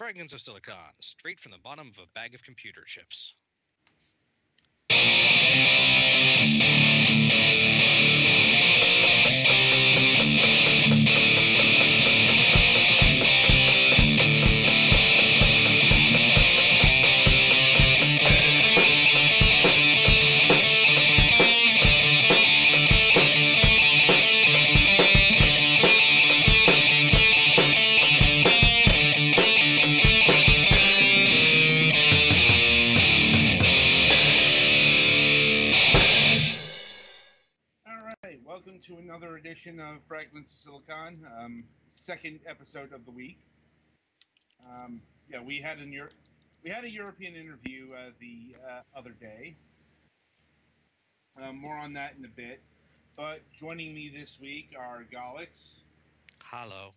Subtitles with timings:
[0.00, 3.34] Fragments of silicon, straight from the bottom of a bag of computer chips.
[38.90, 43.38] To another edition of Fragments of Silicon, um, second episode of the week.
[44.68, 46.10] Um, yeah, we had an Euro-
[46.64, 49.54] we had a European interview uh, the uh, other day.
[51.40, 52.60] Um, more on that in a bit.
[53.16, 55.82] But joining me this week are Galix,
[56.42, 56.92] Hello.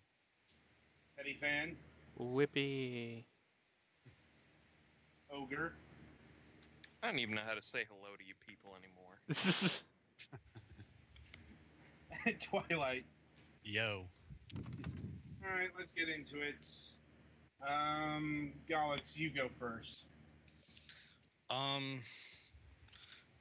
[1.19, 1.75] Eddie Fan,
[2.19, 3.23] Whippy.
[5.31, 5.73] Ogre,
[7.03, 9.83] I don't even know how to say hello to you people anymore.
[12.25, 12.35] and
[12.69, 13.05] Twilight.
[13.63, 14.05] Yo.
[14.55, 16.55] All right, let's get into it.
[17.67, 20.05] Um, Galix, you go first.
[21.49, 22.01] Um,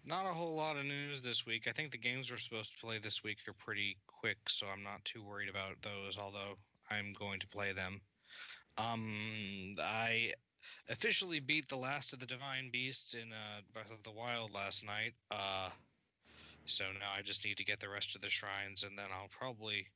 [0.05, 1.67] not a whole lot of news this week.
[1.69, 4.83] I think the games we're supposed to play this week are pretty quick, so I'm
[4.83, 6.19] not too worried about those.
[6.19, 6.57] Although
[6.91, 8.01] I'm going to play them.
[8.79, 10.33] Um, I
[10.89, 14.85] officially beat the last of the Divine Beasts in uh, Breath of the Wild last
[14.85, 15.15] night.
[15.31, 15.69] Uh,
[16.67, 19.29] so now I just need to get the rest of the shrines, and then I'll
[19.31, 19.87] probably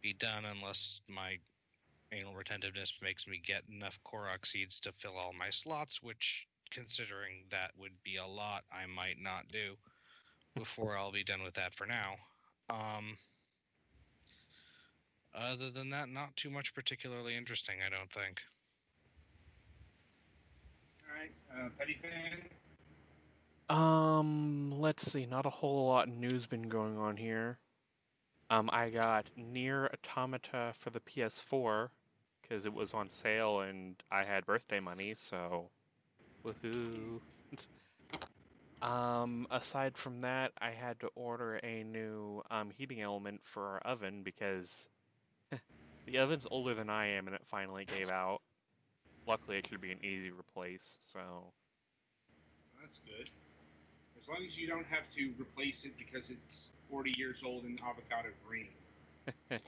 [0.00, 1.38] be done unless my
[2.12, 7.44] anal retentiveness makes me get enough Korok seeds to fill all my slots, which, considering
[7.50, 9.74] that would be a lot, I might not do
[10.54, 12.14] before I'll be done with that for now.
[12.70, 13.16] Um,
[15.34, 18.40] other than that, not too much particularly interesting, I don't think.
[21.06, 22.57] All right, uh, Petty Fan.
[23.68, 25.26] Um, let's see.
[25.26, 27.58] Not a whole lot of news been going on here.
[28.50, 31.90] Um, I got NieR Automata for the PS4
[32.42, 35.70] because it was on sale and I had birthday money, so
[36.44, 37.20] woohoo.
[38.82, 43.78] um, aside from that, I had to order a new um heating element for our
[43.80, 44.88] oven because
[46.06, 48.40] the oven's older than I am and it finally gave out.
[49.26, 51.52] Luckily, it should be an easy replace, so
[52.80, 53.30] That's good.
[54.20, 57.80] As long as you don't have to replace it because it's 40 years old and
[57.80, 58.68] avocado green.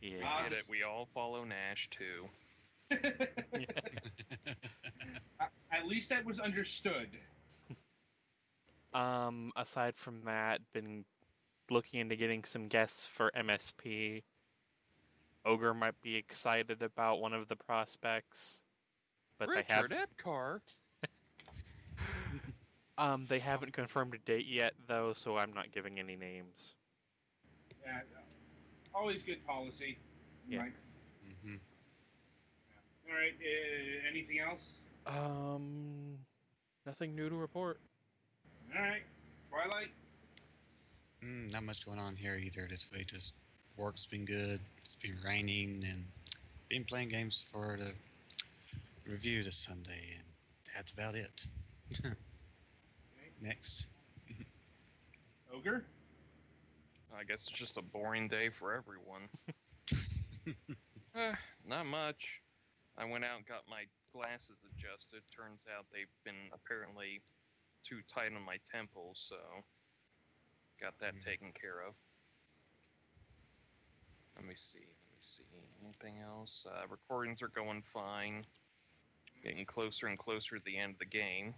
[0.00, 0.18] yeah.
[0.24, 0.64] Ah, Get it?
[0.70, 2.28] We all follow Nash too.
[5.70, 7.08] At least that was understood.
[8.94, 11.04] Um, aside from that, been
[11.68, 14.22] looking into getting some guests for MSP.
[15.44, 18.62] Ogre might be excited about one of the prospects,
[19.38, 20.60] but they have Richard Epcar.
[22.98, 26.74] Um they haven't confirmed a date yet though, so I'm not giving any names.
[27.86, 28.00] Yeah,
[28.94, 29.98] always good policy.
[30.48, 30.58] Yeah.
[30.60, 30.72] Right.
[31.26, 31.56] Mm-hmm.
[33.08, 33.34] All right.
[33.40, 34.70] Uh, anything else?
[35.06, 36.18] Um,
[36.86, 37.78] nothing new to report.
[38.76, 39.02] All right.
[39.50, 39.88] Twilight.
[41.24, 43.06] Mm, not much going on here either this week.
[43.08, 43.34] Just
[43.76, 44.60] work's been good.
[44.84, 46.04] It's been raining and
[46.68, 47.92] been playing games for the
[49.10, 50.24] review this Sunday, and
[50.74, 51.46] that's about it.
[53.40, 53.88] Next.
[55.54, 55.84] Ogre.
[57.16, 59.28] I guess it's just a boring day for everyone.
[61.16, 61.34] Eh,
[61.66, 62.40] not much.
[62.96, 65.22] I went out and got my glasses adjusted.
[65.34, 67.22] Turns out they've been apparently
[67.82, 69.36] too tight on my temples, so
[70.80, 71.24] got that Mm.
[71.24, 71.94] taken care of.
[74.36, 74.78] Let me see.
[74.78, 75.42] Let me see.
[75.82, 76.64] Anything else?
[76.70, 78.44] Uh, recordings are going fine.
[79.42, 81.54] Getting closer and closer to the end of the game.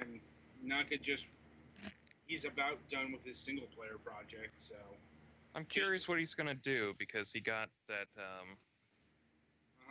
[0.00, 0.20] And
[0.64, 1.26] Naka just.
[2.26, 4.76] He's about done with his single player project, so.
[5.54, 8.56] I'm curious what he's gonna do because he got that um,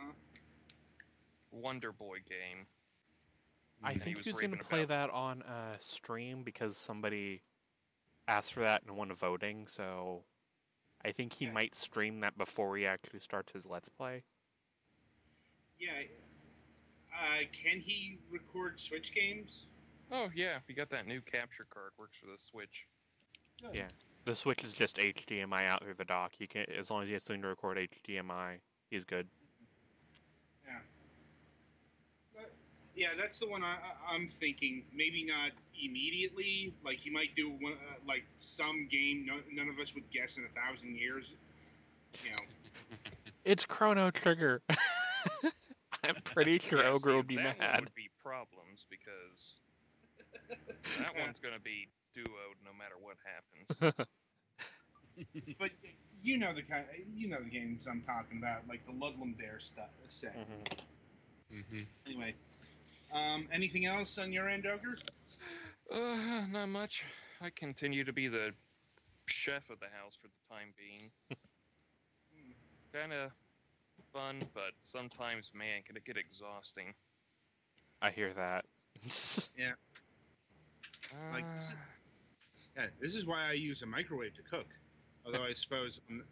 [0.00, 0.12] Uh-huh.
[1.52, 2.66] Wonder Boy game.
[3.82, 5.08] I that he think was he's going to raving play about.
[5.10, 7.42] that on uh, stream because somebody
[8.26, 9.66] asked for that in one voting.
[9.68, 10.24] So
[11.04, 11.52] I think he Yeah.
[11.52, 14.24] might stream that before he actually starts his Let's Play.
[15.78, 15.90] Yeah.
[17.12, 19.66] Uh, can he record Switch games?
[20.12, 21.90] Oh yeah, we got that new capture card.
[21.98, 22.86] Works for the Switch.
[23.62, 23.74] Good.
[23.74, 23.88] Yeah.
[24.24, 26.32] The Switch is just HDMI out through the dock.
[26.38, 28.56] He can, as long as he has something to record HDMI,
[28.90, 29.26] he's good.
[30.66, 30.72] Yeah.
[32.34, 32.52] But,
[32.94, 34.84] yeah, that's the one I, I- I'm thinking.
[34.94, 35.50] Maybe not
[35.82, 36.72] immediately.
[36.84, 40.36] Like he might do one, uh, like some game no, none of us would guess
[40.38, 41.32] in a thousand years.
[42.24, 42.36] You know.
[43.44, 44.62] It's Chrono Trigger.
[46.02, 47.80] I'm pretty sure Yeah, Ogre see, would be that mad.
[47.80, 49.56] would be problems because
[50.98, 54.06] that one's gonna be duoed no matter what happens.
[55.58, 55.70] But
[56.22, 59.60] you know the kind, you know the games I'm talking about, like the Ludum Dare
[59.60, 59.90] stuff.
[60.08, 60.36] Set.
[60.36, 60.78] Mhm.
[61.50, 62.34] hmm Anyway,
[63.12, 64.98] um, anything else on your end, Ogre?
[65.90, 67.04] Uh, not much.
[67.40, 68.52] I continue to be the
[69.26, 71.10] chef of the house for the time being.
[72.92, 73.32] kind of
[74.12, 76.94] fun, but sometimes, man, can it get exhausting?
[78.00, 78.64] I hear that.
[81.30, 81.74] Like, Uh,
[82.76, 84.66] Yeah, this is why I use a microwave to cook.
[85.24, 86.24] Although I suppose um,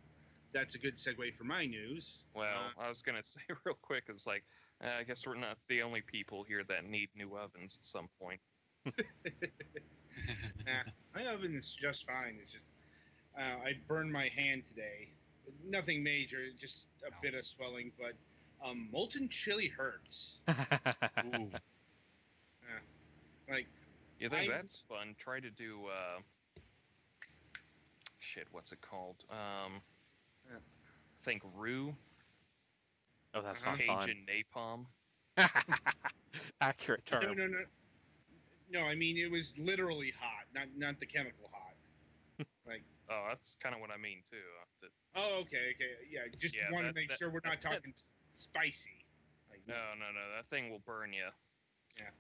[0.52, 2.18] that's a good segue for my news.
[2.34, 4.04] well, Uh, I was gonna say real quick.
[4.08, 4.44] It was like,
[4.84, 8.08] uh, I guess we're not the only people here that need new ovens at some
[8.20, 8.40] point.
[10.66, 10.82] Nah,
[11.14, 12.38] my oven is just fine.
[12.42, 12.64] It's just
[13.38, 15.08] uh, I burned my hand today.
[15.64, 17.16] Nothing major, just a No.
[17.22, 18.12] bit of swelling, but
[18.64, 20.38] um, molten chili hurts.
[21.24, 21.50] Ooh.
[23.48, 23.66] Like
[24.22, 25.14] You think I'm- that's fun?
[25.18, 26.20] Try to do uh,
[28.20, 28.46] shit.
[28.52, 29.24] What's it called?
[29.30, 29.82] Um,
[30.48, 30.58] Yeah.
[31.24, 31.96] think roux.
[33.34, 33.72] oh, that's Uh-huh.
[33.76, 34.08] not fun.
[34.08, 34.86] Cajun napalm.
[36.60, 37.22] Accurate term.
[37.24, 37.64] no, no, no,
[38.70, 38.80] no.
[38.86, 41.74] I mean it was literally hot, not not the chemical hot.
[42.66, 44.36] like Oh, that's kind of what I mean too.
[44.80, 46.20] that- oh, okay, okay, yeah.
[46.38, 49.04] Just Yeah, want to make that- sure we're not that- talking s- spicy.
[49.50, 50.30] Like, no, no, no.
[50.36, 51.28] That thing will burn you.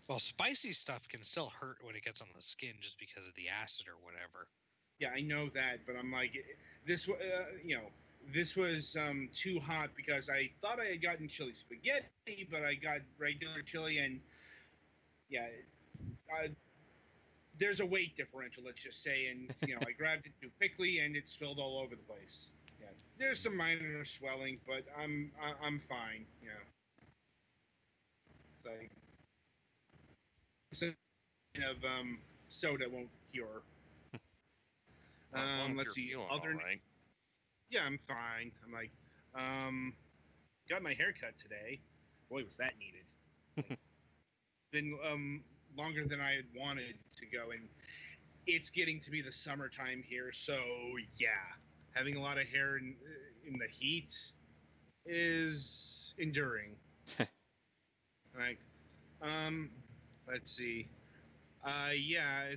[0.08, 3.34] Well, spicy stuff can still hurt when it gets on the skin just because of
[3.34, 4.46] the acid or whatever.
[4.98, 6.32] Yeah, I know that, but I'm like,
[6.86, 7.90] this, wa- uh, you know,
[8.32, 12.74] this was um, too hot because I thought I had gotten chili spaghetti, but I
[12.74, 14.20] got regular chili, and
[15.28, 15.46] yeah,
[16.32, 16.48] uh,
[17.58, 21.00] there's a weight differential, let's just say, and you know, I grabbed it too quickly,
[21.00, 22.50] and it spilled all over the place.
[22.80, 22.86] Yeah,
[23.18, 26.26] there's some minor swelling, but I'm I, I'm fine.
[26.42, 26.64] You know,
[28.58, 29.01] it's like some kind
[30.80, 33.62] of um, soda won't cure.
[35.32, 36.14] Well, Um, let's see.
[36.30, 36.80] Other, right.
[37.70, 38.52] yeah, I'm fine.
[38.64, 38.90] I'm like,
[39.34, 39.94] um,
[40.68, 41.80] got my hair cut today.
[42.30, 43.78] Boy, was that needed.
[44.72, 45.42] Been um
[45.76, 47.68] longer than I had wanted to go, and
[48.46, 50.32] it's getting to be the summertime here.
[50.32, 50.56] So
[51.18, 51.28] yeah,
[51.94, 52.94] having a lot of hair in
[53.46, 54.14] in the heat
[55.06, 56.76] is enduring.
[58.38, 58.58] like,
[59.20, 59.70] um,
[60.28, 60.86] let's see.
[61.64, 62.56] Uh, yeah, I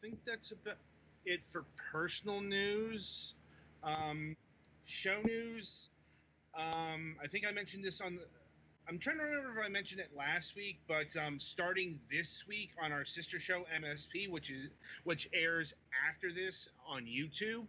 [0.00, 0.76] think that's about
[1.24, 3.34] it for personal news.
[3.82, 4.36] Um,
[4.84, 5.88] show news.
[6.54, 8.22] Um, I think I mentioned this on the.
[8.88, 12.70] I'm trying to remember if I mentioned it last week, but um, starting this week
[12.82, 14.68] on our sister show MSP, which is
[15.04, 15.72] which airs
[16.10, 17.64] after this on YouTube,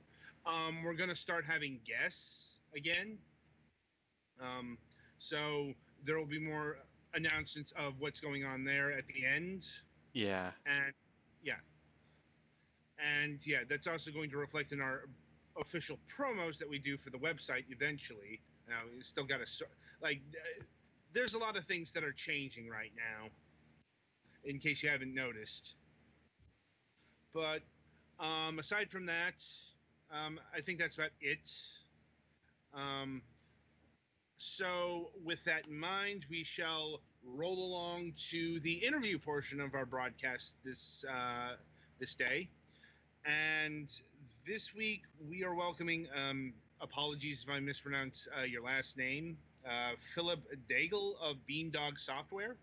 [0.45, 3.17] um, we're gonna start having guests again.
[4.41, 4.77] Um,
[5.19, 5.71] so
[6.05, 6.77] there will be more
[7.13, 9.63] announcements of what's going on there at the end
[10.13, 10.51] Yeah.
[10.65, 10.93] and
[11.43, 11.55] yeah
[12.97, 15.03] and yeah that's also going to reflect in our
[15.59, 19.71] official promos that we do for the website eventually now we still got to sort.
[20.01, 20.63] like uh,
[21.13, 23.29] there's a lot of things that are changing right now
[24.45, 25.75] in case you haven't noticed
[27.33, 27.61] but
[28.19, 29.43] um, aside from that
[30.11, 31.49] um, i think that's about it
[32.73, 33.21] um,
[34.37, 39.85] so with that in mind we shall roll along to the interview portion of our
[39.85, 41.55] broadcast this uh,
[41.99, 42.49] this day.
[43.25, 43.87] And
[44.45, 46.07] this week we are welcoming.
[46.15, 52.57] Um, apologies if I mispronounce uh, your last name, uh, Philip Daigle of Beamdog Software.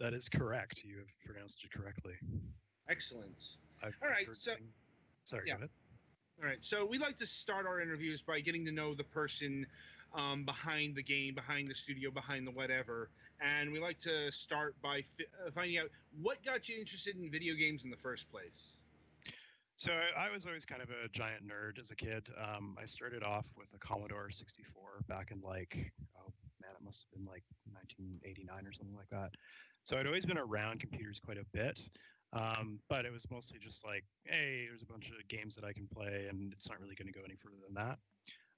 [0.00, 0.82] That is correct.
[0.84, 2.14] You have pronounced it correctly.
[2.88, 3.56] Excellent.
[3.82, 4.64] I've All right, so- thing-
[5.24, 5.54] Sorry, yeah.
[6.42, 9.64] All right, so we like to start our interviews by getting to know the person
[10.14, 14.74] um, behind the game, behind the studio, behind the whatever, and we like to start
[14.82, 15.88] by fi- uh, finding out
[16.20, 18.76] what got you interested in video games in the first place.
[19.76, 22.28] So I was always kind of a giant nerd as a kid.
[22.36, 27.06] Um, I started off with a Commodore 64 back in like, oh man, it must
[27.06, 29.30] have been like 1989 or something like that.
[29.84, 31.88] So I'd always been around computers quite a bit.
[32.32, 35.72] Um, but it was mostly just like, hey, there's a bunch of games that I
[35.72, 37.98] can play, and it's not really going to go any further than that.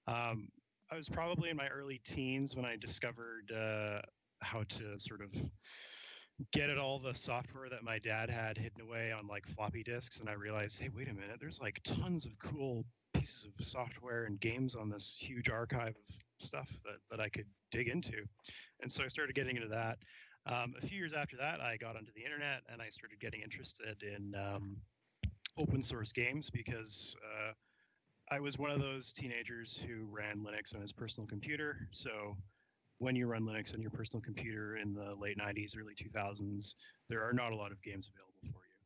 [0.07, 0.49] Um,
[0.93, 4.03] I was probably in my early teens when I discovered uh,
[4.43, 5.31] how to sort of
[6.53, 10.21] get at all the software that my dad had hidden away on like floppy disks,
[10.21, 12.85] and I realized, hey, wait a minute, there's like tons of cool
[13.15, 17.47] pieces of software and games on this huge archive of stuff that, that I could
[17.71, 18.27] dig into.
[18.83, 19.97] And so I started getting into that.
[20.45, 23.41] Um, a few years after that, I got onto the internet and I started getting
[23.41, 24.77] interested in um,
[25.57, 27.53] open source games because uh,
[28.33, 31.87] I was one of those teenagers who ran Linux on his personal computer.
[31.91, 32.35] So
[32.97, 36.75] when you run Linux on your personal computer in the late 90s, early 2000s,
[37.11, 38.79] there are not a lot of games available for you.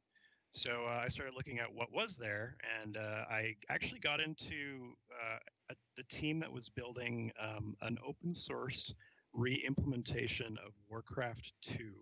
[0.50, 4.94] So uh, I started looking at what was there, and uh, I actually got into
[5.12, 5.38] uh,
[5.70, 8.92] a, the team that was building um, an open source
[9.32, 11.92] re-implementation of Warcraft 2.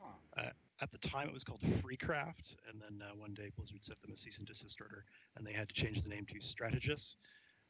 [0.00, 0.50] Huh.
[0.80, 4.12] At the time, it was called Freecraft, and then uh, one day Blizzard sent them
[4.12, 5.04] a cease and desist order,
[5.36, 7.16] and they had to change the name to Stratagus.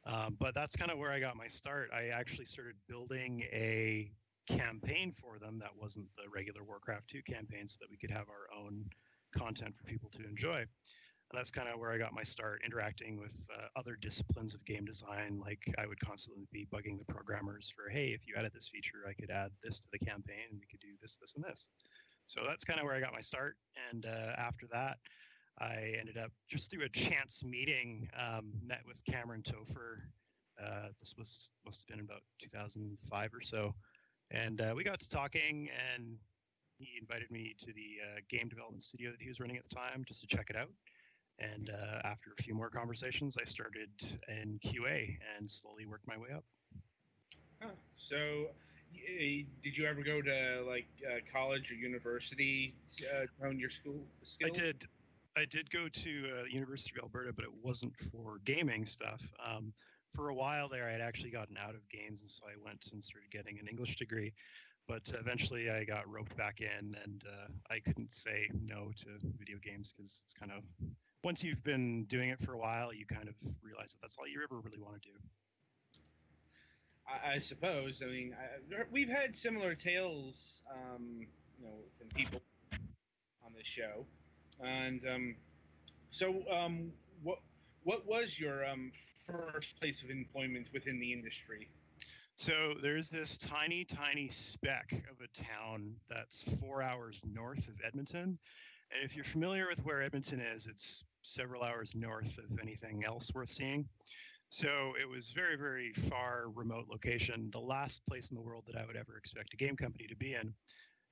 [0.06, 1.90] Um, but that's kind of where I got my start.
[1.92, 4.11] I actually started building a
[4.46, 8.26] campaign for them that wasn't the regular Warcraft 2 campaign so that we could have
[8.28, 8.84] our own
[9.37, 10.64] content for people to enjoy.
[11.30, 14.64] And that's kind of where I got my start interacting with uh, other disciplines of
[14.66, 15.40] game design.
[15.40, 19.08] Like I would constantly be bugging the programmers for, hey, if you added this feature,
[19.08, 21.70] I could add this to the campaign and we could do this, this, and this.
[22.26, 23.57] So that's kind of where I got my start.
[23.90, 24.99] And uh, after that,
[25.59, 30.02] I ended up just through a chance meeting, um, met with Cameron Tofer.
[30.61, 33.75] Uh, this was must have been about 2005 or so,
[34.31, 36.16] and uh, we got to talking, and
[36.78, 39.75] he invited me to the uh, game development studio that he was running at the
[39.75, 40.71] time just to check it out.
[41.38, 43.90] And uh, after a few more conversations, I started
[44.28, 46.45] in QA and slowly worked my way up.
[47.61, 47.71] Huh.
[47.97, 48.47] So,
[49.62, 52.74] did you ever go to like uh, college or university
[53.14, 54.50] uh, to hone your school skills?
[54.56, 54.84] I did.
[55.36, 59.20] I did go to uh, University of Alberta, but it wasn't for gaming stuff.
[59.44, 59.72] Um,
[60.14, 62.90] for a while there, I had actually gotten out of games, and so I went
[62.92, 64.32] and started getting an English degree.
[64.86, 69.08] But eventually, I got roped back in, and uh, I couldn't say no to
[69.38, 70.62] video games because it's kind of
[71.24, 74.28] once you've been doing it for a while, you kind of realize that that's all
[74.28, 75.16] you ever really want to do.
[77.06, 78.02] I, I suppose.
[78.02, 81.26] I mean, I, we've had similar tales, um,
[81.58, 82.40] you know, from people
[83.44, 84.06] on this show,
[84.61, 85.37] and um,
[86.11, 86.92] so um,
[87.23, 87.38] what
[87.82, 88.92] what was your um,
[89.26, 91.68] first place of employment within the industry?
[92.37, 98.38] So there's this tiny, tiny speck of a town that's four hours north of Edmonton.
[98.92, 103.30] And if you're familiar with where Edmonton is, it's several hours north of anything else
[103.34, 103.88] worth seeing.
[104.56, 108.76] So it was very, very far remote location, the last place in the world that
[108.80, 110.54] I would ever expect a game company to be in.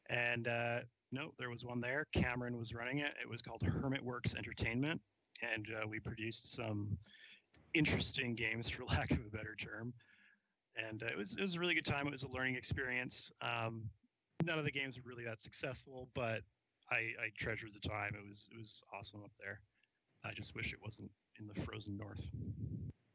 [0.09, 2.07] And uh, no, there was one there.
[2.15, 3.13] Cameron was running it.
[3.21, 5.01] It was called Hermitworks Entertainment,
[5.43, 6.97] and uh, we produced some
[7.75, 9.93] interesting games, for lack of a better term.
[10.77, 12.07] And uh, it was it was a really good time.
[12.07, 13.33] It was a learning experience.
[13.41, 13.91] Um,
[14.45, 16.43] none of the games were really that successful, but
[16.93, 18.15] I, I treasured the time.
[18.15, 19.63] It was it was awesome up there.
[20.25, 22.31] I just wish it wasn't in the frozen north.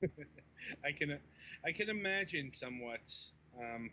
[0.86, 1.20] I can
[1.66, 3.02] I can imagine somewhat.
[3.60, 3.90] Um,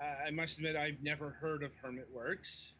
[0.00, 2.72] I, must admit, I've never heard of Hermitworks.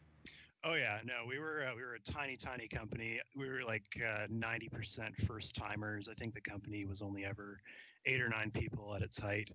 [0.63, 3.19] Oh yeah, no, we were uh, we were a tiny tiny company.
[3.35, 6.09] We were like uh, ninety percent first timers.
[6.09, 7.61] I think the company was only ever
[8.05, 9.51] eight or nine people at its height.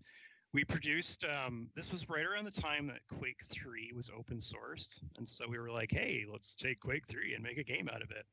[0.53, 1.25] We produced.
[1.25, 5.45] Um, this was right around the time that Quake Three was open sourced, and so
[5.49, 8.25] we were like, hey, let's take Quake Three and make a game out of it.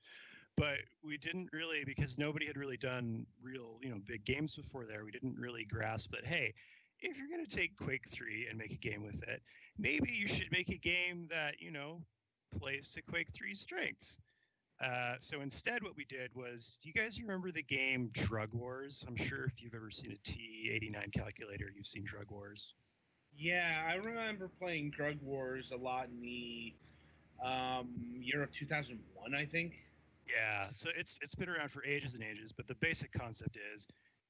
[0.58, 4.86] But we didn't really because nobody had really done real you know big games before
[4.86, 5.06] there.
[5.06, 6.54] We didn't really grasp that hey.
[7.04, 9.42] If you're going to take Quake 3 and make a game with it,
[9.80, 12.00] maybe you should make a game that, you know,
[12.60, 14.20] plays to Quake 3's strengths.
[14.84, 19.06] Uh, so instead, what we did was, do you guys remember the game Drug Wars?
[19.08, 22.74] I'm sure if you've ever seen a TI-89 calculator, you've seen Drug Wars.
[23.38, 26.74] Yeah, I remember playing Drug Wars a lot in the
[27.46, 27.90] um,
[28.20, 29.74] year of 2001, I think.
[30.34, 33.88] Yeah, so it's it's been around for ages and ages, but the basic concept is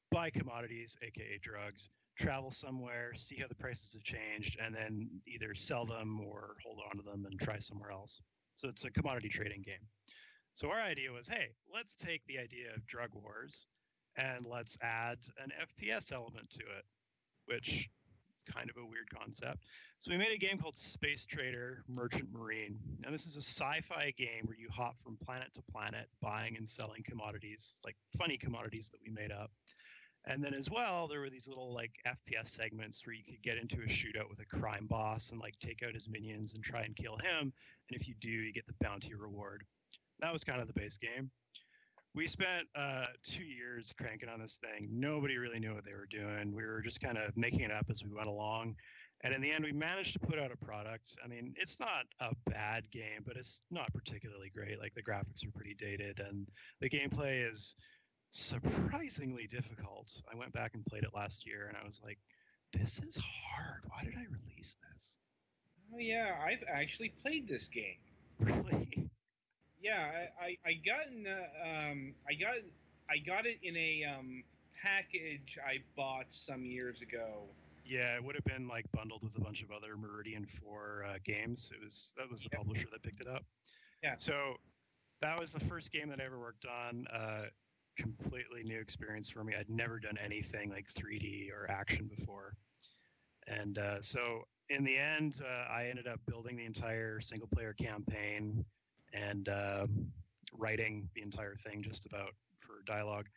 [0.09, 5.53] buy commodities, aka drugs, travel somewhere, see how the prices have changed, and then either
[5.53, 8.21] sell them or hold on to them and try somewhere else.
[8.55, 9.85] So it's a commodity trading game.
[10.53, 13.67] So our idea was, hey, let's take the idea of drug wars
[14.17, 16.85] and let's add an FPS element to it,
[17.45, 17.89] which
[18.53, 19.63] kind of a weird concept.
[19.99, 22.79] So we made a game called Space Trader Merchant Marine.
[22.99, 26.67] Now this is a sci-fi game where you hop from planet to planet, buying and
[26.67, 29.51] selling commodities, like funny commodities that we made up.
[30.25, 33.57] And then as well, there were these little like FPS segments where you could get
[33.57, 36.81] into a shootout with a crime boss and like take out his minions and try
[36.83, 37.51] and kill him.
[37.89, 39.63] And if you do, you get the bounty reward.
[40.19, 41.31] That was kind of the base game.
[42.13, 44.89] We spent uh, two years cranking on this thing.
[44.91, 46.53] Nobody really knew what they were doing.
[46.53, 48.75] We were just kind of making it up as we went along.
[49.23, 51.15] And in the end, we managed to put out a product.
[51.23, 54.79] I mean, it's not a bad game, but it's not particularly great.
[54.79, 56.47] Like the graphics are pretty dated, and
[56.79, 57.75] the gameplay is
[58.31, 60.11] surprisingly difficult.
[60.31, 62.17] I went back and played it last year, and I was like,
[62.73, 63.83] "This is hard.
[63.85, 65.17] Why did I release this?"
[65.93, 67.99] Oh yeah, I've actually played this game.
[68.39, 69.10] Really?
[69.81, 72.55] Yeah, I, I, I got in, uh, um, I got
[73.09, 74.43] I got it in a um,
[74.81, 77.43] package I bought some years ago.
[77.85, 81.17] Yeah, it would have been like bundled with a bunch of other Meridian Four uh,
[81.25, 81.71] games.
[81.75, 82.59] It was that was the Yeah.
[82.59, 83.43] publisher that picked it up.
[84.03, 84.15] Yeah.
[84.17, 84.55] So
[85.21, 87.07] that was the first game that I ever worked on.
[87.07, 87.45] Uh,
[87.97, 89.53] completely new experience for me.
[89.59, 92.53] I'd never done anything like 3D or action before,
[93.47, 97.73] and uh, so in the end, uh, I ended up building the entire single player
[97.73, 98.63] campaign
[99.13, 99.87] and uh,
[100.57, 103.27] writing the entire thing just about for dialogue.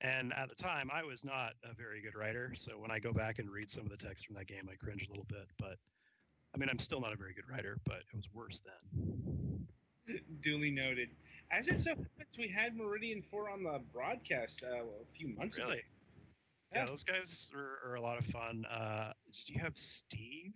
[0.00, 2.52] And at the time, I was not a very good writer.
[2.54, 4.76] So when I go back and read some of the text from that game, I
[4.76, 5.48] cringe a little bit.
[5.58, 5.76] But
[6.54, 9.66] I mean, I'm still not a very good writer, but it was worse then.
[10.40, 11.08] Duly noted.
[11.50, 15.56] As it so happens, we had Meridian Four on the broadcast uh, a few months
[15.56, 15.66] ago.
[15.68, 15.82] Really?
[16.72, 16.86] Yeah, Yeah.
[16.86, 18.64] those guys are, are a lot of fun.
[18.70, 19.12] Uh,
[19.46, 20.54] do you have Steve?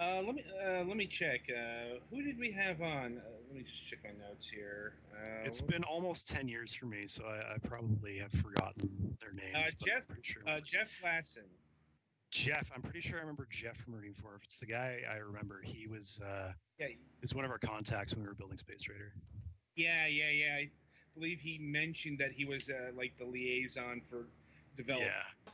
[0.00, 1.42] Uh, let me uh, let me check.
[1.48, 3.18] Uh, who did we have on?
[3.18, 4.94] Uh, let me just check my notes here.
[5.14, 9.32] Uh, It's been almost 10 years for me, so I, I probably have forgotten their
[9.32, 9.54] names.
[9.54, 11.44] Uh, Jeff- sure uh, Jeff Lassen.
[12.32, 14.34] Jeff, I'm pretty sure I remember Jeff from Meridian 4.
[14.34, 17.58] If it's the guy I remember, he was uh, Yeah, he was one of our
[17.58, 19.12] contacts when we were building Space Trader.
[19.76, 20.56] yeah, yeah, yeah.
[20.58, 20.70] I
[21.14, 24.26] believe he mentioned that he was uh, like the liaison for
[24.74, 25.12] development.
[25.14, 25.52] Yeah.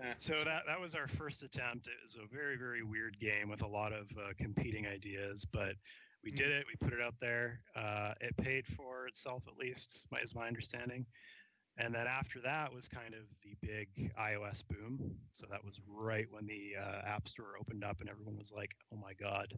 [0.00, 1.86] Uh, So that that was our first attempt.
[1.86, 5.76] It was a very very weird game with a lot of uh, competing ideas, but
[6.24, 6.64] we did it.
[6.66, 7.60] We put it out there.
[7.76, 11.04] Uh, it paid for itself at least, my, is my understanding.
[11.76, 15.14] And then after that was kind of the big iOS boom.
[15.32, 18.74] So that was right when the uh, App Store opened up, and everyone was like,
[18.92, 19.52] "Oh my God,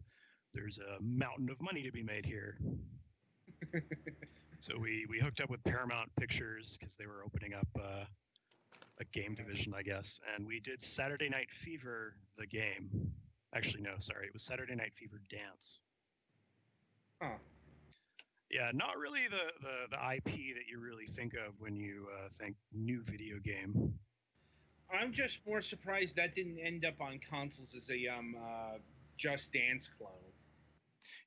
[0.53, 2.57] there's a mountain of money to be made here."
[4.59, 7.67] so we we hooked up with Paramount Pictures because they were opening up.
[8.99, 10.19] A game division, I guess.
[10.35, 12.89] And we did Saturday Night Fever, the game.
[13.53, 15.81] Actually, no, sorry, it was Saturday Night Fever Dance.
[17.21, 17.37] Huh.
[18.49, 22.29] Yeah, not really the, the, the IP that you really think of when you uh,
[22.31, 23.93] think new video game.
[24.91, 28.77] I'm just more surprised that didn't end up on consoles as a um uh,
[29.17, 30.11] Just Dance clone.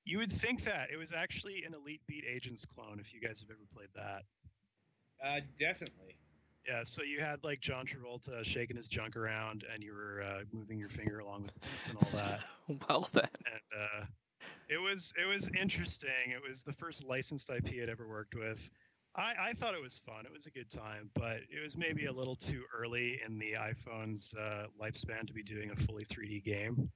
[0.04, 2.98] You would think that it was actually an Elite Beat Agents clone.
[3.00, 4.22] If you guys have ever played that,
[5.22, 6.16] Uh, definitely.
[6.70, 6.82] Yeah.
[6.84, 10.78] So you had like John Travolta shaking his junk around, and you were uh, moving
[10.78, 12.40] your finger along with the and all that.
[12.88, 13.28] well then.
[13.46, 14.04] and uh,
[14.68, 16.30] it was it was interesting.
[16.32, 18.70] It was the first licensed IP I'd ever worked with.
[19.16, 20.24] I, I thought it was fun.
[20.24, 23.54] It was a good time, but it was maybe a little too early in the
[23.54, 26.88] iPhone's uh, lifespan to be doing a fully 3D game.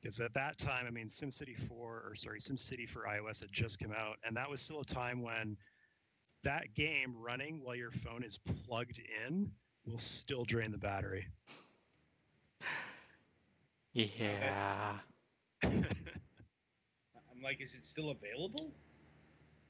[0.00, 3.78] Because at that time, I mean, SimCity 4 or sorry, SimCity for iOS had just
[3.78, 5.58] come out, and that was still a time when
[6.42, 9.50] that game running while your phone is plugged in
[9.86, 11.26] will still drain the battery.
[13.92, 14.98] Yeah.
[15.64, 15.84] I'm
[17.42, 18.72] like, is it still available?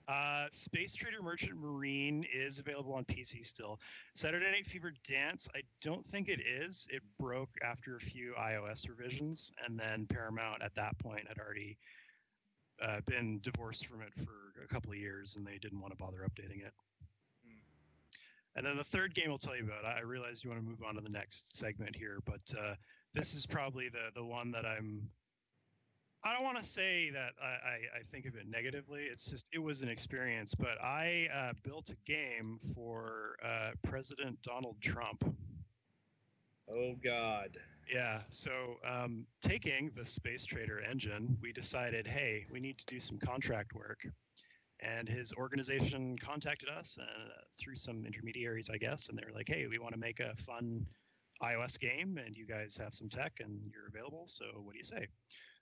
[0.09, 3.79] Uh, Space Trader Merchant Marine is available on PC still.
[4.15, 6.89] Saturday Night Fever Dance, I don't think it is.
[6.91, 11.79] It broke after a few iOS revisions, and then Paramount at that point had already
[12.83, 15.97] uh, been divorced from it for a couple of years, and they didn't want to
[15.97, 16.73] bother updating it.
[17.45, 18.57] Hmm.
[18.57, 19.85] And then the third game I'll tell you about.
[19.85, 22.75] I I realize you want to move on to the next segment here, but uh,
[23.15, 25.11] this is probably the the one that I'm
[26.23, 29.05] I don't want to say that I, I, I think of it negatively.
[29.05, 30.55] It's just it was an experience.
[30.55, 35.25] But I uh, built a game for uh, President Donald Trump.
[36.69, 37.57] Oh God.
[37.93, 38.21] Yeah.
[38.31, 43.19] So um, taking the Space Trader engine, we decided, hey, we need to do some
[43.19, 44.07] contract work.
[44.81, 47.05] And his organization contacted us uh,
[47.59, 50.35] through some intermediaries, I guess, and they were like, hey, we want to make a
[50.37, 50.87] fun
[51.43, 54.25] iOS game, and you guys have some tech, and you're available.
[54.27, 55.07] So what do you say?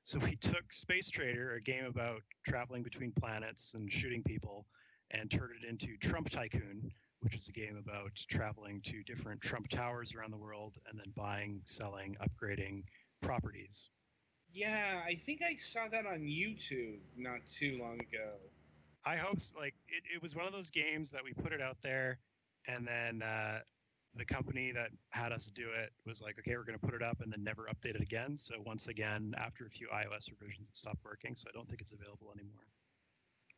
[0.02, 4.66] So we took Space Trader, a game about traveling between planets and shooting people,
[5.10, 9.68] and turned it into Trump Tycoon, which is a game about traveling to different Trump
[9.68, 12.84] towers around the world and then buying, selling, upgrading
[13.20, 13.90] properties.
[14.52, 18.36] Yeah, I think I saw that on YouTube not too long ago.
[19.04, 21.76] I hope like it, it was one of those games that we put it out
[21.82, 22.18] there
[22.66, 23.60] and then uh,
[24.14, 27.02] the company that had us do it was like, okay, we're going to put it
[27.02, 28.36] up and then never update it again.
[28.36, 31.34] So once again, after a few iOS revisions, it stopped working.
[31.34, 32.66] So I don't think it's available anymore.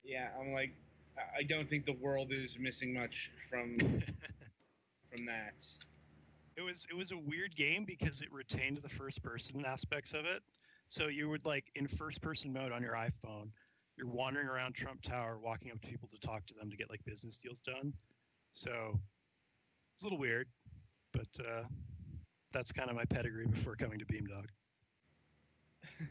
[0.04, 0.74] Yeah, I'm like,
[1.16, 3.76] I- I don't think the world is missing much from
[5.10, 5.54] from that.
[6.56, 10.24] it was it was a weird game because it retained the first person aspects of
[10.24, 10.42] it.
[10.88, 13.50] So you would like in first person mode on your iPhone,
[13.96, 16.90] you're wandering around Trump Tower, walking up to people to talk to them to get
[16.90, 17.92] like business deals done.
[18.52, 18.98] So
[19.94, 20.48] it's a little weird,
[21.12, 21.62] but uh,
[22.52, 24.46] that's kind of my pedigree before coming to Beamdog.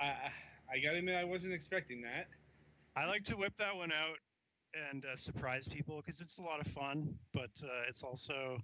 [0.00, 0.30] I
[0.70, 2.28] I gotta admit, I wasn't expecting that.
[2.98, 4.18] I like to whip that one out
[4.90, 8.58] and uh, surprise people because it's a lot of fun, but uh, it's also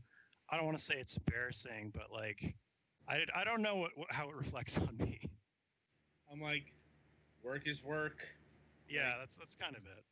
[0.51, 2.57] I don't want to say it's embarrassing, but like
[3.09, 5.21] I I don't know what, what how it reflects on me.
[6.33, 6.73] I'm like,
[7.45, 8.27] work is work.
[8.89, 10.03] Yeah, that's that's kind of it.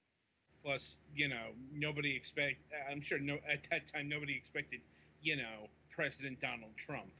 [0.63, 2.59] Plus, you know, nobody expect.
[2.89, 4.83] I'm sure no at that time nobody expected,
[5.21, 7.11] you know, President Donald Trump.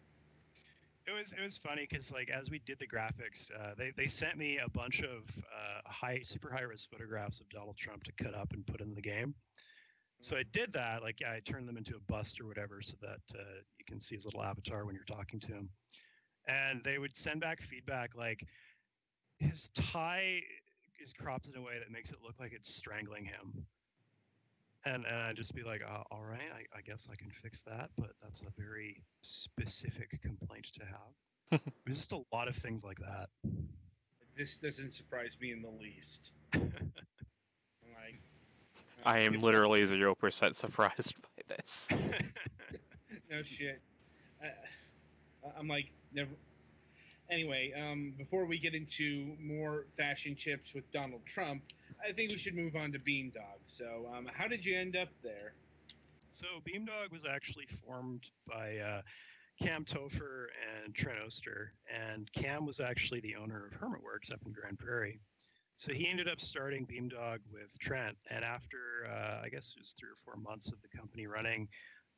[1.07, 4.07] It was it was funny because like as we did the graphics, uh, they they
[4.07, 8.13] sent me a bunch of uh, high super high res photographs of Donald Trump to
[8.13, 9.35] cut up and put in the game.
[10.21, 11.03] So I did that.
[11.03, 13.43] Like I turned them into a bust or whatever, so that uh,
[13.79, 15.69] you can see his little avatar when you're talking to him.
[16.47, 18.47] And they would send back feedback like
[19.39, 20.41] his tie
[21.03, 23.67] is cropped in a way that makes it look like it's strangling him.
[24.85, 27.63] And, and I'd just be like, uh, all right, I, I guess I can fix
[27.63, 31.61] that, but that's a very specific complaint to have.
[31.85, 33.29] There's just a lot of things like that.
[34.37, 36.33] This doesn't surprise me in the least.
[36.53, 36.63] I'm
[37.95, 38.21] like,
[39.05, 41.91] I am literally zero percent surprised by this.
[43.31, 43.81] no shit.
[44.43, 44.49] I,
[45.59, 46.31] I'm like never.
[47.31, 51.63] Anyway, um, before we get into more fashion chips with Donald Trump,
[52.07, 53.61] I think we should move on to Beamdog.
[53.67, 55.55] So, um, how did you end up there?
[56.33, 59.03] So Beamdog was actually formed by uh,
[59.61, 60.47] Cam Tofer
[60.83, 65.21] and Trent Oster, and Cam was actually the owner of Hermitworks up in Grande Prairie.
[65.77, 68.79] So he ended up starting Beamdog with Trent, and after
[69.11, 71.69] uh, I guess it was three or four months of the company running,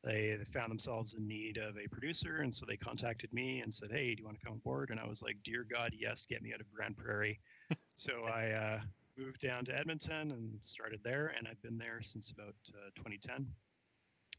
[0.04, 3.90] they, found themselves in need of a producer, and so they contacted me and said,
[3.90, 6.42] "Hey, do you want to come aboard?" And I was like, "Dear God, yes, get
[6.42, 7.40] me out of Grande Prairie."
[7.94, 8.80] so I uh,
[9.16, 13.46] moved down to Edmonton and started there, and I've been there since about uh, 2010.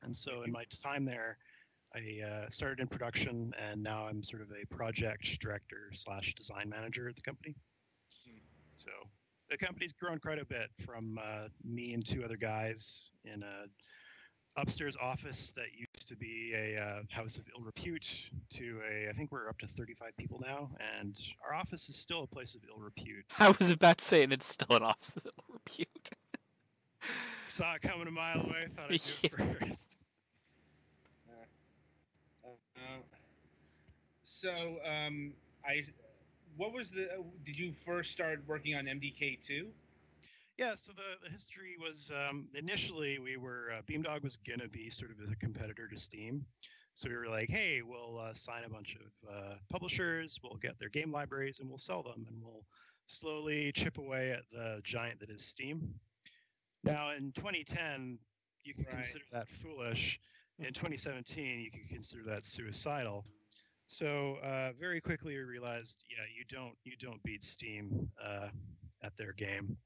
[0.04, 1.38] And so in my time there,
[1.96, 6.70] I uh, started in production, and now I'm sort of a project director slash design
[6.70, 7.56] manager at the company.
[8.76, 8.92] So
[9.50, 13.66] the company's grown quite a bit from uh, me and two other guys in a
[14.58, 19.14] upstairs office that used to be a uh, house of ill repute to a I
[19.14, 22.62] think we're up to 35 people now, and our office is still a place of
[22.70, 23.26] ill repute.
[23.40, 26.10] I was about to say, and it's still an office of ill repute.
[27.46, 29.98] Saw it coming a mile away, thought I'd do it first.
[32.78, 33.02] Uh,
[34.24, 35.34] so, um,
[35.66, 35.84] I,
[36.58, 37.08] what was the?
[37.44, 39.68] Did you first start working on MDK two?
[40.58, 44.90] Yeah, so the, the history was um, initially we were uh, Beamdog was gonna be
[44.90, 46.46] sort of a competitor to Steam,
[46.94, 50.78] so we were like, hey, we'll uh, sign a bunch of uh, publishers, we'll get
[50.80, 52.66] their game libraries, and we'll sell them, and we'll
[53.08, 56.00] slowly chip away at the giant that is Steam.
[56.84, 58.20] Now in 2010,
[58.64, 58.96] you could Right.
[58.96, 60.20] consider that foolish.
[60.60, 63.26] In 2017, you could consider that suicidal.
[63.88, 68.50] So uh, very quickly we realized, yeah, you don't you don't beat Steam uh,
[69.04, 69.78] at their game.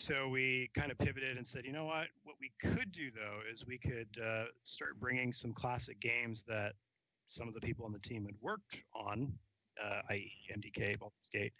[0.00, 2.06] So we kind of pivoted and said, you know what?
[2.24, 6.72] What we could do though is we could uh, start bringing some classic games that
[7.26, 9.30] some of the people on the team had worked on,
[9.78, 11.52] uh, i.e., MDK, Baldur's Gate,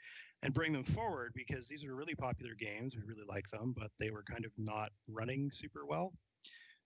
[0.42, 2.96] and bring them forward because these are really popular games.
[2.96, 6.14] We really like them, but they were kind of not running super well.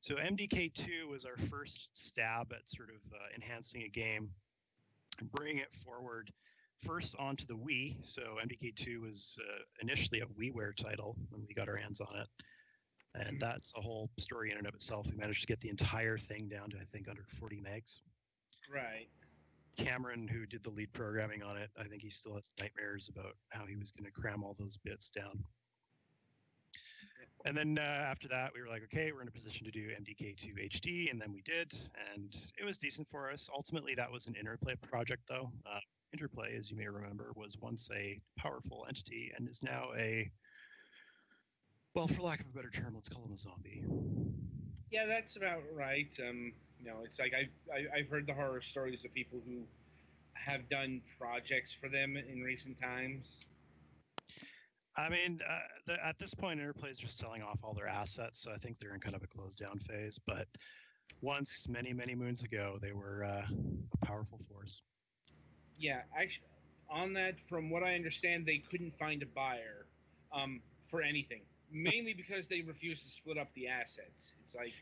[0.00, 4.28] So MDK2 was our first stab at sort of uh, enhancing a game
[5.20, 6.32] and bringing it forward
[6.78, 7.96] first onto the Wii.
[8.04, 12.28] So MDK2 was uh, initially a WiiWare title when we got our hands on it.
[13.14, 15.06] And that's a whole story in and of itself.
[15.08, 18.00] We managed to get the entire thing down to, I think, under 40 megs.
[18.72, 19.08] Right.
[19.76, 23.36] Cameron, who did the lead programming on it, I think he still has nightmares about
[23.50, 25.44] how he was going to cram all those bits down.
[27.44, 29.88] And then uh, after that, we were like, okay, we're in a position to do
[29.88, 31.72] MDK2 HD, and then we did,
[32.14, 33.50] and it was decent for us.
[33.54, 35.50] Ultimately, that was an Interplay project, though.
[35.66, 35.80] Uh,
[36.14, 40.30] Interplay, as you may remember, was once a powerful entity and is now a,
[41.96, 43.82] well, for lack of a better term, let's call him a zombie.
[44.92, 46.16] Yeah, that's about right.
[46.20, 49.62] Um, you know, it's like I've I, I've heard the horror stories of people who
[50.34, 53.40] have done projects for them in recent times.
[54.96, 58.40] I mean, uh, the, at this point, Interplay is just selling off all their assets,
[58.40, 60.20] so I think they're in kind of a closed down phase.
[60.24, 60.46] But
[61.22, 63.46] once, many, many moons ago, they were uh,
[64.00, 64.80] a powerful force.
[65.78, 66.46] Yeah, actually,
[66.90, 69.86] on that, from what I understand, they couldn't find a buyer
[70.32, 74.34] um, for anything, mainly because they refused to split up the assets.
[74.44, 74.72] It's like,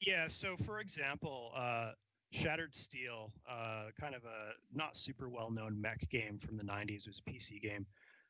[0.00, 0.28] Yeah.
[0.28, 1.92] So, for example, uh,
[2.32, 7.02] Shattered Steel, uh, kind of a not super well known mech game from the 90s,
[7.02, 7.86] it was a PC game.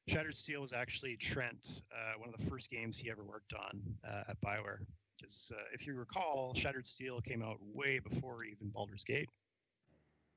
[0.08, 3.80] Shattered Steel was actually Trent, uh, one of the first games he ever worked on
[4.04, 4.78] uh, at Bioware.
[5.16, 9.28] Because uh, if you recall, Shattered Steel came out way before even Baldur's Gate.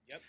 [0.10, 0.22] Yep.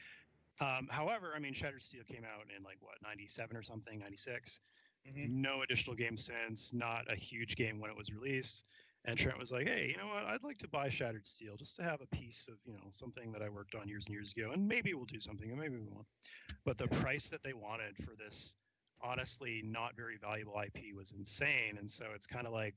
[0.61, 4.61] Um, however, I mean, Shattered Steel came out in like what, 97 or something, 96
[5.09, 5.29] mhm.
[5.29, 8.65] no additional game since, not a huge game when it was released.
[9.07, 10.25] And Trent was like, "Hey, you know what?
[10.25, 13.33] I'd like to buy Shattered Steel just to have a piece of, you know, something
[13.33, 15.77] that I worked on years and years ago, and maybe we'll do something, and maybe
[15.77, 16.07] we won't."
[16.65, 18.55] But the price that they wanted for this,
[19.03, 21.77] honestly, not very valuable IP was insane.
[21.77, 22.75] And so it's kind of like,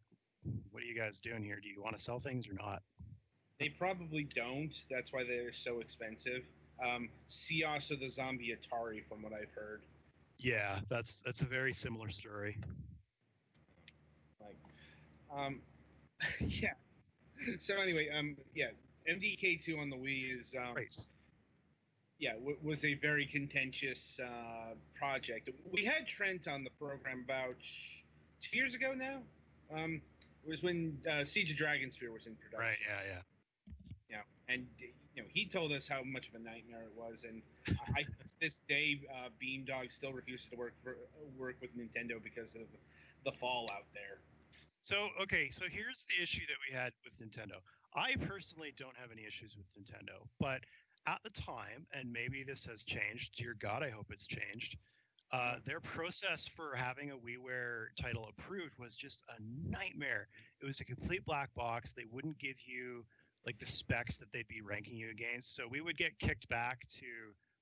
[0.72, 1.62] what are you guys doing here?
[1.62, 2.84] Do you want to sell things or not?
[3.60, 4.74] they probably don't.
[4.90, 6.44] That's why they're so expensive.
[6.86, 9.82] Um, see also the zombie Atari, from what I've heard.
[10.40, 12.58] Yeah, that's that's a very similar story.
[14.40, 14.58] Like,
[15.36, 15.60] um,
[16.40, 16.74] yeah.
[17.60, 18.68] So anyway, um, yeah,
[19.10, 20.96] MDK2 on the Wii is um, Right.
[22.20, 25.50] yeah w- was a very contentious uh, project.
[25.72, 27.56] We had Trent on the program about
[28.42, 29.20] two years ago now.
[29.76, 30.02] Um,
[30.46, 32.60] it was when uh, Siege of Dragonspear was in production.
[32.60, 32.78] Right.
[32.88, 33.02] Yeah.
[33.14, 33.22] Yeah.
[34.10, 34.66] Yeah, and
[35.18, 37.42] you know he told us how much of a nightmare it was, and
[37.96, 38.06] I
[38.40, 40.96] this day uh, Beamdog still refuses to work for
[41.38, 42.62] work with Nintendo because of
[43.26, 44.20] the fallout there.
[44.84, 47.58] So okay, so here's the issue that we had with Nintendo.
[47.96, 50.62] I personally don't have any issues with Nintendo, but
[51.08, 53.36] at the time, and maybe this has changed.
[53.36, 54.78] Dear God, I hope it's changed.
[55.32, 60.28] Uh, their process for having a WiiWare title approved was just a nightmare.
[60.62, 61.92] It was a complete black box.
[61.92, 63.04] They wouldn't give you
[63.48, 65.56] like the specs that they'd be ranking you against.
[65.56, 67.06] So we would get kicked back to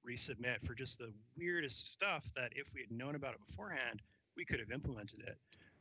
[0.05, 4.01] resubmit for just the weirdest stuff that if we had known about it beforehand,
[4.35, 5.37] we could have implemented it.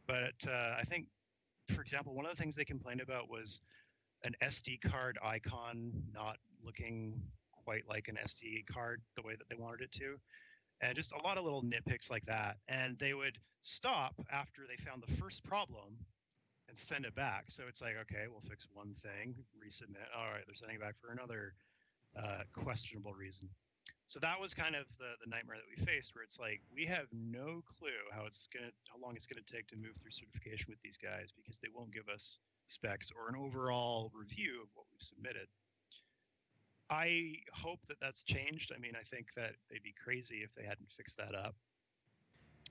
[0.06, 1.06] But uh, I think
[1.72, 3.60] for example, one of the things they complained about was
[4.22, 7.22] an SD card icon not looking
[7.64, 10.16] quite like an SD card the way that they wanted it to.
[10.82, 12.58] And just a lot of little nitpicks like that.
[12.68, 15.96] And they would stop after they found the first problem
[16.74, 17.44] and send it back.
[17.46, 20.10] So it's like, okay, we'll fix one thing, resubmit.
[20.10, 21.54] All right, they're sending it back for another
[22.18, 23.48] uh, questionable reason.
[24.06, 26.84] So that was kind of the, the nightmare that we faced, where it's like we
[26.86, 30.66] have no clue how it's gonna, how long it's gonna take to move through certification
[30.68, 34.86] with these guys because they won't give us specs or an overall review of what
[34.90, 35.46] we've submitted.
[36.90, 38.72] I hope that that's changed.
[38.74, 41.54] I mean, I think that they'd be crazy if they hadn't fixed that up.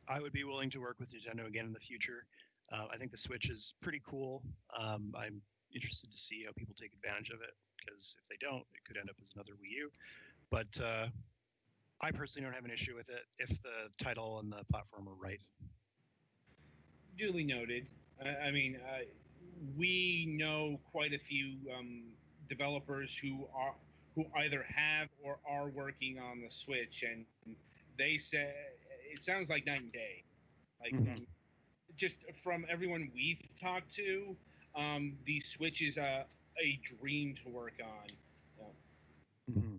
[0.07, 2.25] I would be willing to work with Nintendo again in the future.
[2.71, 4.41] Uh, I think the Switch is pretty cool.
[4.78, 5.41] Um, I'm
[5.73, 8.97] interested to see how people take advantage of it because if they don't, it could
[8.97, 9.91] end up as another Wii U.
[10.49, 11.08] But uh,
[12.02, 15.15] I personally don't have an issue with it if the title and the platform are
[15.15, 15.41] right.
[17.17, 17.89] Duly noted.
[18.23, 19.04] I, I mean, uh,
[19.78, 22.04] we know quite a few um,
[22.49, 23.73] developers who are
[24.15, 27.26] who either have or are working on the Switch, and
[27.97, 28.54] they say
[29.12, 30.23] it sounds like night and day.
[30.82, 31.26] Like Mhm.
[31.97, 34.36] Just from everyone we've talked to,
[34.75, 36.25] um, the Switch is a
[36.62, 38.08] a dream to work on.
[39.51, 39.75] hmm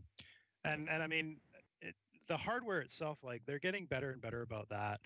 [0.64, 1.38] And and I mean,
[1.80, 1.94] it,
[2.28, 5.00] the hardware itself, like they're getting better and better about that.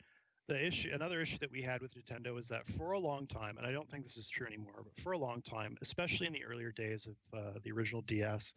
[0.49, 3.57] The issue, another issue that we had with Nintendo is that for a long time,
[3.59, 6.33] and I don't think this is true anymore, but for a long time, especially in
[6.33, 8.55] the earlier days of uh, the original DS,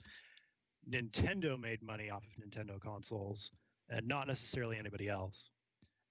[0.89, 3.51] Nintendo made money off of Nintendo consoles,
[3.89, 5.51] and not necessarily anybody else.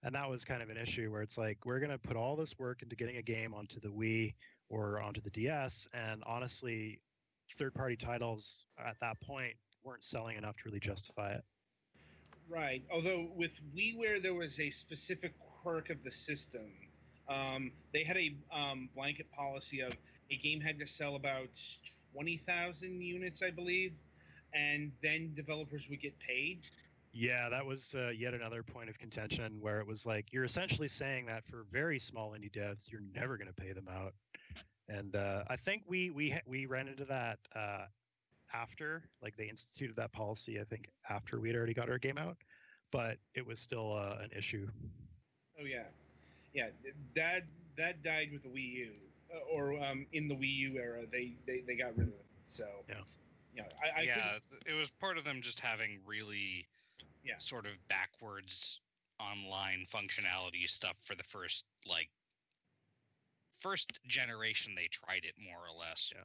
[0.03, 2.35] And that was kind of an issue where it's like we're going to put all
[2.37, 4.35] this work into getting a game onto the Wii
[4.71, 7.01] or onto the DS, and honestly,
[7.59, 11.45] third-party titles at that point weren't selling enough to really justify it.
[12.49, 12.83] Right.
[12.93, 16.73] Although with WiiWare, there was a specific quirk of the system.
[17.29, 19.93] Um, they had a um, blanket policy of
[20.31, 21.49] a game had to sell about
[22.13, 23.93] twenty thousand units, I believe,
[24.55, 26.61] and then developers would get paid.
[27.13, 30.89] Yeah, that was uh, yet another point of contention where it was like you're essentially
[30.89, 34.15] saying that for very small indie devs, you're never going to pay them out.
[34.89, 37.87] And uh, I think we we we ran into that uh,
[38.53, 40.61] after, like they instituted that policy.
[40.61, 42.37] I think after we had already got our game out,
[42.93, 44.69] but it was still uh, an issue.
[45.61, 45.85] Oh yeah,
[46.55, 46.69] yeah.
[47.17, 47.43] That
[47.77, 48.91] that died with the Wii U,
[49.35, 52.25] uh, or um, in the Wii U era, they they, they got rid of it.
[52.49, 52.97] So Yeah.
[53.57, 56.67] yeah, I, I yeah, couldn't- it was part of them just having really
[57.25, 57.39] Yeah.
[57.39, 58.81] sort of backwards
[59.19, 62.09] online functionality stuff for the first like
[63.61, 66.11] first generation they tried it more or less.
[66.15, 66.23] Yeah.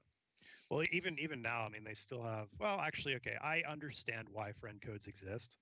[0.70, 2.48] Well, even even now, I mean, they still have.
[2.60, 5.58] Well, actually, okay, I understand why friend codes exist,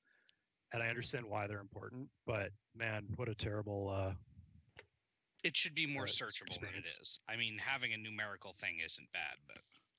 [0.72, 2.10] and I understand why they're important.
[2.26, 3.90] But man, what a terrible.
[3.90, 4.14] Uh,
[5.44, 7.20] It should be more Uh, searchable than it is.
[7.28, 9.58] I mean, having a numerical thing isn't bad, but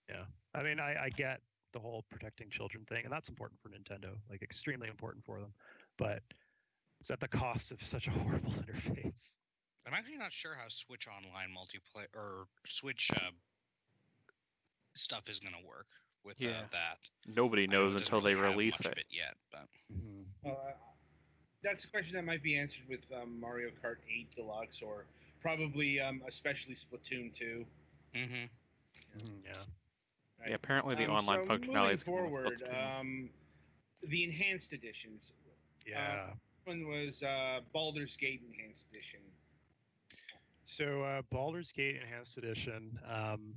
[0.09, 1.41] yeah, I mean, I, I get
[1.75, 5.53] the whole protecting children thing, and that's important for Nintendo, like extremely important for them.
[5.99, 6.23] But
[7.01, 9.37] it's at the cost of such a horrible interface.
[9.87, 13.31] I'm actually not sure how Switch Online multiplayer or Switch uh,
[14.95, 15.89] stuff is going to work
[16.25, 16.99] with uh, that.
[17.27, 18.99] Nobody I know it knows doesn't until they really have release much it.
[18.99, 19.67] of yet, but
[20.43, 20.73] Well, uh,
[21.63, 25.05] that's a question that might be answered with um, Mario Kart 8 Deluxe or
[25.43, 27.67] probably um, especially Splatoon 2.
[28.15, 28.21] hmm
[29.17, 29.53] Mhm, yeah.
[29.53, 29.55] right?
[29.55, 29.65] Yeah,
[30.53, 32.99] apparently the Um, online so functionality is moving coming with forward.
[33.01, 33.31] Um,
[34.03, 35.33] the enhanced editions.
[35.87, 36.31] Yeah.
[36.65, 39.21] One was uh, Baldur's Gate Enhanced Edition.
[40.65, 43.53] So uh, Baldur's Gate Enhanced Edition um,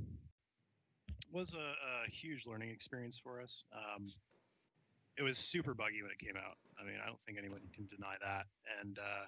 [1.32, 3.64] was a, a huge learning experience for us.
[3.74, 4.12] Um,
[5.18, 6.58] it was super buggy when it came out.
[6.80, 8.46] I mean, I don't think anyone can deny that.
[8.82, 9.26] And uh,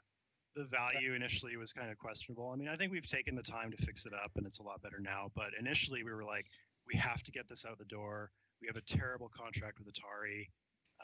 [0.56, 2.52] the value initially was kind of questionable.
[2.52, 4.64] I mean, I think we've taken the time to fix it up, and it's a
[4.64, 5.32] lot better now.
[5.36, 6.48] But initially, we were like,
[6.92, 8.32] we have to get this out the door.
[8.62, 10.50] We have a terrible contract with Atari.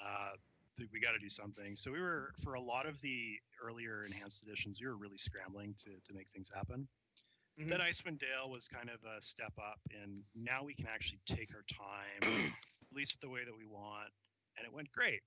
[0.01, 0.31] Uh,
[0.91, 1.75] we got to do something.
[1.75, 5.73] So we were for a lot of the earlier enhanced editions, we were really scrambling
[5.85, 6.87] to to make things happen.
[7.57, 7.69] Mhm.
[7.69, 11.53] Then Icewind Dale was kind of a step up, and now we can actually take
[11.55, 12.19] our time,
[12.81, 14.11] at least the way that we want,
[14.57, 15.21] and it went great.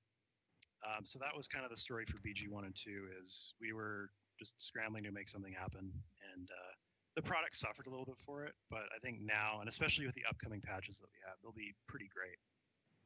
[0.84, 3.08] Um, so that was kind of the story for BG one and two.
[3.18, 5.90] Is we were just scrambling to make something happen,
[6.34, 6.72] and uh,
[7.18, 8.54] the product suffered a little bit for it.
[8.70, 11.74] But I think now, and especially with the upcoming patches that we have, they'll be
[11.88, 12.38] pretty great.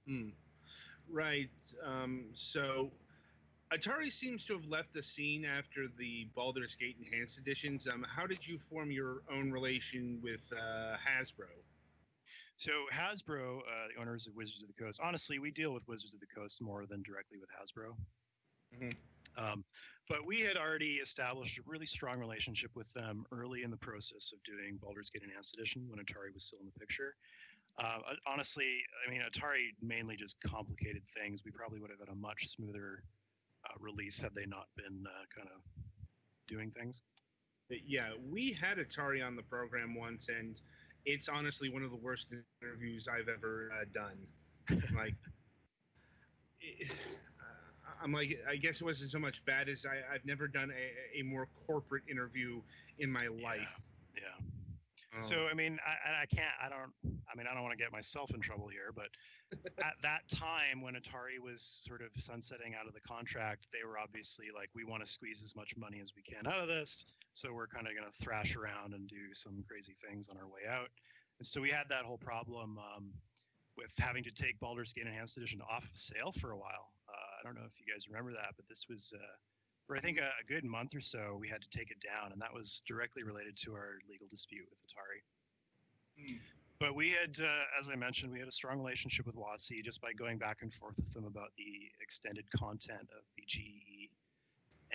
[0.06, 0.30] Hmm.
[1.10, 1.48] Right.
[1.82, 2.92] Um, so
[3.72, 7.88] Atari seems to have left the scene after the Baldur's Gate Enhanced Editions.
[7.88, 11.48] Um, how did you form your own relation with uh, Hasbro?
[12.56, 13.62] So Hasbro, uh,
[13.94, 16.60] the owners of Wizards of the Coast, honestly, we deal with Wizards of the Coast
[16.60, 17.96] more than directly with Hasbro.
[18.76, 18.94] Mhm.
[19.38, 19.64] Um,
[20.08, 24.32] but we had already established a really strong relationship with them early in the process
[24.32, 27.14] of doing Baldur's Gate Enhanced Edition when Atari was still in the picture.
[27.78, 31.42] Uh, uh, honestly, I mean, Atari mainly just complicated things.
[31.44, 33.02] We probably would have had a much smoother
[33.64, 35.62] uh, release had they not been uh, kind of
[36.48, 37.02] doing things.
[37.70, 40.60] Yeah, we had Atari on the program once, and
[41.06, 42.28] it's honestly one of the worst
[42.62, 44.18] interviews I've ever uh, done.
[44.94, 45.14] like,
[46.60, 46.94] it- uh,
[48.02, 51.20] I'm like, I guess it wasn't so much bad as I, I've never done a,
[51.20, 52.60] a more corporate interview
[52.98, 53.80] in my life.
[54.14, 54.22] Yeah.
[55.16, 56.54] Um, So I mean, I, I can't.
[56.62, 56.92] I don't.
[57.30, 59.08] I mean, I don't want to get myself in trouble here, but
[59.84, 63.98] at that time when Atari was sort of sunsetting out of the contract, they were
[63.98, 67.04] obviously like, we want to squeeze as much money as we can out of this.
[67.34, 70.46] So we're kind of going to thrash around and do some crazy things on our
[70.46, 70.88] way out.
[71.38, 73.12] And so we had that whole problem um,
[73.76, 76.92] with having to take Baldur's Gate Enhanced Edition off of sale for a while.
[77.42, 79.12] I don't know if you guys remember that, but this was.
[79.14, 79.34] Uh,
[79.86, 82.30] for I think a, a good month or so, we had to take it down,
[82.30, 85.20] and that was directly related to our legal dispute with Atari.
[86.16, 86.36] Hmm.
[86.78, 90.00] But we had, uh, as I mentioned, we had a strong relationship with WotC just
[90.00, 94.10] by going back and forth with them about the extended content of BGE,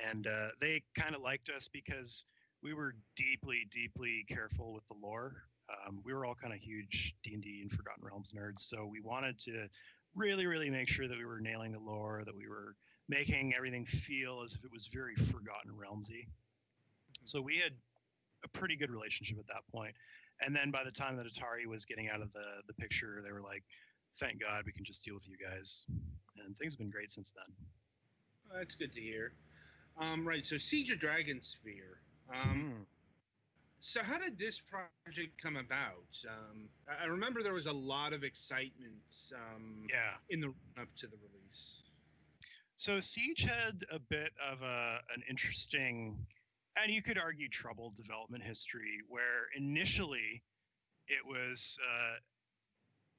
[0.10, 2.26] and uh, they kind of liked us because
[2.64, 5.44] we were deeply, deeply careful with the lore.
[5.70, 8.86] Um, we were all kind of huge D and D and Forgotten Realms nerds, so
[8.86, 9.68] we wanted to
[10.18, 12.76] really, really make sure that we were nailing the lore, that we were
[13.08, 16.28] making everything feel as if it was very Forgotten Realmsy.
[17.24, 17.72] So we had
[18.44, 19.94] a pretty good relationship at that point.
[20.42, 23.32] And then by the time that Atari was getting out of the the picture, they
[23.32, 23.64] were like,
[24.20, 25.86] "Thank God we can just deal with you guys."
[26.44, 27.56] And things have been great since then.
[28.52, 29.34] Oh, That's good to hear.
[30.00, 31.98] Um, right, so Siege of Dragonspear.
[32.32, 32.84] Um, Hmm.
[33.80, 36.24] So how did this project come about?
[36.28, 36.70] Um,
[37.02, 40.14] I remember there was a lot of excitement um, Yeah.
[40.30, 41.82] in the run up to the release.
[42.76, 46.16] So Siege had a bit of a an interesting,
[46.76, 50.44] and you could argue troubled development history, where initially
[51.08, 52.20] it was uh,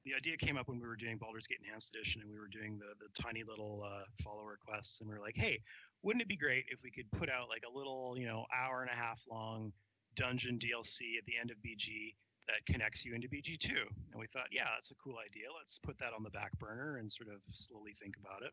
[0.05, 2.47] the idea came up when we were doing Baldur's Gate Enhanced Edition, and we were
[2.47, 5.61] doing the the tiny little uh, follower quests, and we were like, hey,
[6.03, 8.81] wouldn't it be great if we could put out like a little, you know, hour
[8.81, 9.73] and a half long
[10.15, 12.15] dungeon DLC at the end of BG
[12.47, 13.69] that connects you into BG2?
[13.69, 15.47] And we thought, yeah, that's a cool idea.
[15.57, 18.51] Let's put that on the back burner and sort of slowly think about it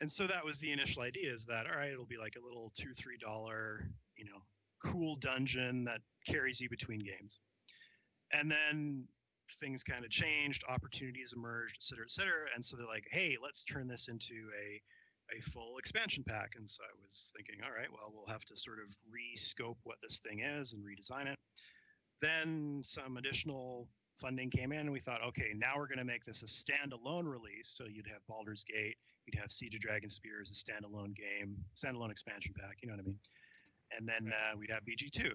[0.00, 2.44] and so that was the initial idea is that all right it'll be like a
[2.44, 4.42] little two three dollar you know
[4.84, 7.40] cool dungeon that carries you between games
[8.32, 9.04] and then
[9.60, 13.36] things kind of changed opportunities emerged et cetera et cetera and so they're like hey
[13.42, 14.80] let's turn this into a
[15.36, 16.52] a full expansion pack.
[16.56, 19.96] And so I was thinking, all right, well, we'll have to sort of re-scope what
[20.02, 21.38] this thing is and redesign it.
[22.20, 26.24] Then some additional funding came in, and we thought, okay, now we're going to make
[26.24, 27.68] this a standalone release.
[27.68, 28.96] So you'd have Baldur's Gate,
[29.26, 32.78] you'd have Siege of Dragonspear as a standalone game, standalone expansion pack.
[32.82, 33.18] You know what I mean?
[33.96, 35.32] And then uh, we'd have BG2.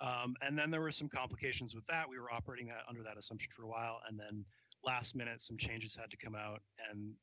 [0.00, 2.08] Um, and then there were some complications with that.
[2.08, 4.44] We were operating that under that assumption for a while, and then
[4.84, 7.14] last minute some changes had to come out, and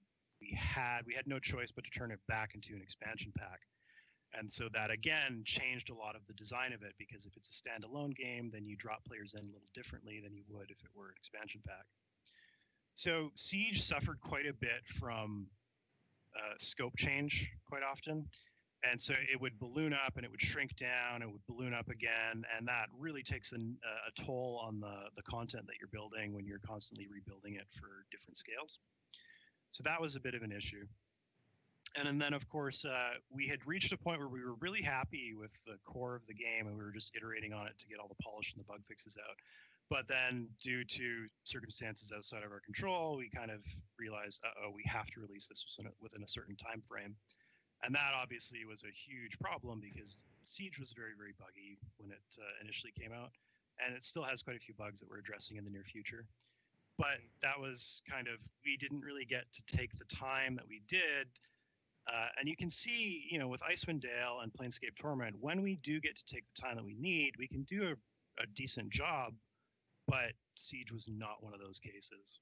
[0.45, 3.61] we had we had no choice but to turn it back into an expansion pack.
[4.37, 7.49] And so that again changed a lot of the design of it because if it's
[7.49, 10.77] a standalone game, then you drop players in a little differently than you would if
[10.83, 11.85] it were an expansion pack.
[12.95, 15.47] So Siege suffered quite a bit from
[16.35, 18.27] uh, scope change quite often.
[18.83, 21.89] And so it would balloon up and it would shrink down, it would balloon up
[21.89, 22.43] again.
[22.55, 26.45] And that really takes an, a toll on the, the content that you're building when
[26.45, 28.79] you're constantly rebuilding it for different scales.
[29.75, 30.87] So that was a bit of an issue.
[31.99, 34.81] And, and then, of course, uh, we had reached a point where we were really
[34.81, 37.87] happy with the core of the game and we were just iterating on it to
[37.87, 39.35] get all the polish and the bug fixes out.
[39.89, 43.67] But then, due to circumstances outside of our control, we kind of
[43.99, 47.13] realized, oh, we have to release this within a, within a certain time frame.
[47.83, 50.15] And that obviously was a huge problem because
[50.45, 53.35] Siege was very, very buggy when it uh, initially came out.
[53.85, 56.25] And it still has quite a few bugs that we're addressing in the near future
[56.97, 60.81] but that was kind of we didn't really get to take the time that we
[60.87, 61.27] did.
[62.07, 65.75] Uh, and you can see you know with icewind dale and planescape torment when we
[65.77, 68.89] do get to take the time that we need we can do a, a decent
[68.89, 69.33] job
[70.07, 72.39] but siege was not one of those cases.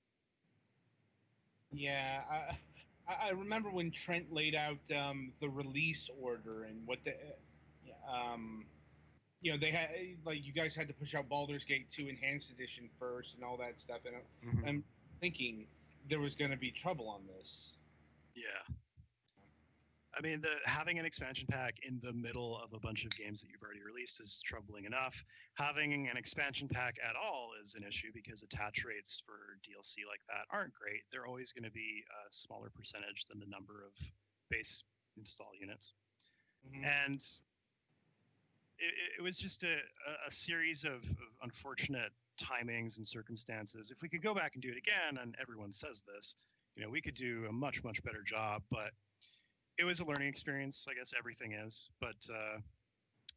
[1.71, 7.13] Yeah, I, I remember when Trent laid out um, the release order and what the,
[8.11, 8.65] um,
[9.43, 9.89] you know, they had
[10.25, 13.57] like you guys had to push out Baldur's Gate 2 Enhanced Edition first and all
[13.57, 14.83] that stuff, and I'm, I'm
[15.19, 15.67] thinking
[16.09, 17.77] there was going to be trouble on this.
[18.35, 18.73] yeah.
[20.15, 23.41] I mean the having an expansion pack in the middle of a bunch of games
[23.41, 25.23] that you've already released is troubling enough.
[25.55, 30.21] Having an expansion pack at all is an issue because attach rates for dlc like
[30.29, 31.01] that aren't great.
[31.11, 33.93] They're always going to be a smaller percentage than the number of
[34.51, 34.83] base
[35.17, 35.93] install units.
[36.69, 36.85] Mhm.
[36.85, 37.19] and
[38.79, 39.75] it, it- was just a,
[40.27, 42.11] a- series of, of unfortunate
[42.41, 43.91] timings and circumstances.
[43.91, 46.35] If we could go back and do it again, and everyone says this,
[46.75, 48.63] you know, we could do a much much better job.
[48.71, 48.91] But
[49.77, 50.85] it was a learning experience.
[50.89, 52.59] I guess everything is, but uh,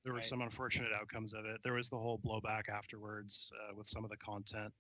[0.05, 0.25] there were Right.
[0.25, 1.61] some unfortunate outcomes of it.
[1.63, 4.73] There was the whole blowback afterwards uh, with some of the content,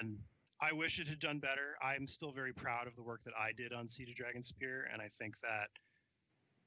[0.00, 0.16] and
[0.60, 1.76] I wish it had done better.
[1.82, 5.00] I'm still very proud of the work that I did on Siege of Dragonspear, and
[5.00, 5.68] I think that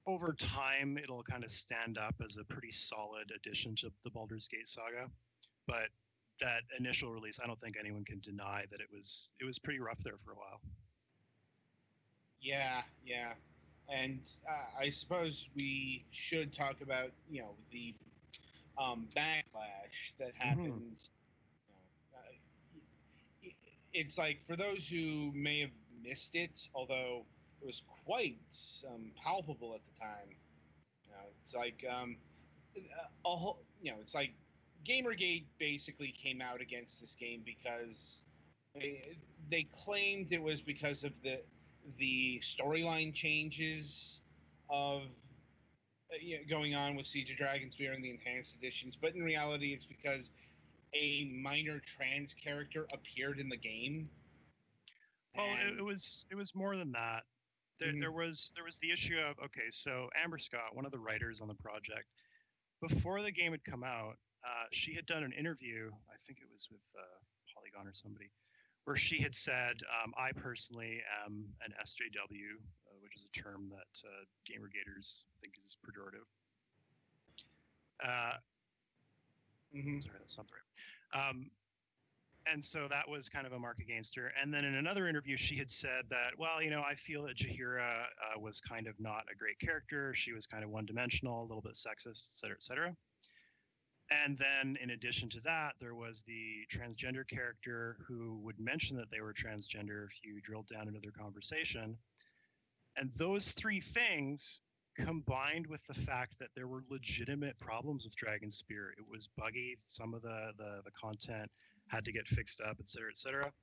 [0.08, 4.48] over time it'll kind of stand up as a pretty solid addition to the Baldur's
[4.48, 5.10] Gate saga.
[5.68, 5.90] But
[6.40, 9.80] that initial release, I don't think anyone can deny that it was it was pretty
[9.80, 10.60] rough there for a while.
[12.42, 13.34] Yeah, yeah,
[13.88, 17.94] and uh, I suppose we should talk about you know the
[18.78, 20.66] um, backlash that happened.
[20.66, 23.50] You know, uh,
[23.94, 25.70] it's like for those who may have
[26.04, 27.26] missed it, although
[27.62, 28.38] it was quite
[28.88, 30.36] um, palpable at the time.
[31.06, 32.18] You know, it's like um,
[33.26, 34.32] a whole, you know, it's like
[34.88, 38.22] GamerGate basically came out against this game because
[38.74, 39.18] they,
[39.50, 41.40] they claimed it was because of the
[41.98, 44.22] the storyline changes
[44.70, 45.02] of
[46.12, 49.24] uh, you know, going on with Siege of Dragonspear and the enhanced editions, but in
[49.24, 50.30] reality, it's because
[50.94, 54.10] a minor trans character appeared in the game.
[55.36, 57.24] Well, it, it was it was more than that.
[57.82, 61.00] There, there was there was the issue of okay, so Amber Scott, one of the
[61.00, 62.06] writers on the project,
[62.80, 65.90] before the game had come out, uh, she had done an interview.
[66.10, 67.02] I think it was with uh,
[67.54, 68.30] Polygon or somebody,
[68.86, 73.70] where she had said, um, "I personally am an SJW, uh, which is a term
[73.74, 76.30] that uh, gamergaters think is pejorative."
[78.04, 78.38] Uh,
[79.76, 80.04] Mhm.
[80.04, 81.30] Sorry, that's not the right.
[81.30, 81.50] Um,
[82.46, 84.32] and so that was kind of a mark against her.
[84.42, 87.38] And then in another interview, she had said that, well, you know, I feel that
[87.38, 90.14] Jaheira uh, was kind of not a great character.
[90.14, 92.96] She was kind of one dimensional, a little bit sexist, et cetera, et cetera.
[94.26, 99.10] And then in addition to that, there was the transgender character who would mention that
[99.10, 101.98] they were transgender if you drilled down into their conversation.
[102.98, 104.60] And those three things
[104.98, 108.92] combined with the fact that there were legitimate problems with Dragonspear.
[108.98, 109.78] It was buggy.
[109.88, 111.50] Some of the, the, the content
[111.92, 113.54] had to get fixed up, et cetera, et cetera.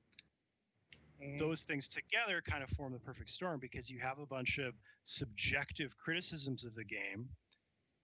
[1.21, 1.39] Mhm.
[1.39, 4.79] Those things together kind of form the perfect storm because you have a bunch of
[5.03, 7.29] subjective criticisms of the game,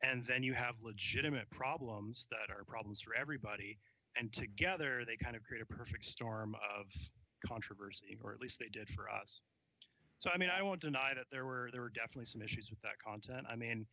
[0.02, 3.78] and then you have legitimate problems that are problems for everybody.
[4.16, 6.92] And together they kind of create a perfect storm of
[7.46, 9.42] controversy, or at least they did for us.
[10.18, 12.80] So I mean, I won't deny that there were there were definitely some issues with
[12.82, 13.46] that content.
[13.48, 13.86] I mean,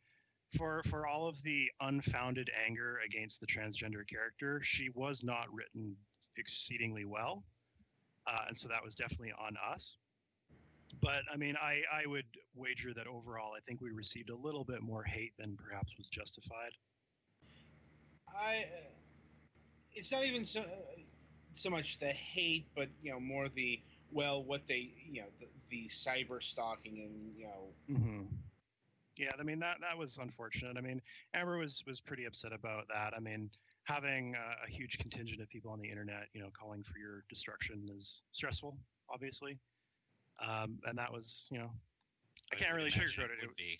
[0.58, 5.98] for for all of the unfounded anger against the transgender character, she was not written
[6.38, 7.44] exceedingly well,
[8.28, 9.98] uh, and so that was definitely on us.
[11.02, 14.64] But I mean, I I would wager that overall, I think we received a little
[14.64, 16.74] bit more hate than perhaps was justified.
[18.28, 18.66] I.
[19.94, 20.64] It's not even so
[21.56, 25.48] so much the hate, but you know more the well, what they you know the,
[25.70, 28.00] the cyber stalking and you know.
[28.00, 28.22] Mm-hmm.
[29.18, 30.78] Yeah, I mean that that was unfortunate.
[30.78, 31.02] I mean,
[31.34, 33.14] Amber was was pretty upset about that.
[33.16, 33.50] I mean,
[33.92, 37.24] having a, a huge contingent of people on the internet, you know, calling for your
[37.30, 38.78] destruction is stressful,
[39.10, 39.58] obviously.
[40.46, 41.70] Um, and that was, you know,
[42.52, 43.40] I can't really sugarcoat it.
[43.44, 43.78] It would be.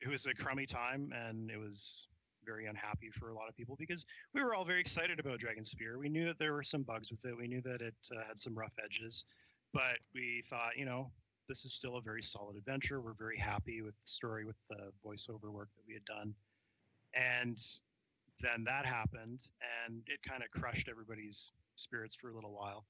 [0.00, 2.08] It was a crummy time, and it was
[2.44, 5.98] very unhappy for a lot of people because we were all very excited about Dragonspear.
[5.98, 7.36] We knew that there were some bugs with it.
[7.36, 9.24] We knew that it uh, had some rough edges,
[9.72, 11.10] but we thought, you know,
[11.48, 13.00] this is still a very solid adventure.
[13.00, 16.34] We're very happy with the story, with the voiceover work that we had done,
[17.14, 17.58] and
[18.40, 19.40] then that happened,
[19.86, 22.84] and it kind of crushed everybody's spirits for a little while.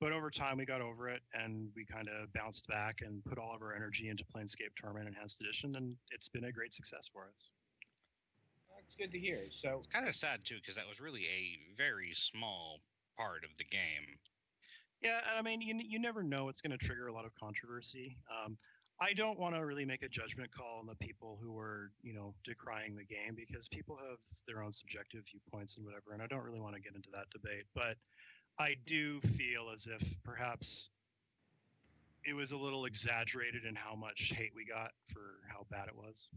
[0.00, 3.38] But over time, we got over it, and we kind of bounced back and put
[3.38, 7.08] all of our energy into Planescape Torment Enhanced Edition, and it's been a great success
[7.12, 7.50] for us.
[8.76, 9.46] That's good to hear.
[9.50, 12.80] So It's kind of sad too because that was really a very small
[13.16, 14.18] part of the game.
[15.00, 16.48] Yeah, and I mean, you, you never know.
[16.48, 18.16] It's going to trigger a lot of controversy.
[18.28, 18.56] Um,
[19.00, 22.14] I don't want to really make a judgment call on the people who are, you
[22.14, 26.26] know, decrying the game because people have their own subjective viewpoints and whatever, and I
[26.26, 27.64] don't really want to get into that debate.
[27.74, 27.96] But
[28.58, 30.90] I do feel as if perhaps
[32.24, 35.96] it was a little exaggerated in how much hate we got for how bad it
[35.96, 36.28] was.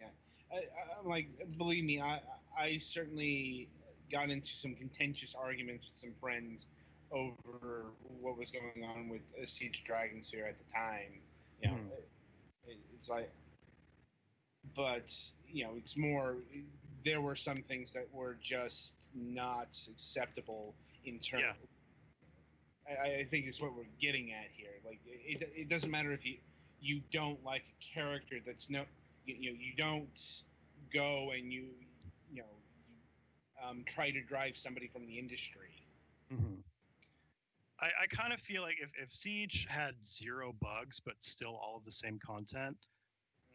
[0.00, 0.06] Yeah.
[0.50, 1.28] I- I'm like,
[1.58, 2.20] believe me, I
[2.58, 3.68] I certainly
[4.10, 6.66] got into some contentious arguments with some friends
[7.10, 11.20] over what was going on with Siege Dragonspear at the time.
[11.62, 11.76] You know,
[12.66, 13.30] it, it's like,
[14.76, 15.10] but
[15.48, 16.36] you know, it's more.
[17.04, 21.44] There were some things that were just not acceptable in terms.
[21.44, 22.94] Yeah.
[23.02, 24.70] I, I think is what we're getting at here.
[24.84, 26.36] Like, it, it doesn't matter if you
[26.80, 28.84] you don't like a character that's no
[29.24, 30.20] you, you know you don't
[30.92, 31.66] go and you
[32.32, 32.48] you know
[32.88, 35.81] you, um, try to drive somebody from the industry.
[37.82, 41.76] I, I kind of feel like if, if Siege had zero bugs but still all
[41.76, 42.76] of the same content,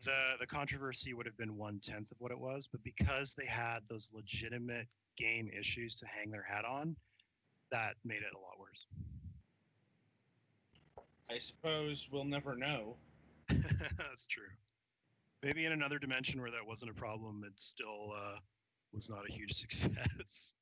[0.03, 2.67] the the controversy would have been one tenth of what it was.
[2.69, 6.95] But because they had those legitimate game issues to hang their hat on,
[7.71, 8.86] that made it a lot worse.
[11.30, 12.95] I suppose we'll never know.
[13.49, 14.49] That's true.
[15.43, 18.39] Maybe in another dimension where that wasn't a problem, it still uh,
[18.93, 20.53] was not a huge success.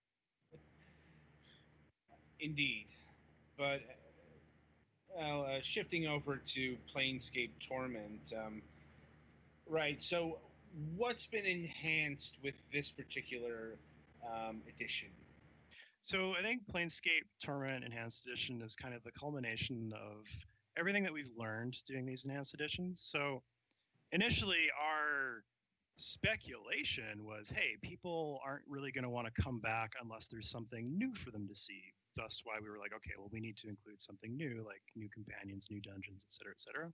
[2.39, 2.87] Indeed,
[3.57, 3.81] but
[5.19, 8.33] uh, shifting over to Planescape Torment.
[8.35, 8.61] Um,
[9.67, 10.01] right.
[10.01, 10.39] So,
[10.95, 13.77] what's been enhanced with this particular
[14.25, 15.09] um, edition?
[16.05, 20.27] So I think Planescape Torment Enhanced Edition is kind of the culmination of
[20.77, 23.01] everything that we've learned doing these enhanced editions.
[23.03, 23.41] So
[24.11, 25.41] initially our
[25.95, 30.95] speculation was, hey, people aren't really going to want to come back unless there's something
[30.95, 31.81] new for them to see.
[32.15, 35.09] Thus why we were like, okay, well we need to include something new, like new
[35.09, 36.91] companions, new dungeons, et cetera, et cetera.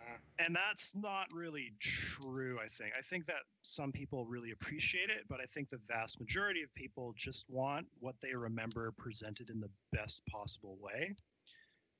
[0.00, 2.92] Uh, And that's not really true, I think.
[2.98, 6.74] I think that some people really appreciate it, but I think the vast majority of
[6.74, 11.14] people just want what they remember presented in the best possible way.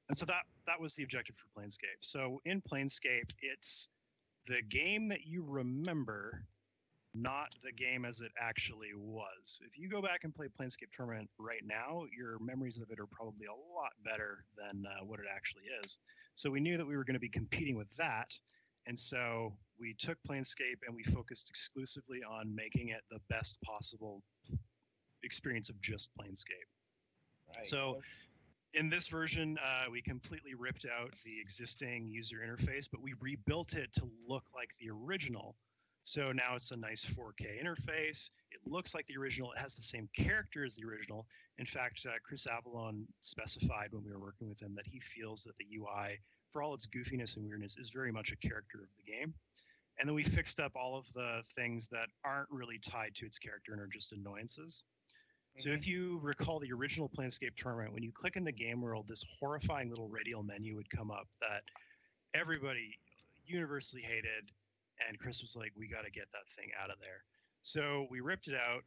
[0.09, 2.01] And so that that was the objective for Planescape.
[2.01, 3.89] So in Planescape, it's
[4.47, 6.45] the game that you remember,
[7.15, 9.61] not the game as it actually was.
[9.65, 13.07] If you go back and play Planescape Torment right now, your memories of it are
[13.07, 15.99] probably a lot better than uh, what it actually is.
[16.35, 18.35] So we knew that we were going to be competing with that.
[18.87, 24.23] And so we took Planescape and we focused exclusively on making it the best possible
[25.23, 26.69] experience of just Planescape.
[27.57, 27.67] right.
[27.67, 28.01] So
[28.75, 33.75] in this version, uh, we completely ripped out the existing user interface, but we rebuilt
[33.75, 35.55] it to look like the original.
[36.05, 38.31] So now it's a nice 4K interface.
[38.53, 39.53] It looks like the original.
[39.53, 41.27] It has the same character as the original.
[41.59, 45.43] In fact, uh, Chris Avellone specified when we were working with him that he feels
[45.45, 46.19] that the UI,
[46.53, 49.33] for all its goofiness and weirdness, is very much a character of the game.
[49.99, 53.39] And then we fixed up all of the things that aren't really tied to its
[53.39, 54.85] character and are just annoyances.
[55.57, 59.07] So if you recall the original Planescape Torment, when you click in the game world,
[59.09, 61.63] this horrifying little radial menu would come up that
[62.35, 62.99] everybody
[63.47, 64.51] universally hated.
[65.07, 67.25] And Chris was like, we got to get that thing out of there.
[67.63, 68.85] So we ripped it out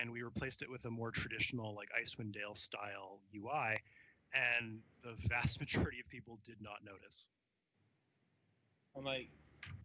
[0.00, 3.80] and we replaced it with a more traditional, like Icewind Dale style UI.
[4.34, 7.30] And the vast majority of people did not notice.
[8.96, 9.28] I'm like,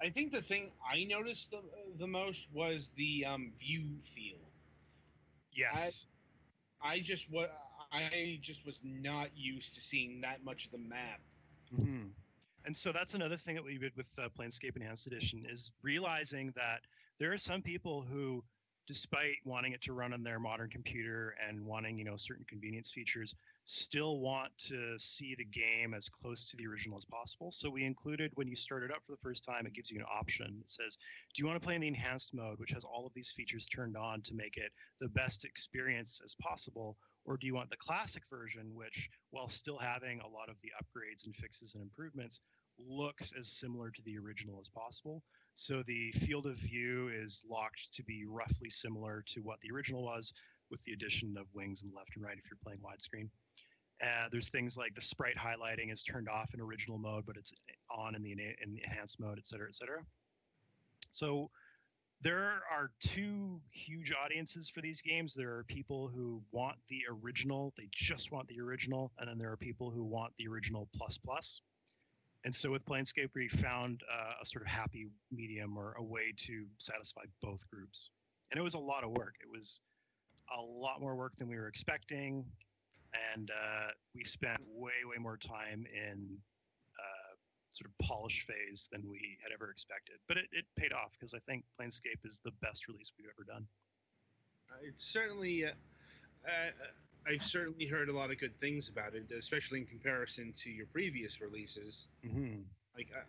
[0.02, 1.62] I think the thing I noticed the,
[1.98, 4.52] the most was the um, view field.
[5.52, 6.08] Yes.
[6.82, 7.48] I just wa-
[7.92, 11.22] I just was not used to seeing that much of the map.
[11.72, 12.14] hmm
[12.66, 16.54] And so that's another thing that we did with uh, Planescape Enhanced Edition is realizing
[16.56, 16.82] that
[17.20, 18.42] there are some people who,
[18.88, 22.90] despite wanting it to run on their modern computer and wanting you know certain convenience
[22.90, 23.36] features,
[23.66, 27.52] still want to see the game as close to the original as possible.
[27.52, 30.00] So we included when you start it up for the first time, it gives you
[30.00, 30.60] an option.
[30.62, 30.98] It says,
[31.34, 33.68] "Do you want to play in the enhanced mode, which has all of these features
[33.68, 37.78] turned on to make it the best experience as possible?" Or do you want the
[37.78, 42.42] classic version, which, while still having a lot of the upgrades and fixes and improvements,
[42.78, 45.24] looks as similar to the original as possible?
[45.56, 50.04] So the field of view is locked to be roughly similar to what the original
[50.04, 50.34] was,
[50.70, 53.30] with the addition of wings in the left and right if you're playing widescreen.
[54.02, 57.54] Uh, there's things like the sprite highlighting is turned off in original mode, but it's
[57.96, 60.00] on in the, in the enhanced mode, et cetera, et cetera.
[61.12, 61.52] So
[62.24, 65.34] there are two huge audiences for these games.
[65.34, 69.52] There are people who want the original, they just want the original, and then there
[69.52, 71.62] are people who want the original plus plus.
[72.46, 76.34] And so with Planescape, we found uh, a sort of happy medium or a way
[76.38, 78.10] to satisfy both groups.
[78.52, 79.36] And it was a lot of work.
[79.42, 79.82] It was
[80.58, 82.46] a lot more work than we were expecting.
[83.34, 86.38] And uh, we spent way, way more time in
[87.74, 90.16] sort of polish phase than we had ever expected.
[90.28, 93.44] But it, it paid off because I think Planescape is the best release we've ever
[93.44, 93.66] done.
[94.82, 95.70] It's certainly, uh,
[96.48, 100.70] uh, I've certainly heard a lot of good things about it, especially in comparison to
[100.70, 102.08] your previous releases.
[102.26, 102.62] Mm-hmm.
[102.96, 103.22] Like, I,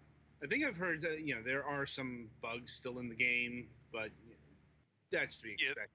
[0.45, 3.69] I think I've heard that you know there are some bugs still in the game,
[3.93, 4.11] but
[5.11, 5.89] that's to be expected.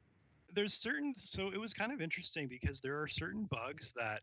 [0.54, 4.22] there's certain so it was kind of interesting because there are certain bugs that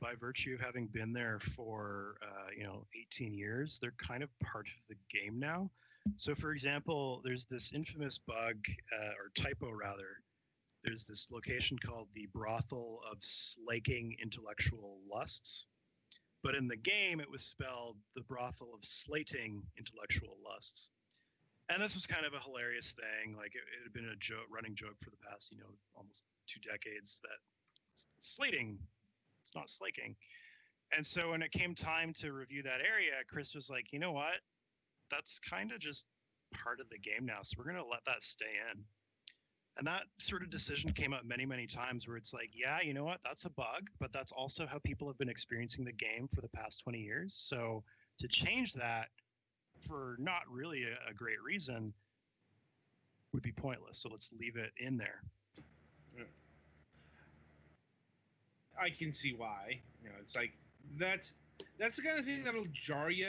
[0.00, 4.30] by virtue of having been there for uh, you know 18 years they're kind of
[4.40, 5.70] part of the game now.
[6.16, 8.56] So for example there's this infamous bug
[8.92, 10.22] uh, or typo rather.
[10.84, 15.66] There's this location called the brothel of slaking intellectual lusts.
[16.44, 20.90] But in the game it was spelled the brothel of slating intellectual lusts.
[21.68, 23.36] And this was kind of a hilarious thing.
[23.36, 26.60] Like it, it had been a running joke for the past, you know, almost two
[26.60, 27.38] decades that
[28.20, 28.78] slating,
[29.48, 30.14] it's not slaking.
[30.96, 34.12] And so when it came time to review that area, Chris was like, you know
[34.12, 34.40] what?
[35.10, 36.06] That's kind of just
[36.52, 37.38] part of the game now.
[37.42, 38.84] So we're going to let that stay in.
[39.76, 42.92] And that sort of decision came up many, many times where it's like, yeah, you
[42.92, 43.20] know what?
[43.24, 46.48] That's a bug, but that's also how people have been experiencing the game for the
[46.48, 47.34] past 20 years.
[47.34, 47.84] So
[48.18, 49.08] to change that
[49.86, 51.92] for not really a, a great reason
[53.32, 53.98] would be pointless.
[53.98, 55.22] So let's leave it in there.
[58.80, 59.80] I can see why.
[60.02, 60.52] You know, it's like
[60.98, 61.34] that's
[61.78, 63.28] that's the kind of thing that'll jar you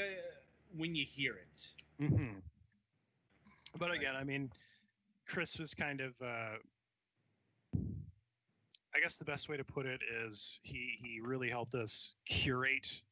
[0.75, 2.03] when you hear it.
[2.03, 2.39] Mm-hmm.
[3.77, 4.51] But again, I mean,
[5.27, 6.13] Chris was kind of.
[6.21, 6.57] Uh,
[8.95, 13.03] I guess the best way to put it is he he really helped us curate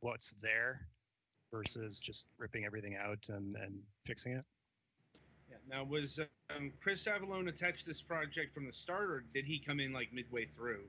[0.00, 0.88] what's there
[1.52, 4.44] versus just ripping everything out and and fixing it.
[5.50, 5.56] Yeah.
[5.68, 6.18] Now, was
[6.54, 9.92] um, Chris Avellone attached to this project from the start, or did he come in
[9.92, 10.84] like midway through?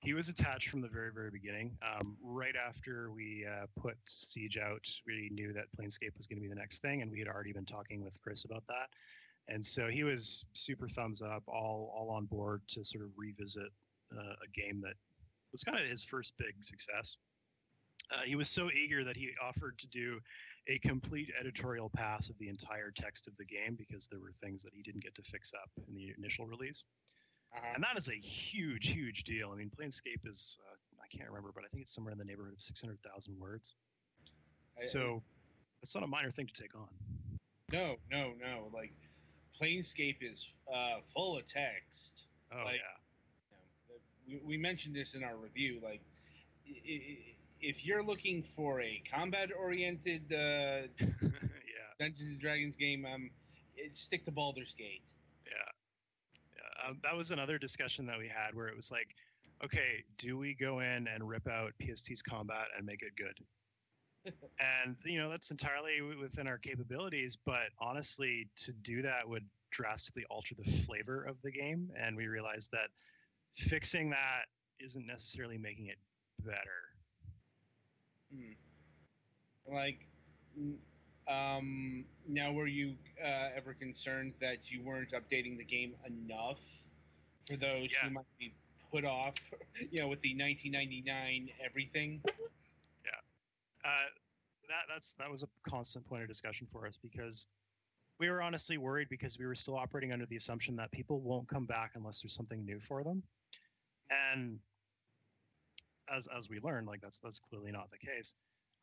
[0.00, 1.76] He was attached from the very, very beginning.
[1.82, 6.42] Um, right after we uh, put Siege out, we knew that Planescape was going to
[6.42, 8.88] be the next thing, and we had already been talking with Chris about that.
[9.48, 13.70] And so he was super thumbs up, all all on board to sort of revisit
[14.12, 14.94] uh, a game that
[15.52, 17.16] was kind of his first big success.
[18.12, 20.20] Uh, he was so eager that he offered to do
[20.68, 24.62] a complete editorial pass of the entire text of the game because there were things
[24.62, 26.84] that he didn't get to fix up in the initial release
[27.56, 27.72] Uh-huh.
[27.74, 29.50] and that is a huge, huge deal.
[29.52, 32.24] I mean, Planescape is, uh, I can't remember, but I think it's somewhere in the
[32.24, 33.74] neighborhood of 600,000 words.
[34.78, 35.22] I- So
[35.82, 36.88] it's not a minor thing to take on.
[37.72, 38.70] no, no, no.
[38.72, 38.92] Like
[39.60, 42.24] Planescape is uh, full of text.
[42.52, 42.96] Oh, Like- yeah.
[44.28, 45.80] You know, we, we mentioned this in our review.
[45.82, 46.02] Like,
[47.60, 50.36] if you're looking for a combat-oriented uh,
[50.98, 51.28] yeah,
[51.98, 53.30] Dungeons and Dragons game, um,
[53.94, 55.02] stick to Baldur's Gate.
[55.46, 55.52] yeah.
[56.86, 59.08] Um, that was another discussion that we had where it was like,
[59.64, 64.32] okay, do we go in and rip out PST's combat and make it good?
[64.84, 67.36] and, you know, that's entirely within our capabilities.
[67.44, 71.90] But honestly, to do that would drastically alter the flavor of the game.
[72.00, 72.88] And we realized that
[73.54, 74.44] fixing that
[74.80, 75.98] isn't necessarily making it
[76.44, 76.58] better.
[79.68, 80.06] Like,
[80.56, 80.78] n-
[81.28, 86.60] um, now were you uh, ever concerned that you weren't updating the game enough
[87.46, 88.08] for those Yeah.
[88.08, 88.54] who might be
[88.92, 89.34] put off,
[89.90, 92.20] you know, with the 1999 everything?
[93.04, 93.10] Yeah,
[93.84, 94.06] uh,
[94.68, 97.46] that that's that was a constant point of discussion for us because
[98.18, 101.48] we were honestly worried because we were still operating under the assumption that people won't
[101.48, 103.22] come back unless there's something new for them,
[104.10, 104.58] and
[106.08, 108.34] as as we learned, like that's that's clearly not the case.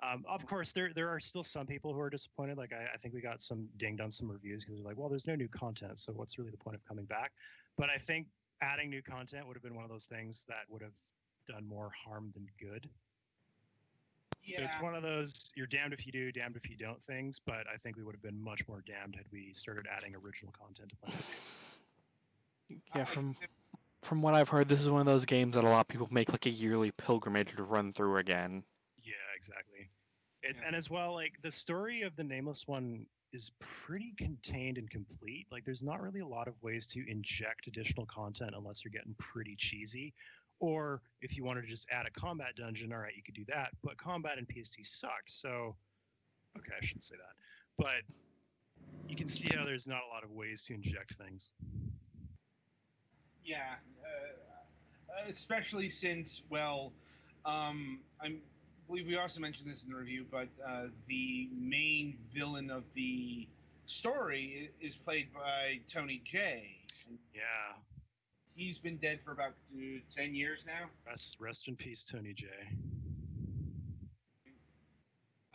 [0.01, 2.57] Um, of course, there there are still some people who are disappointed.
[2.57, 5.09] Like I, I think we got some dinged on some reviews because they're like, well,
[5.09, 7.31] there's no new content, so what's really the point of coming back?
[7.77, 8.27] But I think
[8.61, 10.93] adding new content would have been one of those things that would have
[11.47, 12.89] done more harm than good.
[14.43, 14.57] Yeah.
[14.57, 17.39] So it's one of those you're damned if you do, damned if you don't things.
[17.45, 20.51] But I think we would have been much more damned had we started adding original
[20.51, 22.79] content to play.
[22.95, 23.35] Yeah, from
[24.01, 26.07] from what I've heard, this is one of those games that a lot of people
[26.11, 28.63] make like a yearly pilgrimage to run through again.
[29.01, 29.72] Yeah, exactly.
[30.43, 30.67] It, Yeah.
[30.67, 35.47] And as well, like the story of the nameless one is pretty contained and complete.
[35.51, 39.15] Like there's not really a lot of ways to inject additional content unless you're getting
[39.17, 40.13] pretty cheesy.
[40.59, 43.43] Or if you wanted to just add a combat dungeon, all right, you could do
[43.47, 43.71] that.
[43.83, 45.33] But combat in PST sucks.
[45.33, 45.75] So,
[46.57, 47.35] okay, I shouldn't say that.
[47.77, 48.03] But
[49.09, 51.49] you can see how there's not a lot of ways to inject things.
[53.43, 53.75] Yeah,
[54.05, 56.93] uh, especially since, well,
[57.45, 58.39] um, I'm,
[58.93, 63.47] Believe we also mentioned this in the review, but uh, the main villain of the
[63.87, 66.77] story is played by Tony Jay
[67.33, 67.41] Yeah.
[68.55, 69.79] he's been dead for about uh,
[70.15, 70.91] 10 years now.
[71.07, 72.47] Rest, rest in peace, Tony Jay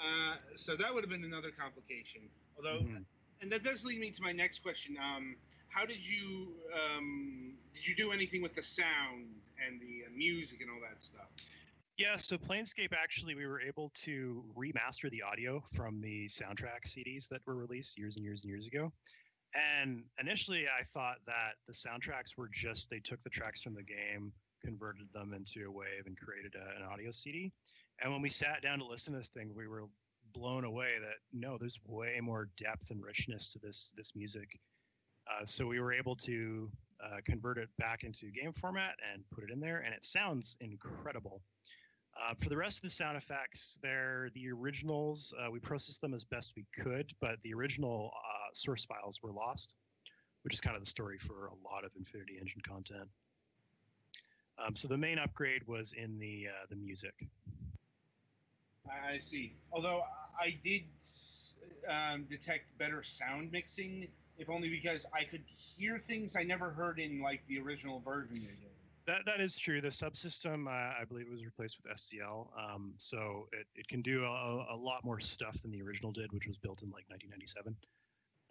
[0.01, 2.23] Uh, so that would have been another complication.
[2.57, 3.05] Although, Mhm.
[3.41, 4.99] and that does lead me to my next question.
[4.99, 5.37] Um,
[5.69, 10.61] how did you um, did you do anything with the sound and the uh, music
[10.61, 11.29] and all that stuff?
[11.99, 17.29] Yeah, so Planescape actually, we were able to remaster the audio from the soundtrack CDs
[17.29, 18.93] that were released years and years and years ago.
[19.83, 23.83] And initially, I thought that the soundtracks were just they took the tracks from the
[23.83, 24.33] game,
[24.65, 27.51] converted them into a wave, and created a, an audio CD.
[28.01, 29.87] And when we sat down to listen to this thing, we were
[30.33, 34.61] blown away that no, there's way more depth and richness to this this music.
[35.29, 36.71] Uh, so we were able to
[37.05, 40.57] uh, convert it back into game format and put it in there, and it sounds
[40.61, 41.43] incredible.
[42.21, 45.33] Uh, for the rest of the sound effects, they're the originals.
[45.39, 49.31] Uh, we processed them as best we could, but the original uh, source files were
[49.31, 49.77] lost,
[50.43, 53.09] which is kind of the story for a lot of Infinity Engine content.
[54.59, 57.15] Um, so the main upgrade was in the uh, the music.
[58.89, 59.55] I see.
[59.73, 60.03] Although
[60.41, 60.83] I did
[61.89, 64.09] um, detect better sound mixing,
[64.39, 68.49] if only because I could hear things I never heard in like the original version.
[69.09, 69.81] That that is true.
[69.81, 74.23] The subsystem, uh, I believe, was replaced with SDL, um, so it, it can do
[74.27, 77.75] a, a lot more stuff than the original did, which was built in like 1997.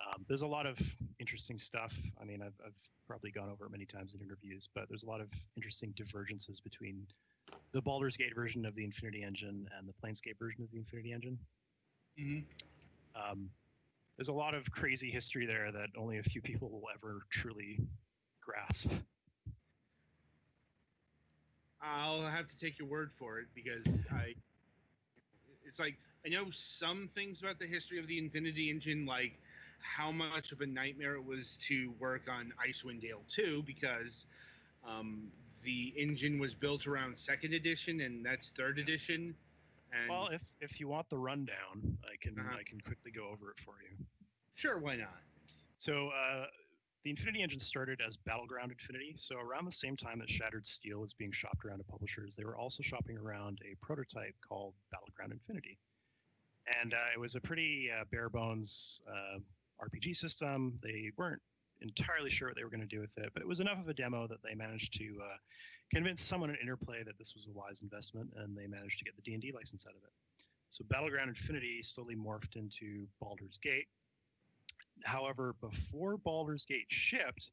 [0.02, 0.80] Um, there's a lot of
[1.20, 1.96] interesting stuff.
[2.20, 2.74] I mean, I've, I've
[3.08, 6.60] probably gone over it many times in interviews, but there's a lot of interesting divergences
[6.60, 7.06] between
[7.74, 11.14] the Baldur's Gate version of the Infinity Engine and the Planescape version of the Infinity
[11.14, 11.38] Engine.
[12.20, 12.44] Mhm.
[13.14, 13.52] Um,
[14.18, 17.78] there's a lot of crazy history there that only a few people will ever truly
[18.42, 18.92] grasp.
[21.82, 24.34] I'll have to take your word for it because I.
[25.66, 29.40] It's like I know some things about the history of the Infinity Engine, like
[29.80, 34.26] how much of a nightmare it was to work on Icewind Dale 2 because
[34.88, 35.32] um,
[35.64, 39.36] the engine was built around second edition and that's third edition.
[39.92, 42.58] And Well, if if you want the rundown, I can Uh-huh.
[42.58, 44.06] I can quickly go over it for you.
[44.56, 45.22] sure, why not?
[45.78, 46.46] So uh,
[47.08, 49.16] the Infinity Engine started as Battleground Infinity.
[49.16, 52.44] So around the same time that Shattered Steel was being shopped around to publishers, they
[52.44, 55.80] were also shopping around a prototype called Battleground Infinity,
[56.82, 59.40] and uh, it was a pretty uh, bare bones uh,
[59.82, 60.78] RPG system.
[60.84, 61.42] They weren't
[61.80, 63.88] entirely sure what they were going to do with it, but it was enough of
[63.88, 65.38] a demo that they managed to uh,
[65.94, 69.16] convince someone at Interplay that this was a wise investment, and they managed to get
[69.16, 70.12] the D and D license out of it.
[70.72, 73.88] So Battleground Infinity slowly morphed into Baldur's Gate.
[75.04, 77.52] However, before Baldur's Gate shipped,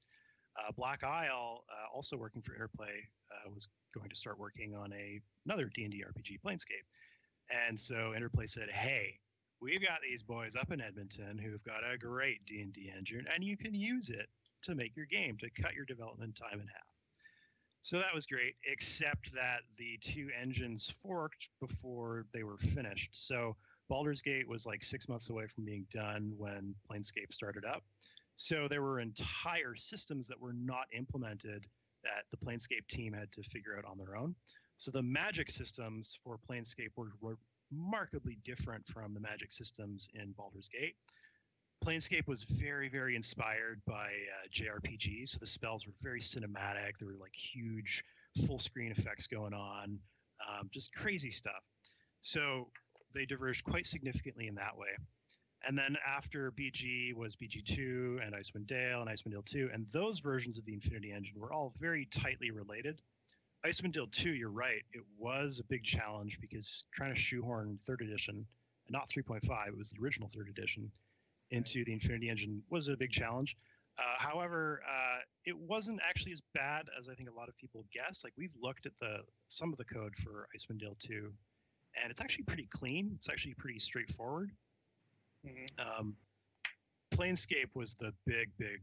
[0.56, 4.92] uh, Black Isle, uh, also working for Interplay, uh, was going to start working on
[4.92, 6.86] a another D and D RPG, Planescape.
[7.50, 9.18] And so Interplay said, "Hey,
[9.60, 13.26] we've got these boys up in Edmonton who've got a great D and D engine,
[13.32, 14.28] and you can use it
[14.62, 16.94] to make your game to cut your development time in half."
[17.84, 23.14] So that was great, except that the two engines forked before they were finished.
[23.14, 23.56] So
[23.88, 27.82] Baldur's Gate was like six months away from being done when Planescape started up.
[28.36, 31.66] So there were entire systems that were not implemented
[32.02, 34.34] that the Planescape team had to figure out on their own.
[34.76, 37.36] So the magic systems for Planescape were
[37.70, 40.96] remarkably different from the magic systems in Baldur's Gate.
[41.84, 45.30] Planescape was very, very inspired by uh, JRPGs.
[45.30, 46.98] So the spells were very cinematic.
[46.98, 48.02] There were like huge
[48.46, 49.98] full screen effects going on,
[50.48, 51.62] um, just crazy stuff.
[52.20, 52.68] So
[53.14, 54.88] they diverged quite significantly in that way.
[55.66, 60.20] And then after BG was BG2 and Icewind Dale and Icewind Dale 2, and those
[60.20, 63.00] versions of the Infinity Engine were all very tightly related.
[63.64, 68.02] Icewind Dale 2, you're right, it was a big challenge because trying to shoehorn third
[68.02, 68.44] edition,
[68.90, 70.90] not 3.5, it was the original third edition,
[71.50, 73.56] into the Infinity Engine was a big challenge.
[73.98, 77.84] Uh, however, uh, it wasn't actually as bad as I think a lot of people
[77.92, 78.22] guess.
[78.24, 81.32] Like we've looked at the some of the code for Icewind Dale 2,
[82.00, 83.12] and it's actually pretty clean.
[83.14, 84.50] It's actually pretty straightforward.
[85.44, 85.66] Mhm.
[85.78, 86.16] Um,
[87.10, 88.82] Planescape was the big, big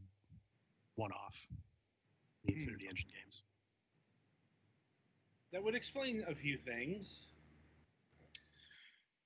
[0.94, 1.46] one-off.
[2.44, 2.60] The Hmm.
[2.60, 3.42] Infinity Engine games.
[5.52, 7.26] That would explain a few things.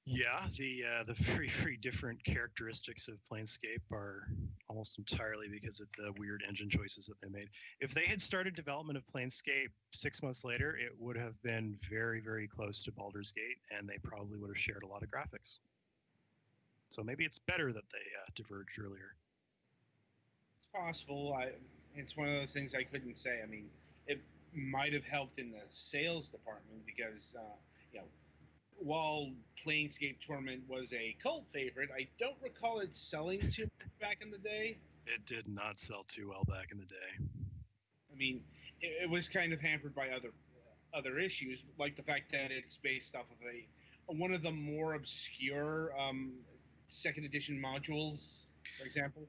[0.05, 4.29] Yeah, the uh, the very very different characteristics of Planescape are
[4.69, 7.49] almost entirely because of the weird engine choices that they made.
[7.81, 12.21] If they had started development of Planescape six months later, it would have been very
[12.21, 15.59] very close to Baldur's Gate, and they probably would have shared a lot of graphics.
[16.89, 19.15] So maybe it's better that they uh, diverged earlier.
[20.59, 21.37] It's possible.
[21.39, 21.51] I,
[21.95, 23.41] it's one of those things I couldn't say.
[23.43, 23.69] I mean,
[24.07, 24.21] it
[24.55, 27.43] might have helped in the sales department because, uh,
[27.93, 28.07] you know,
[28.79, 29.31] while
[29.65, 33.69] Planescape Torment was a cult favorite, I don't recall it selling too
[34.01, 34.79] back in the day.
[35.07, 37.27] It did not sell too well back in the day.
[38.13, 38.43] I mean,
[38.81, 40.31] it, it was kind of hampered by other
[40.95, 43.67] other issues, like the fact that it's based off of a
[44.15, 46.33] one of the more obscure um,
[46.89, 48.45] second edition modules,
[48.79, 49.23] for example.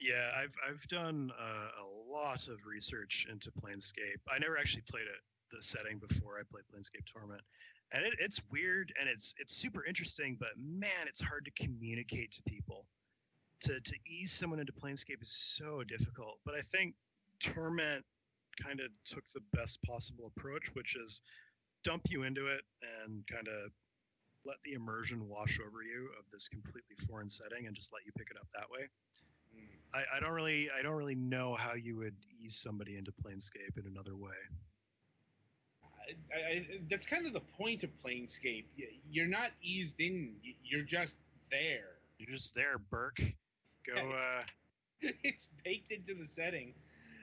[0.00, 4.20] Yeah, I've I've done uh, a lot of research into Planescape.
[4.30, 7.40] I never actually played it the setting before I played Planescape Torment,
[7.92, 10.36] and it, it's weird and it's it's super interesting.
[10.38, 12.84] But man, it's hard to communicate to people.
[13.62, 16.38] To to ease someone into Planescape is so difficult.
[16.44, 16.94] But I think
[17.40, 18.04] Torment
[18.62, 21.20] kind of took the best possible approach, which is
[21.84, 22.62] dump you into it
[23.04, 23.70] and kind of
[24.44, 28.12] let the immersion wash over you of this completely foreign setting and just let you
[28.16, 28.86] pick it up that way.
[29.54, 29.98] Hmm.
[29.98, 33.76] I, I don't really I don't really know how you would ease somebody into Planescape
[33.78, 34.36] in another way.
[36.32, 38.64] I, I, that's kind of the point of Planescape.
[39.10, 40.34] You're not eased in.
[40.62, 41.14] You're just
[41.50, 41.98] there.
[42.18, 43.20] You're just there, Burke.
[43.88, 44.42] Go uh,
[45.22, 46.74] it's baked into the setting.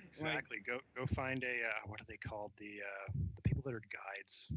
[0.07, 0.57] exactly.
[0.65, 2.51] Go go find a uh, what are they called?
[2.57, 4.53] The uh, the people that are guides.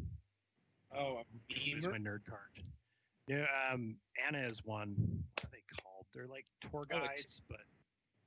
[0.96, 2.62] Oh, a my nerd card.
[3.26, 3.96] Yeah, um,
[4.26, 4.96] Anna is one.
[5.34, 6.06] What are they called?
[6.14, 7.60] They're like tour Oh, guides, but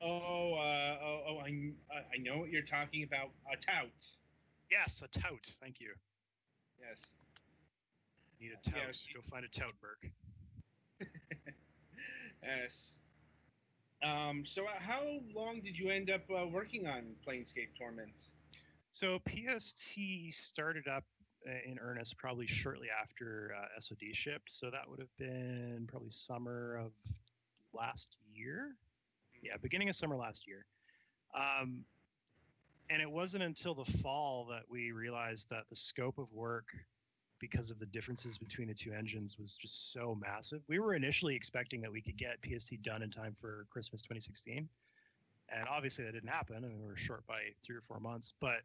[0.03, 1.73] Oh, uh, oh, oh, I,
[2.13, 3.29] I know what you're talking about.
[3.51, 3.91] A tout.
[4.71, 5.45] yes, a tout.
[5.61, 5.93] Thank you.
[6.79, 6.99] Yes.
[8.39, 8.79] Need a tout.
[8.86, 9.05] Yes.
[9.13, 10.11] Go find a tout, Burke.
[12.43, 12.95] Yes.
[14.04, 15.04] Um, so, uh, how
[15.36, 18.30] long did you end up uh, working on Planescape Torment?
[18.91, 19.97] So PST
[20.32, 21.06] started up
[21.47, 24.52] uh, in earnest probably shortly after uh, SOD shipped.
[24.52, 26.91] So that would have been probably summer of
[27.74, 28.76] last year.
[29.41, 30.66] Yeah, beginning of summer last year.
[31.34, 31.86] Um,
[32.89, 36.66] and it wasn't until the fall that we realized that the scope of work,
[37.42, 40.62] because of the differences between the two engines, was just so massive.
[40.70, 44.70] We were initially expecting that we could get PST done in time for Christmas 2016.
[45.50, 46.56] And obviously that didn't happen.
[46.56, 48.34] I mean, we were short by three or four months.
[48.39, 48.62] But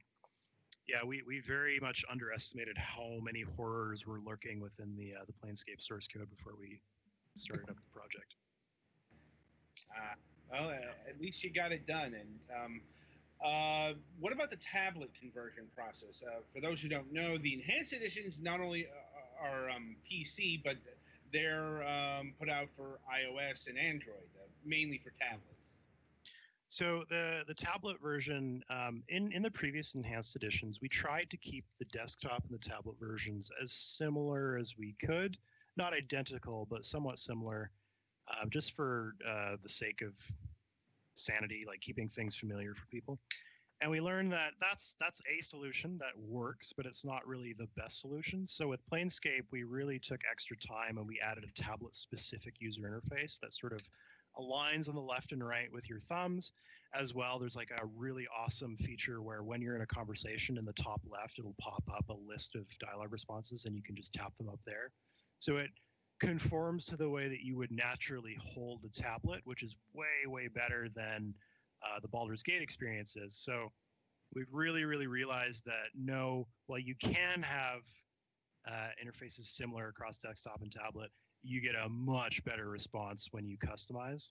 [0.86, 5.32] yeah, we, we very much underestimated how many horrors were lurking within the uh, the
[5.32, 6.80] Planescape source code before we
[7.34, 8.36] started up the project.
[9.90, 10.14] Uh,
[10.52, 12.14] well, uh, at least you got it done.
[12.14, 12.80] And um,
[13.44, 16.22] uh, what about the tablet conversion process?
[16.26, 20.62] Uh, for those who don't know, the enhanced editions not only uh, are um, PC,
[20.64, 20.76] but
[21.32, 25.42] they're um, put out for iOS and Android, uh, mainly for tablets.
[26.68, 31.36] So the the tablet version um, in in the previous enhanced editions, we tried to
[31.36, 35.36] keep the desktop and the tablet versions as similar as we could,
[35.76, 37.70] not identical, but somewhat similar,
[38.28, 39.14] uh, just for
[39.62, 40.18] the sake of
[41.18, 43.18] sanity, like keeping things familiar for people.
[43.82, 47.68] And we learned that that's that's a solution that works, but it's not really the
[47.76, 48.46] best solution.
[48.46, 52.80] So with Planescape, we really took extra time and we added a tablet specific user
[52.82, 53.80] interface that sort of
[54.38, 56.52] aligns on the left and right with your thumbs
[56.94, 60.64] as well there's like a really awesome feature where when you're in a conversation in
[60.64, 64.12] the top left it'll pop up a list of dialogue responses and you can just
[64.12, 64.92] tap them up there
[65.38, 65.70] so it
[66.20, 70.48] conforms to the way that you would naturally hold a tablet which is way way
[70.48, 71.34] better than
[71.82, 73.70] uh, the Baldur's Gate experience is so
[74.34, 77.80] we've really really realized that no while you can have
[78.66, 81.10] uh, interfaces similar across desktop and tablet
[81.46, 84.30] you get a much better response when you customize.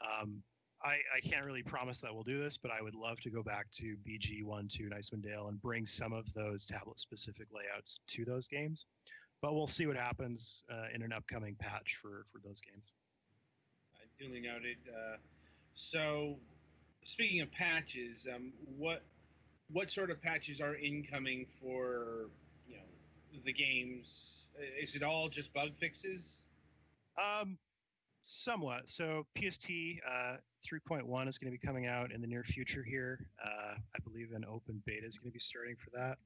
[0.00, 0.42] Um,
[0.84, 3.42] I, I can't really promise that we'll do this, but I would love to go
[3.42, 8.00] back to BG1, 2, and Icewind Dale and bring some of those tablet specific layouts
[8.08, 8.86] to those games.
[9.42, 12.92] But we'll see what happens uh, in an upcoming patch for for those games.
[13.94, 14.76] Uh, duly noted.
[14.88, 15.16] Uh,
[15.74, 16.36] so,
[17.04, 19.02] speaking of patches, um, what
[19.70, 22.30] what sort of patches are incoming for
[22.66, 24.48] you know the games?
[24.80, 26.42] Is it all just bug fixes?
[27.18, 27.58] Um,
[28.22, 28.88] somewhat.
[28.88, 29.70] So PST
[30.08, 30.36] uh,
[30.66, 33.26] 3.1 is going to be coming out in the near future here.
[33.44, 36.16] Uh, I believe an open beta is going to be starting for that.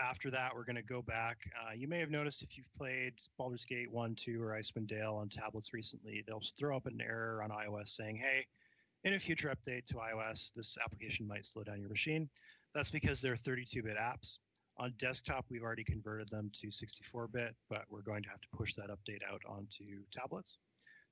[0.00, 1.50] After that, we're going to go back.
[1.60, 5.14] Uh, you may have noticed if you've played Baldur's Gate 1, 2, or Icewind Dale
[5.14, 8.46] on tablets recently, they'll throw up an error on iOS saying, hey,
[9.04, 12.28] in a future update to iOS, this application might slow down your machine.
[12.74, 14.38] That's because they're 32 bit apps.
[14.76, 18.48] On desktop, we've already converted them to 64 bit, but we're going to have to
[18.56, 20.58] push that update out onto tablets.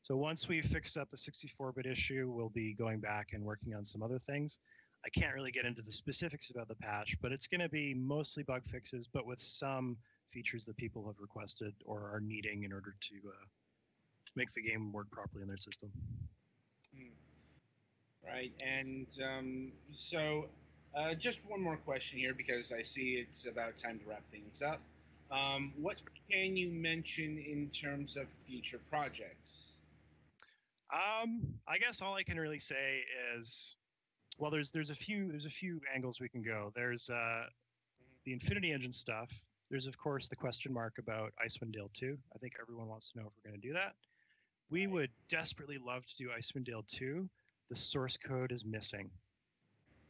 [0.02, 3.74] So once we've fixed up the 64 bit issue, we'll be going back and working
[3.74, 4.60] on some other things.
[5.06, 7.94] I can't really get into the specifics about the patch, but it's going to be
[7.94, 9.96] mostly bug fixes, but with some
[10.32, 13.44] features that people have requested or are needing in order to uh,
[14.34, 15.92] make the game work properly in their system.
[18.26, 20.46] Right, and um, so
[20.98, 24.60] uh, just one more question here because I see it's about time to wrap things
[24.60, 24.80] up.
[25.30, 29.74] Um, what can you mention in terms of future projects?
[30.92, 33.04] Um, I guess all I can really say
[33.38, 33.76] is,
[34.38, 36.72] well, there's there's a few there's a few angles we can go.
[36.74, 37.44] There's uh,
[38.24, 39.30] the Infinity Engine stuff.
[39.70, 42.16] There's of course the question mark about Icewind Dale 2.
[42.34, 43.94] I think everyone wants to know if we're going to do that.
[44.70, 47.28] We would desperately love to do Icewind Dale 2.
[47.68, 49.10] The source code is missing.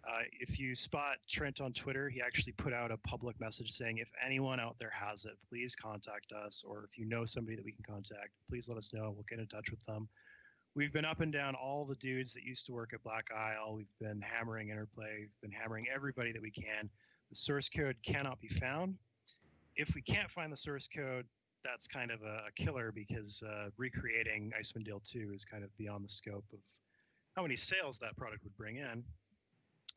[0.09, 3.99] Uh, if you spot Trent on Twitter, he actually put out a public message saying,
[3.99, 6.62] if anyone out there has it, please contact us.
[6.66, 9.11] Or if you know somebody that we can contact, please let us know.
[9.11, 10.09] We'll get in touch with them.
[10.77, 13.72] We've been up and down all the dudes that used to work at Black Isle.
[13.74, 15.20] We've been hammering Interplay.
[15.20, 16.91] We've been hammering everybody that we can.
[17.31, 18.97] The source code cannot be found.
[19.74, 21.24] If we can't find the source code,
[21.64, 26.05] that's kind of a, killer because uh, recreating Icewind Dale 2 is kind of beyond
[26.05, 26.61] the scope of
[27.35, 29.03] how many sales that product would bring in.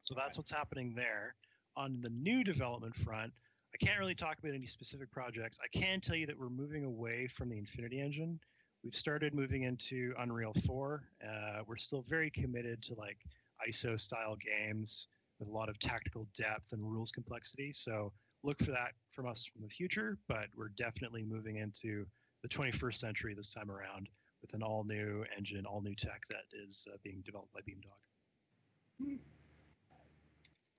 [0.01, 1.35] So that's what's happening there.
[1.75, 3.33] On the new development front,
[3.73, 5.59] I can't really talk about any specific projects.
[5.61, 8.39] I can tell you that we're moving away from the Infinity Engine.
[8.83, 11.03] We've started moving into Unreal 4.
[11.21, 13.17] Uh, we're still very committed to like
[13.67, 15.07] ISO style games
[15.39, 17.71] with a lot of tactical depth and rules complexity.
[17.71, 18.11] So
[18.43, 22.05] look for that from us from the future, but we're definitely moving into
[22.41, 24.09] the 21st century this time around
[24.41, 29.19] with an all new engine, all new tech that is uh, being developed by Beamdog.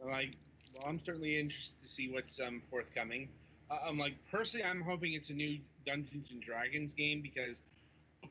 [0.03, 0.35] Like,
[0.75, 3.29] well, I'm certainly interested to see what's um, forthcoming.
[3.71, 7.61] Uh, I'm like personally, I'm hoping it's a new Dungeons and Dragons game because,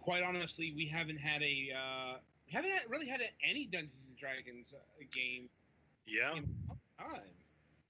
[0.01, 2.17] quite honestly, we haven't had a uh,
[2.47, 5.49] we haven't had, really had a, any Dungeons and Dragons uh, game
[6.05, 6.31] Yeah.
[6.33, 7.21] in a long time.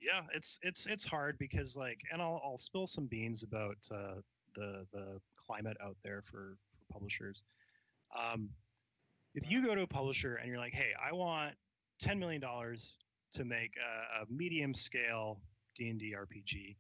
[0.01, 4.15] yeah it's it's it's hard because like and i'll, I'll spill some beans about uh,
[4.55, 7.43] the the climate out there for for publishers
[8.17, 8.49] um,
[9.35, 11.53] if you go to a publisher and you're like hey i want
[12.01, 12.97] 10 million dollars
[13.33, 15.39] to make a, a medium scale
[15.75, 16.75] d&d rpg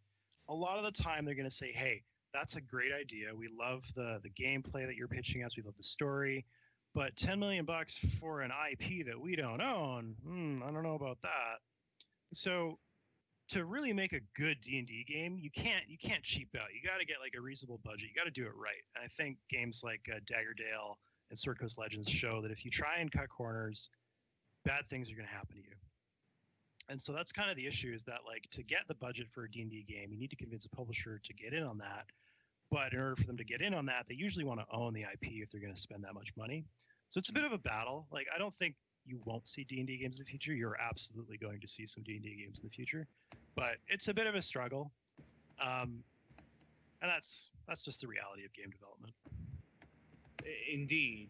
[0.47, 2.01] a lot of the time they're going to say hey
[2.33, 5.75] that's a great idea we love the the gameplay that you're pitching us we love
[5.77, 6.45] the story
[6.95, 10.95] but 10 million bucks for an ip that we don't own hmm, i don't know
[10.95, 11.57] about that
[12.33, 12.77] so
[13.49, 16.67] to really make a good D&D game, you can't you can't cheap out.
[16.73, 18.09] You got to get like a reasonable budget.
[18.09, 18.83] You got to do it right.
[18.95, 20.95] And I think games like uh, Daggerdale
[21.29, 23.89] and Sword Coast Legends show that if you try and cut corners,
[24.65, 25.88] bad things are going to happen to you.
[26.89, 29.43] And so that's kind of the issue is that like to get the budget for
[29.43, 32.05] a D&D game, you need to convince a publisher to get in on that.
[32.71, 34.93] But in order for them to get in on that, they usually want to own
[34.93, 36.65] the IP if they're going to spend that much money.
[37.09, 38.07] So it's a bit of a battle.
[38.11, 38.75] Like I don't think
[39.05, 40.53] you won't see D&D games in the future.
[40.53, 43.07] You're absolutely going to see some D&D games in the future,
[43.55, 44.91] but it's a bit of a struggle.
[45.61, 46.03] Um,
[47.01, 49.13] and that's that's just the reality of game development.
[50.71, 51.29] Indeed.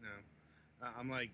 [0.00, 0.88] No.
[0.98, 1.30] I'm like,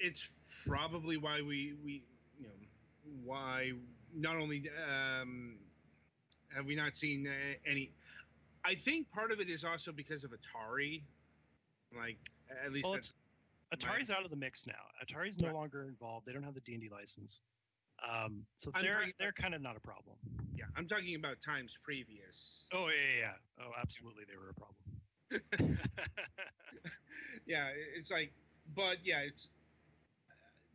[0.00, 0.28] it's
[0.66, 2.02] probably why we, we,
[2.38, 2.54] you know,
[3.24, 3.72] why
[4.14, 5.56] not only um,
[6.54, 7.92] have we not seen uh, any.
[8.64, 11.02] I think part of it is also because of Atari.
[11.96, 12.18] Like,
[12.64, 12.98] at least Well,
[13.74, 14.74] Atari's out of the mix now.
[15.04, 16.26] Atari's no longer involved.
[16.26, 17.40] They don't have the D&D license.
[18.08, 20.16] Um, so I'm they're talking they're kind of not a problem.
[20.56, 22.64] yeah, I'm talking about times previous.
[22.72, 23.64] Oh yeah, yeah, yeah.
[23.64, 25.76] Oh, absolutely, they were a problem.
[27.46, 28.32] yeah, it's like,
[28.74, 29.50] but yeah, it's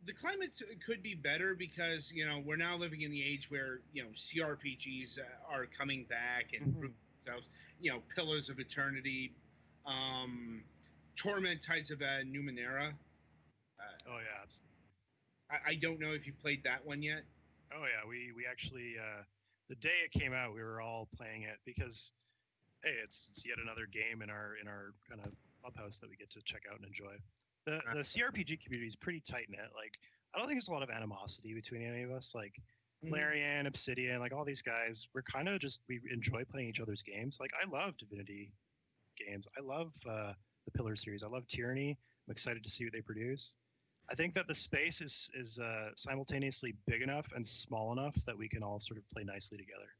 [0.06, 0.50] the climate
[0.86, 4.08] could be better because you know we're now living in the age where you know
[4.10, 6.92] CRPGs uh, are coming back and Mhm.
[7.24, 7.48] themselves.
[7.80, 9.32] You know, Pillars of Eternity,
[9.84, 10.62] um,
[11.16, 12.92] Torment Tides of uh, Numenera.
[13.78, 14.72] Uh, oh yeah, absolutely.
[15.50, 17.22] I, I don't know if you've played that one yet.
[17.72, 19.22] Oh yeah, we we actually uh,
[19.68, 22.12] the day it came out, we were all playing it because,
[22.84, 26.16] hey, it's it's yet another game in our in our kind of clubhouse that we
[26.16, 27.16] get to check out and enjoy.
[27.66, 29.70] The the CRPG community is pretty tight knit.
[29.76, 29.98] Like
[30.34, 32.32] I don't think there's a lot of animosity between any of us.
[32.34, 32.54] Like
[33.04, 33.10] Mhm.
[33.10, 37.02] Larian, Obsidian, like all these guys, we're kind of just we enjoy playing each other's
[37.02, 37.38] games.
[37.38, 38.52] Like I love Divinity
[39.18, 39.46] games.
[39.56, 40.32] I love uh,
[40.64, 41.22] the Pillar series.
[41.22, 41.98] I love Tyranny.
[42.26, 43.56] I'm excited to see what they produce.
[44.08, 48.38] I think that the space is is uh, simultaneously big enough and small enough that
[48.38, 49.90] we can all sort of play nicely together.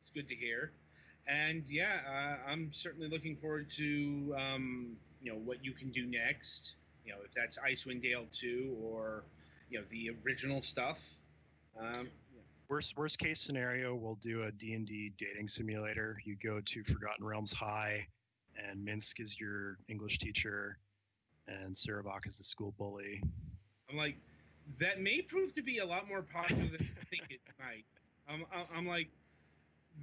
[0.00, 0.72] It's good to hear.
[1.26, 6.06] And yeah, uh, I'm certainly looking forward to um, you know what you can do
[6.06, 6.74] next.
[7.04, 9.24] You know, if that's Icewind Dale 2 or
[9.70, 10.98] you know the original stuff.
[11.80, 12.08] Um,
[12.68, 16.16] Worst worst case scenario, we'll do a D and D dating simulator.
[16.24, 18.06] You go to Forgotten Realms High,
[18.56, 20.78] and Minsc is your English teacher,
[21.48, 23.24] and Sarevok is the school bully.
[23.90, 24.14] I'm like,
[24.78, 27.84] that may prove to be a lot more popular than I think it might.
[28.28, 29.08] I'm, I'm- like,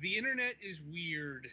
[0.01, 1.47] the internet is weird,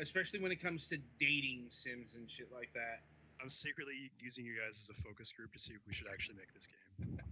[0.00, 3.02] especially when it comes to dating sims and shit like that.
[3.42, 6.36] I'm secretly using you guys as a focus group to see if we should actually
[6.36, 7.20] make this game.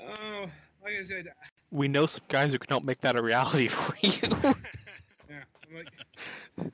[0.00, 0.46] Oh,
[0.82, 1.26] like I said,
[1.70, 4.12] We know some guys who can help make that a reality for you.
[5.28, 5.42] yeah.
[5.68, 6.72] I'm like,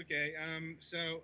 [0.00, 0.32] okay.
[0.36, 0.76] Um.
[0.80, 1.22] So,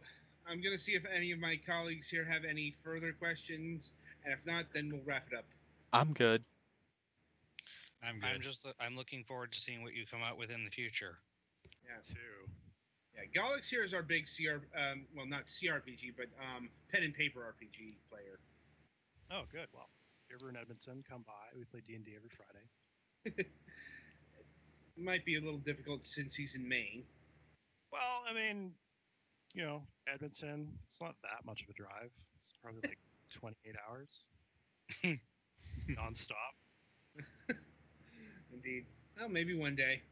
[0.49, 3.93] I'm gonna see if any of my colleagues here have any further questions,
[4.25, 5.45] and if not, then we'll wrap it up.
[5.93, 6.45] I'm good.
[8.03, 8.29] I'm good.
[8.29, 11.19] I'm just I'm looking forward to seeing what you come out with in the future.
[11.85, 12.03] Yeah.
[12.03, 12.51] Too.
[13.17, 17.15] Yeah, Galax here is our big CR, um, well, not CRPG, but um, pen and
[17.15, 18.41] paper RPG player.
[19.31, 19.69] Oh, good.
[19.73, 19.89] Well,
[20.21, 21.33] if you're ever in Edmonton, come by.
[21.57, 23.49] We play D and D every Friday.
[24.99, 27.05] Might be a little difficult since he's in Maine.
[27.91, 28.73] Well, I mean,
[29.55, 29.83] you know,
[30.13, 30.69] Edmonton.
[30.87, 32.11] It's not that much of a drive.
[32.37, 32.99] It's probably like
[33.33, 34.29] 28 hours,
[35.99, 36.55] nonstop.
[38.57, 38.85] Indeed.
[39.19, 40.03] Well, maybe one day.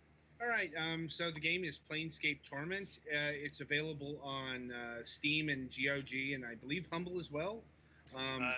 [0.40, 0.70] All right.
[0.78, 2.98] Um, so the game is Planescape Torment.
[3.10, 7.62] Uh, it's available on uh, Steam and GOG, and I believe Humble as well.
[8.14, 8.52] Um, Uh,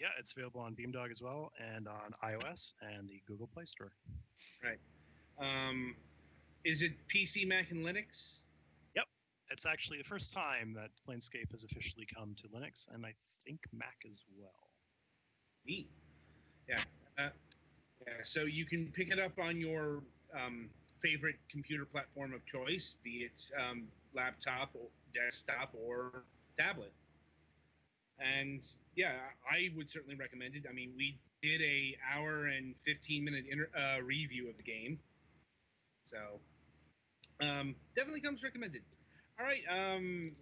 [0.00, 3.92] yeah, it's available on Beamdog as well, and on iOS and the Google Play Store.
[4.62, 4.78] Right.
[5.38, 5.94] Um,
[6.64, 8.40] is it PC, Mac, and Linux?
[8.94, 9.06] Yep.
[9.50, 13.14] It's actually the first time that Planescape has officially come to Linux, and I
[13.44, 14.70] think Mac as well.
[15.66, 15.88] Neat.
[16.68, 16.82] Yeah.
[18.08, 18.24] Yeah.
[18.24, 20.02] So you can pick it up on your
[20.34, 20.70] um,
[21.02, 26.24] favorite computer platform of choice, be it um, laptop, or desktop, or
[26.58, 26.92] tablet.
[28.18, 28.62] And
[28.96, 29.12] yeah,
[29.48, 30.64] I would certainly recommend it.
[30.68, 34.98] I mean, we did a hour and fifteen minute inter- uh, review of the game,
[36.10, 36.40] so
[37.46, 38.82] um, definitely comes recommended.
[39.38, 39.62] All right.
[39.70, 40.32] Um,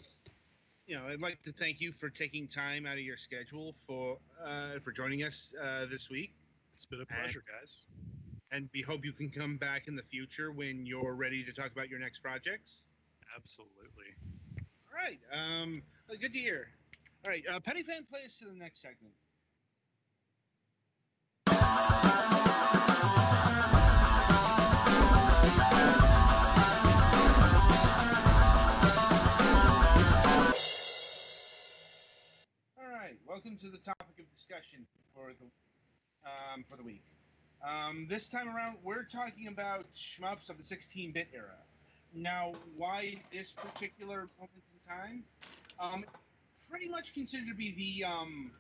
[0.87, 4.19] you know, I'd like to thank you for taking time out of your schedule for
[4.47, 6.33] uh, for joining us uh, this week,
[6.77, 7.85] It's been a pleasure, guys.
[8.53, 11.73] and we hope you can come back in the future when you're ready to talk
[11.73, 12.85] about your next projects.
[13.35, 14.13] Absolutely.
[14.59, 16.69] All right, um, uh, good to hear.
[17.25, 19.15] All right, uh, Penny Fan, play us to the next segment.
[32.79, 35.47] All right, welcome to the topic of discussion for the
[36.27, 37.03] um, for the week.
[37.67, 41.57] Um, this time around, we're talking about shmups of the 16-bit era.
[42.15, 45.25] Now, why this particular moment in time?
[45.81, 46.05] Um,
[46.71, 48.51] pretty much considered to be the um,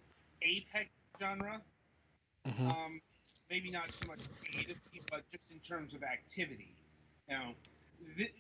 [0.43, 0.89] apex
[1.21, 1.61] genre.
[2.47, 2.71] Mhm.
[2.71, 3.01] Um,
[3.51, 6.75] maybe not so much creatively, but just in terms of activity.
[7.29, 7.55] Now,
[8.17, 8.33] thi-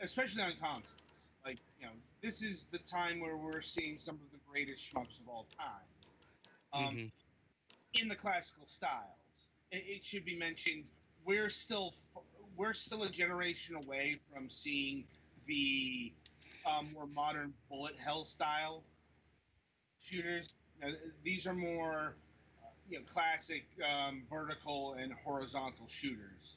[0.00, 4.30] especially on consoles, like you know, this is the time where we're seeing some of
[4.32, 5.88] the greatest shmups of all time.
[6.72, 7.10] Um, Mhm.
[8.00, 9.48] In the classical styles.
[9.70, 10.84] It, it should be mentioned
[11.26, 11.94] we're still
[12.56, 15.04] we're still a generation away from seeing
[15.46, 16.12] the
[16.64, 18.82] um, more modern bullet hell style
[20.00, 20.48] shooters.
[20.80, 20.88] Now,
[21.24, 22.14] these are more
[22.62, 26.56] uh, you know classic um, vertical and horizontal shooters.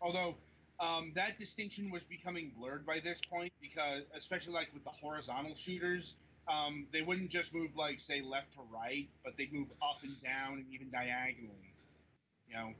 [0.00, 0.36] Although
[0.80, 5.54] um, that distinction was becoming blurred by this point because especially like with the horizontal
[5.54, 6.14] shooters,
[6.48, 10.20] um, they wouldn't just move like say left to right, but they'd move up and
[10.22, 11.74] down and even diagonally.
[12.48, 12.74] You know,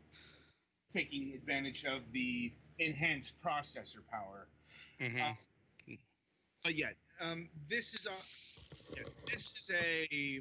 [0.92, 4.48] taking advantage of the enhanced processor power.
[5.00, 5.20] Mhm.
[5.20, 5.34] Uh,
[6.62, 8.16] But yet, um, this is a
[8.96, 10.40] yeah, this is a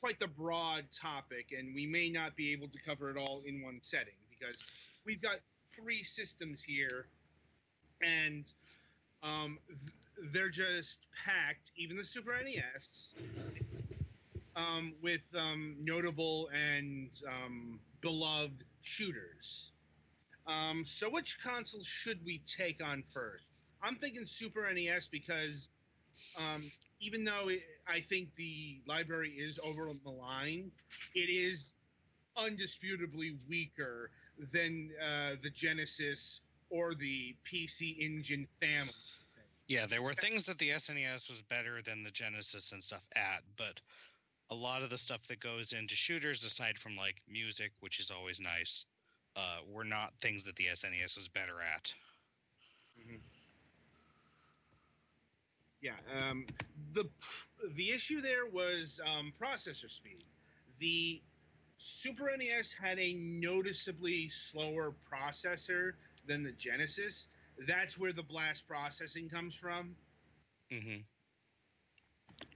[0.00, 3.62] quite the broad topic, and we may not be able to cover it all in
[3.62, 4.62] one setting because
[5.04, 5.40] we've got
[5.74, 7.08] three systems here,
[8.02, 8.52] and
[9.22, 9.80] um, th-
[10.32, 11.70] they're just packed.
[11.76, 13.14] Even the Super NES,
[14.56, 19.70] um, with um, notable and um, beloved shooters.
[20.46, 23.44] Um, so, which console should we take on first?
[23.82, 25.68] I'm thinking Super NES because
[26.38, 26.70] um,
[27.00, 30.70] even though it, I think the library is over maligned,
[31.14, 31.74] it is
[32.36, 34.10] undisputably weaker
[34.52, 38.92] than uh, the Genesis or the PC Engine family.
[39.66, 43.42] Yeah, there were things that the SNES was better than the Genesis and stuff at,
[43.56, 43.80] but
[44.50, 48.10] a lot of the stuff that goes into shooters, aside from like music, which is
[48.10, 48.84] always nice,
[49.36, 51.92] uh, were not things that the SNES was better at.
[55.80, 56.46] Yeah, um,
[56.92, 57.04] the
[57.74, 60.24] the issue there was um, processor speed.
[60.78, 61.20] The
[61.78, 65.92] Super NES had a noticeably slower processor
[66.26, 67.28] than the Genesis.
[67.66, 69.94] That's where the blast processing comes from.
[70.72, 71.02] Mm-hmm.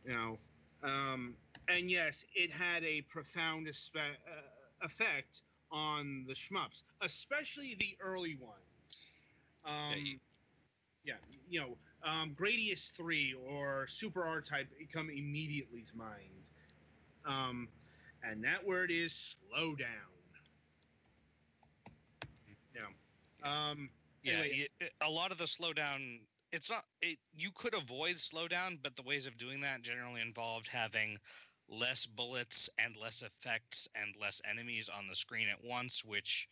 [0.04, 0.38] You know,
[0.82, 1.34] um,
[1.68, 8.36] and yes, it had a profound espe- uh, effect on the shmups, especially the early
[8.36, 9.02] ones.
[9.64, 10.20] Um, you-
[11.04, 11.14] yeah,
[11.48, 16.50] you know, um, Gradius 3 or Super R Type come immediately to mind.
[17.24, 17.68] Um,
[18.22, 19.88] and that word is slow down.
[22.74, 22.90] Yeah.
[23.42, 23.90] Um,
[24.22, 24.58] Yeah, Anyway.
[24.60, 26.26] it- it- a lot of the slowdown.
[26.52, 26.86] It's not.
[27.02, 31.20] It, you could avoid slowdown, but the ways of doing that generally involved having
[31.68, 36.04] less bullets and less effects and less enemies on the screen at once.
[36.04, 36.48] Which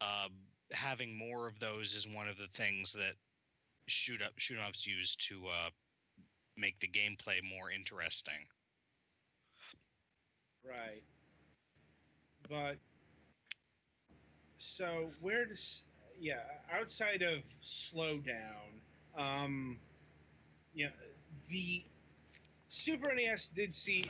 [0.00, 0.28] uh,
[0.72, 3.16] having more of those is one of the things that
[3.88, 5.70] shoot up shoot ups use to uh,
[6.56, 8.48] make the gameplay more interesting.
[10.64, 11.02] Right.
[12.48, 12.78] But
[14.58, 15.84] so where does
[16.20, 18.80] yeah, outside of slowdown,
[19.16, 19.78] um
[20.74, 20.88] yeah,
[21.48, 21.84] the
[22.68, 24.06] Super NES did see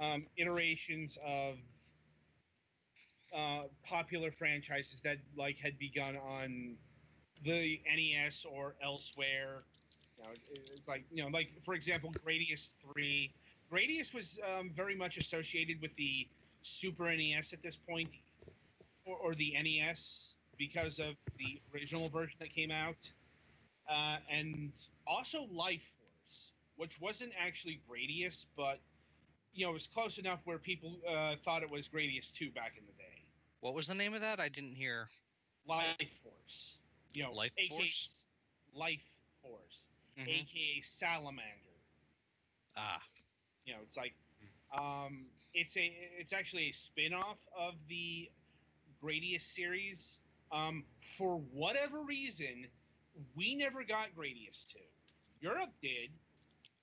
[0.00, 1.56] um iterations of
[3.34, 6.76] uh popular franchises that like had begun on
[7.44, 9.64] the NES or elsewhere.
[10.18, 10.30] You know,
[10.74, 13.32] it's like you know, like for example, Gradius three.
[13.72, 16.26] Gradius was um, very much associated with the
[16.62, 18.08] Super NES at this point,
[19.04, 22.96] or, or the NES because of the original version that came out,
[23.88, 24.72] uh, and
[25.06, 28.78] also Life Force, which wasn't actually Gradius, but
[29.52, 32.74] you know it was close enough where people uh, thought it was Gradius two back
[32.78, 33.22] in the day.
[33.60, 34.40] What was the name of that?
[34.40, 35.08] I didn't hear.
[35.66, 36.78] Life Force,
[37.14, 38.26] you know, Life aka Force?
[38.74, 39.02] Life
[39.42, 40.28] Force, Mhm.
[40.28, 41.78] aka Salamander.
[42.76, 43.02] Ah,
[43.64, 44.14] you know it's like
[44.72, 48.30] um it's a it's actually a spin-off of the
[49.02, 50.20] gradius series
[50.52, 50.84] um
[51.16, 52.66] for whatever reason
[53.34, 54.78] we never got gradius 2
[55.40, 56.10] europe did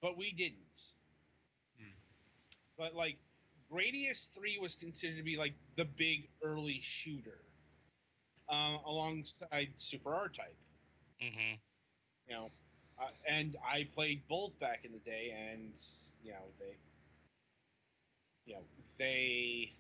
[0.02, 0.94] but we didn't
[1.78, 1.92] Hmm.
[2.78, 3.18] but like
[3.72, 7.42] gradius 3 was considered to be like the big early shooter
[8.50, 10.58] uh, alongside super r type
[11.22, 11.56] mm-hmm.
[12.28, 12.52] you know,
[13.00, 15.74] uh, and I played both back in the day, and
[16.24, 16.78] you know they,
[18.46, 18.62] you know
[18.98, 19.74] they,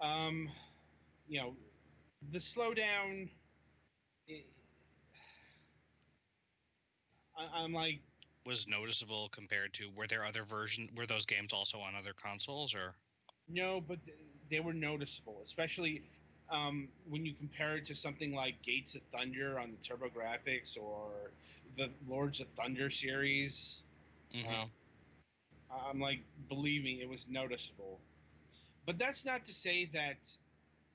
[0.00, 0.48] um,
[1.26, 1.54] you know,
[2.32, 3.28] the slowdown.
[4.28, 4.44] i
[7.36, 8.00] I, I'm like,
[8.44, 12.74] was noticeable compared to were there other version were those games also on other consoles
[12.74, 12.94] or
[13.48, 14.16] no, but th-
[14.50, 16.02] they were noticeable, especially
[16.50, 21.30] um, when you compare it to something like Gates of Thunder on the TurboGrafx or
[21.76, 23.82] the Lords of Thunder series.
[24.32, 24.70] Mhm.
[25.70, 28.00] I'm like, believe me, it was noticeable.
[28.86, 30.18] But that's not to say that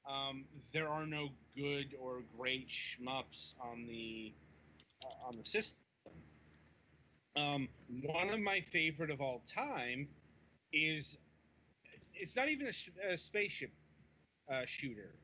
[0.09, 4.33] um, there are no good or great shmups on the
[5.03, 5.77] uh, on the system.
[7.35, 7.69] Um,
[8.03, 10.09] one of my favorite of all time
[10.73, 11.17] is
[12.15, 13.71] it's not even a, sh- a spaceship
[14.51, 15.15] uh, shooter,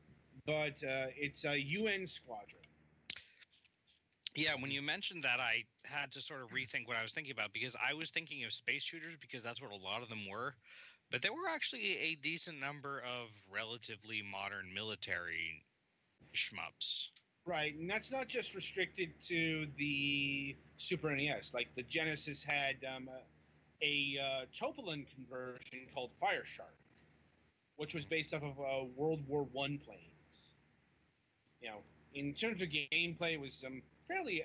[0.46, 2.62] but uh, it's a UN Squadron.
[4.36, 7.32] yeah when you mentioned that i had to sort of rethink what i was thinking
[7.32, 10.28] about because i was thinking of space shooters because that's what a lot of them
[10.30, 10.54] were
[11.10, 15.64] but there were actually a decent number of relatively modern military
[16.34, 17.08] shmups
[17.46, 21.54] Right, and that's not just restricted to the Super NES.
[21.54, 23.08] Like the Genesis had um,
[23.80, 26.74] a, a uh, Toaplan conversion called Fire Shark,
[27.76, 30.50] which was based off of uh, World War One planes.
[31.60, 31.76] You know,
[32.14, 34.44] in terms of gameplay, it was um, fairly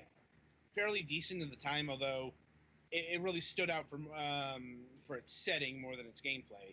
[0.76, 2.32] fairly decent at the time, although
[2.92, 4.76] it, it really stood out from um,
[5.12, 6.72] for its setting more than its gameplay.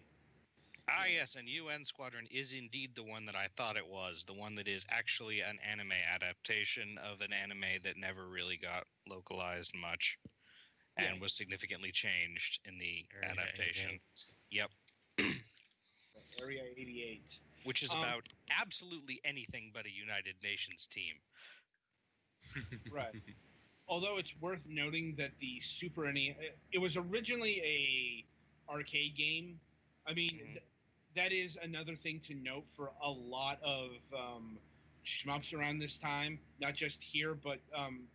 [0.89, 4.33] ah yes and un squadron is indeed the one that i thought it was the
[4.33, 9.75] one that is actually an anime adaptation of an anime that never really got localized
[9.75, 10.17] much
[10.95, 11.21] and Yeah.
[11.21, 13.89] was significantly changed in the Area adaptation.
[13.89, 14.25] 88.
[14.51, 14.71] Yep,
[16.41, 17.21] Area 88.
[17.63, 21.15] which is Um, about absolutely anything but a United Nations team.
[22.91, 23.15] Right.
[23.89, 26.35] Although it's worth noting that the Super NES,
[26.71, 29.59] it was originally a arcade game.
[30.05, 30.51] I mean, Mhm.
[30.53, 30.63] th-
[31.15, 34.59] that is another thing to note for a lot of um,
[35.05, 36.39] shmups around this time.
[36.59, 38.07] Not just here, but um,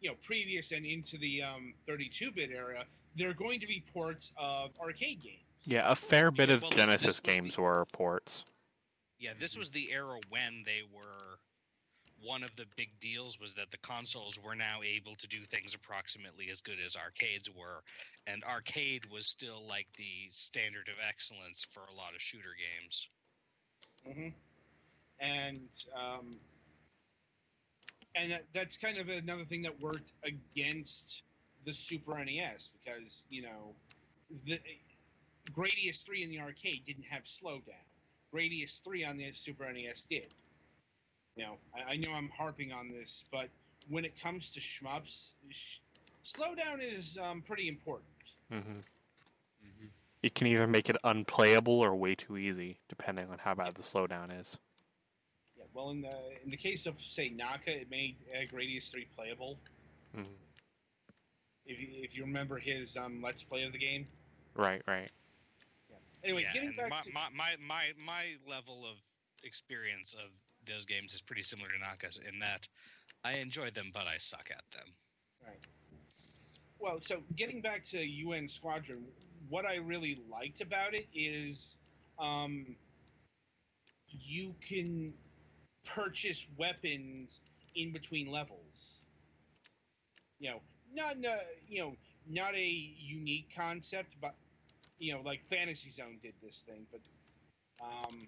[0.00, 2.84] you know, previous and into the um, 32-bit era.
[3.14, 5.44] There are going to be ports of arcade games.
[5.64, 8.44] Yeah, a fair bit Yeah, of well, Genesis this was the- games were ports.
[9.20, 11.38] Yeah, this was the era when they were.
[12.24, 15.74] One of the big deals was that the consoles were now able to do things
[15.74, 17.82] approximately as good as arcades were,
[18.26, 23.08] and arcade was still like the standard of excellence for a lot of shooter games.
[24.08, 24.28] Mm-hmm.
[25.20, 26.30] And um,
[28.14, 31.22] and that, that's kind of another thing that worked against
[31.66, 33.74] the Super NES because you know
[34.46, 34.58] the
[35.52, 37.84] Gradius three in the arcade didn't have slowdown.
[38.32, 40.34] Gradius three on the Super NES did.
[41.36, 43.48] You know, I, I know I'm harping on this, but
[43.88, 45.78] when it comes to shmups, sh-
[46.26, 48.08] slowdown is um, pretty important.
[48.50, 49.88] hmm Mhm.
[50.22, 53.82] It can either make it unplayable or way too easy, depending on how bad the
[53.82, 54.58] slowdown is.
[55.56, 59.06] Yeah, well, in the in the case of say Naka, it made uh, Gradius three
[59.16, 59.58] playable.
[60.16, 60.26] Mhm.
[61.66, 64.04] If you, if you remember his um, let's play of the game.
[64.54, 65.10] Right, right.
[66.22, 68.96] Anyway, yeah, getting back my, to my, my, my, my level of
[69.42, 70.30] experience of
[70.66, 72.68] those games is pretty similar to Naka's in that
[73.24, 74.92] I enjoy them, but I suck at them.
[75.42, 75.60] Right.
[76.78, 79.04] Well, so getting back to UN Squadron,
[79.48, 81.76] what I really liked about it is
[82.18, 82.76] um,
[84.08, 85.12] you can
[85.84, 87.40] purchase weapons
[87.74, 89.00] in between levels.
[90.38, 90.60] You know,
[90.94, 91.36] not uh,
[91.68, 91.96] you know
[92.28, 94.34] not a unique concept, but
[94.98, 97.00] you know, like Fantasy Zone did this thing, but
[97.82, 98.20] um,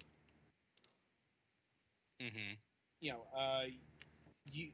[2.21, 2.55] hmm
[3.01, 3.65] you know, uh,
[4.53, 4.71] you.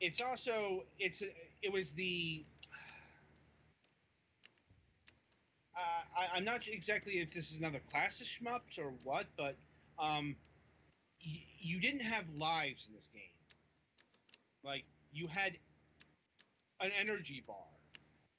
[0.00, 1.22] It's also it's
[1.62, 2.44] it was the.
[5.76, 9.56] Uh, I, I'm not exactly if this is another class of shmups or what, but
[9.98, 10.36] um,
[11.24, 13.22] y- you didn't have lives in this game.
[14.62, 15.58] Like you had
[16.80, 17.56] an energy bar.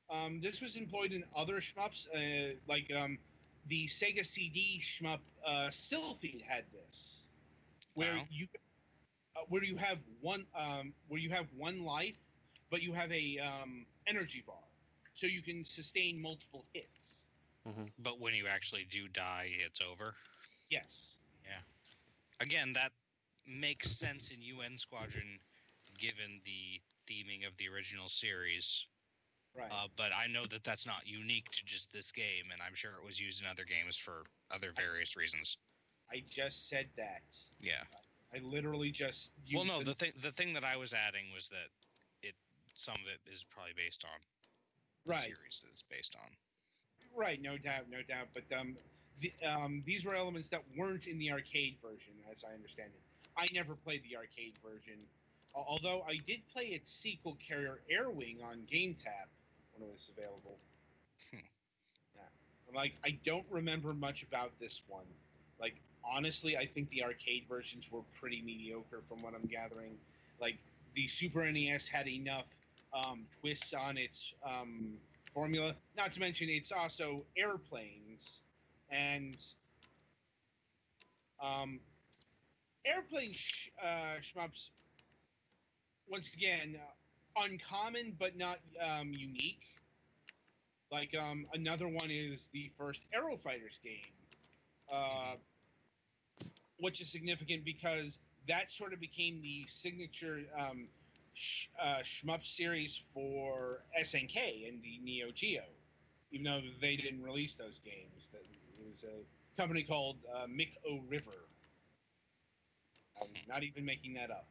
[0.10, 3.18] Um, this was employed in other shmups, uh, like um,
[3.68, 7.28] the Sega CD shmup uh, Silpheed had this,
[7.94, 8.26] where Wow.
[8.30, 8.48] you
[9.36, 12.16] uh, where you have one um, where you have one life,
[12.70, 14.56] but you have a um, energy bar,
[15.14, 17.28] so you can sustain multiple hits.
[18.00, 20.16] But when you actually do die, it's over.
[20.70, 21.18] Yes.
[21.46, 21.62] Yeah.
[22.40, 22.92] Again, that
[23.46, 25.40] makes sense in UN Squadron,
[25.98, 28.86] given the theming of the original series.
[29.58, 29.70] Right.
[29.70, 32.92] Uh, but I know that that's not unique to just this game, and I'm sure
[32.92, 35.58] it was used in other games for other various reasons.
[36.10, 37.24] I just said that.
[37.60, 37.84] Yeah.
[38.34, 39.32] I literally just.
[39.54, 41.68] Well, no, the thing the thing that I was adding was that
[42.24, 42.36] it
[42.76, 44.20] some of it is probably based on
[45.06, 45.24] the right.
[45.24, 46.30] series that it's based on.
[47.14, 48.28] Right, no doubt, no doubt.
[48.34, 48.76] But um,
[49.20, 53.02] the, um, these were elements that weren't in the arcade version, as I understand it.
[53.38, 55.00] I never played the arcade version,
[55.54, 59.28] although I did play its sequel, Carrier Airwing, on GameTap
[59.76, 60.58] when it was available.
[61.32, 61.38] Hmm.
[62.16, 62.22] Yeah,
[62.70, 65.06] I'm like I don't remember much about this one.
[65.60, 69.98] Like honestly, I think the arcade versions were pretty mediocre from what I'm gathering.
[70.40, 70.58] Like
[70.96, 72.46] the Super NES had enough
[72.94, 74.94] um, twists on its um,
[75.34, 75.76] formula.
[75.96, 78.40] Not to mention, it's also airplanes
[78.90, 79.38] and
[81.42, 81.80] um,
[82.86, 84.70] airplane sh- uh, shmups.
[86.10, 86.76] Once again,
[87.38, 89.62] uncommon but not um, unique.
[90.92, 94.12] Like um, another one is the first Aero Fighters game,
[94.94, 95.36] uh,
[96.80, 98.18] which is significant because
[98.48, 100.88] that sort of became the signature um,
[101.34, 105.64] sh- uh, shmup series for SNK and the Neo Geo,
[106.32, 108.28] even though they didn't release those games.
[108.34, 111.32] That it was a company called uh, Mick O River.
[113.22, 114.48] I'm not even making that up.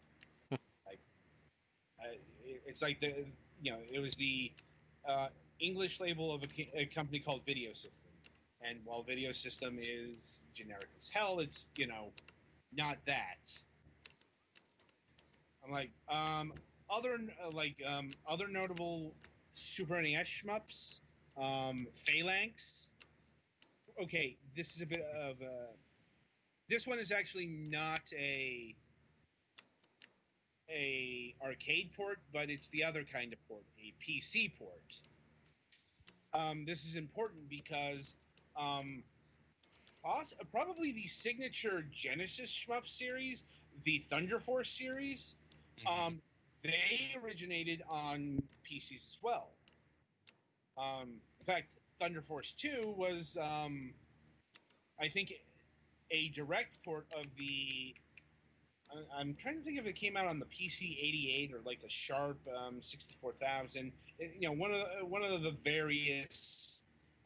[2.66, 3.26] It's like the
[3.62, 4.52] you know it was the
[5.08, 5.28] uh,
[5.60, 8.10] English label of a, a company called Video System,
[8.62, 12.12] and while Video System is generic as hell, it's you know
[12.72, 13.38] not that.
[15.64, 16.52] I'm like, um,
[16.88, 19.12] other uh, like um, other notable
[19.54, 21.00] Super NES shmups,
[21.36, 22.88] um, Phalanx.
[24.02, 25.66] Okay, this is a bit of a.
[26.68, 28.74] This one is actually not a
[30.74, 34.82] a arcade port, but it's the other kind of port, a PC port.
[36.32, 38.14] Um, this is important because
[38.56, 39.02] um,
[40.52, 43.42] probably the signature Genesis shmup series,
[43.84, 45.34] the Thunder Force series,
[45.78, 45.86] Mhm.
[45.88, 46.22] um,
[46.62, 49.50] they originated on PCs as well.
[50.76, 53.92] Um, in fact, Thunder Force 2 was, um,
[54.98, 55.32] I think,
[56.10, 57.94] a direct port of the.
[58.92, 61.80] I- I'm trying to think if it came out on the PC 88 or like
[61.82, 63.92] the Sharp um, 64000.
[64.18, 66.80] It- You know, one of the, one of the various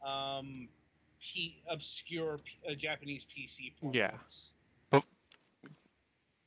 [0.05, 0.67] um,
[1.21, 3.95] P, obscure P, uh, Japanese PC ports.
[3.97, 4.11] Yeah.
[4.91, 5.03] but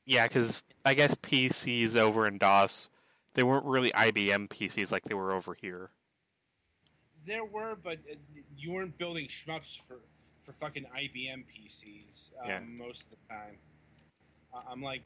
[0.05, 2.89] Yeah, because I guess PCs over in DOS,
[3.33, 5.91] they weren't really IBM PCs like they were over here.
[7.27, 8.15] There were, but uh,
[8.57, 9.97] you weren't building shmups for
[10.45, 12.59] for fucking IBM PCs um, Yeah.
[12.79, 13.57] most of the time.
[14.69, 15.01] I'm like,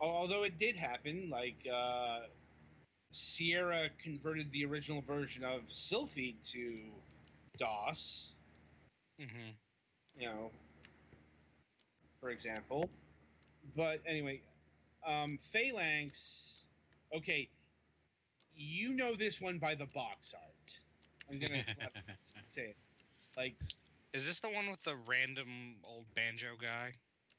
[0.00, 2.20] although it did happen, like uh,
[3.12, 6.76] Sierra converted the original version of Silpheed to
[7.58, 8.28] DOS.
[9.20, 10.20] Mm-hmm.
[10.20, 10.50] You know,
[12.20, 12.88] for example.
[13.76, 14.40] But anyway,
[15.06, 16.66] um, Phalanx.
[17.14, 17.48] Okay,
[18.54, 20.80] you know this one by the box art.
[21.30, 21.62] I'm gonna
[22.50, 22.76] say it.
[23.36, 23.54] Like
[24.12, 26.94] Is this the one with the random old banjo guy?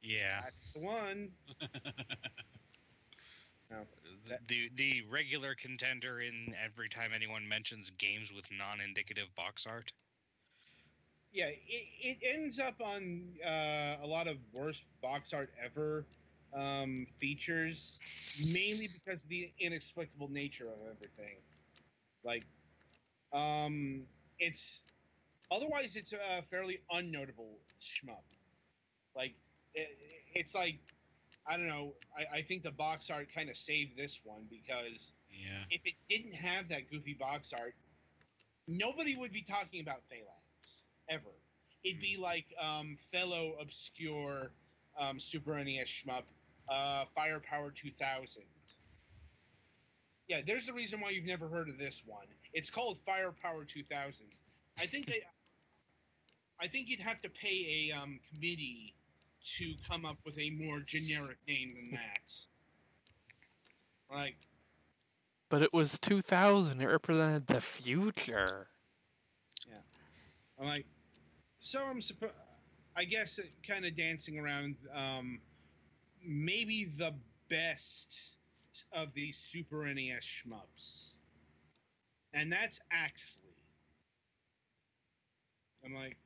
[0.08, 0.42] Yeah.
[0.44, 1.30] that's the one.
[3.70, 3.80] No,
[4.24, 9.66] The, That- the the regular contender in every time anyone mentions games with non-indicative box
[9.66, 9.92] art.
[11.34, 16.06] Yeah, it, it ends up on uh, a lot of worst box art ever
[16.56, 18.00] um, features,
[18.48, 21.36] mainly because of the inexplicable nature of everything.
[22.24, 22.46] Like,
[23.34, 24.04] um,
[24.40, 24.82] it's
[25.52, 28.24] otherwise it's a fairly unnotable shmup.
[29.14, 29.36] Like,
[29.74, 29.88] it,
[30.34, 30.76] it's like
[31.50, 31.94] I don't know.
[32.18, 35.64] I, I think the box art kind of saved this one because Yeah.
[35.70, 37.74] if it didn't have that goofy box art,
[38.68, 41.32] nobody would be talking about Phalanx ever.
[41.86, 44.52] It'd be like um, fellow obscure
[45.00, 46.24] um, Super NES shmup,
[46.70, 48.44] uh, Firepower 2000.
[50.28, 52.26] Yeah, there's the reason why you've never heard of this one.
[52.54, 54.26] It's called Firepower 2000.
[54.78, 55.22] I think they,
[56.60, 58.94] I think you'd have to pay a um, committee
[59.56, 62.32] to come up with a more generic name than that.
[64.12, 64.36] Like,
[65.50, 66.82] But it was 2000.
[66.82, 68.68] It represented the future.
[69.68, 69.78] Yeah.
[70.60, 70.86] I'm like,
[71.60, 72.34] so I'm supposed.
[72.96, 74.76] I guess kind of dancing around.
[74.94, 75.40] Um,
[76.26, 77.14] maybe the
[77.50, 78.18] best
[78.92, 81.12] of the Super NES shmups,
[82.34, 83.54] and that's Axelay.
[85.86, 86.18] I'm like,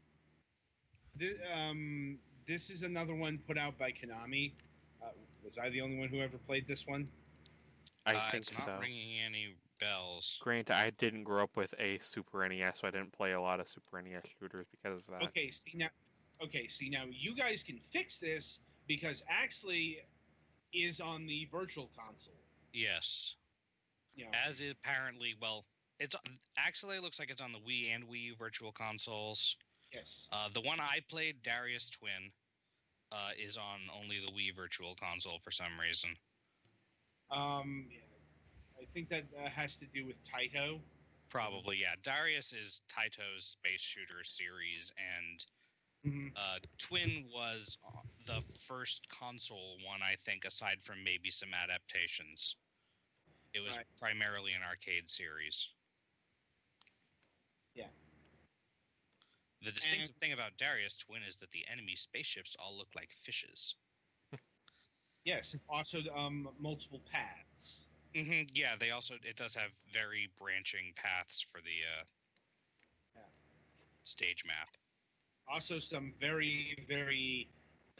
[1.15, 2.17] this, um,
[2.51, 4.51] this is another one put out by Konami.
[5.01, 5.07] Uh,
[5.43, 7.07] was I the only one who ever played this one?
[8.05, 10.37] I Uh, think it's not ringing any bells.
[10.41, 13.59] Granted, I didn't grow up with a Super NES, so I didn't play a lot
[13.61, 15.23] of Super NES shooters because of that.
[15.23, 15.87] Okay, see now.
[16.43, 17.03] Okay, see now.
[17.09, 19.99] You guys can fix this because Axelay
[20.73, 22.33] is on the Virtual Console.
[22.73, 23.35] Yes,
[24.15, 25.65] You know, as it apparently well,
[25.99, 26.15] it's
[26.57, 29.55] actually looks like it's on the Wii and Wii U Virtual Consoles.
[29.93, 30.27] yes.
[30.33, 32.31] Uh, the one I played, Darius Twin,
[33.11, 36.11] uh, is on only the Wii Virtual Console for some reason.
[37.29, 37.85] Um,
[38.81, 40.79] I think that uh, has to do with Taito.
[41.29, 41.95] Probably, yeah.
[42.03, 45.45] Darius is Taito's space shooter series, and
[46.03, 46.31] Mhm.
[46.35, 52.55] uh, Twin was uh, the first console one, I think, aside from maybe some adaptations.
[53.53, 53.85] It was Right.
[53.97, 55.69] primarily an arcade series.
[57.75, 57.89] Yeah.
[59.63, 63.75] The distinctive thing about Darius Twin is that the enemy spaceships all look like fishes.
[65.23, 65.55] Yes.
[65.69, 67.85] Also, um, multiple paths.
[68.15, 72.03] hmm Yeah, they also it does have very branching paths for the uh,
[73.15, 73.21] Yeah.
[74.01, 74.69] stage map.
[75.47, 77.47] Also, some very, very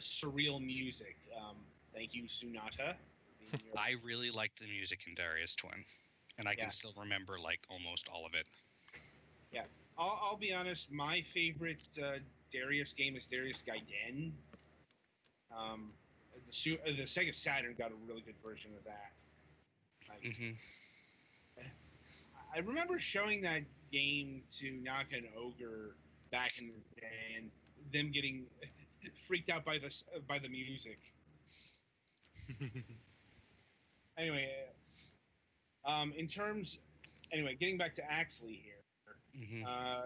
[0.00, 1.16] surreal music.
[1.40, 1.58] Um,
[1.94, 2.96] thank you, Sunata.
[2.96, 5.84] for being your- I really liked the music in Darius Twin,
[6.38, 6.62] and I Yeah.
[6.62, 8.48] can still remember like almost all of it.
[9.98, 10.90] I'll, I'll be honest.
[10.90, 12.18] My favorite uh,
[12.52, 14.32] Darius game is Darius Gaiden.
[15.56, 15.90] Um,
[16.34, 19.12] the, Su- uh, the Sega Saturn got a really good version of that.
[20.08, 20.50] Like, hmm
[22.54, 25.96] I remember showing that game to Naka and Ogre
[26.30, 27.50] back in the day, and
[27.94, 28.44] them getting
[29.26, 29.90] freaked out by the
[30.28, 30.98] by the music.
[34.18, 34.46] Anyway,
[35.86, 36.78] um, in terms,
[37.32, 38.81] anyway, getting back to Axelay here,
[39.34, 40.02] hmm uh,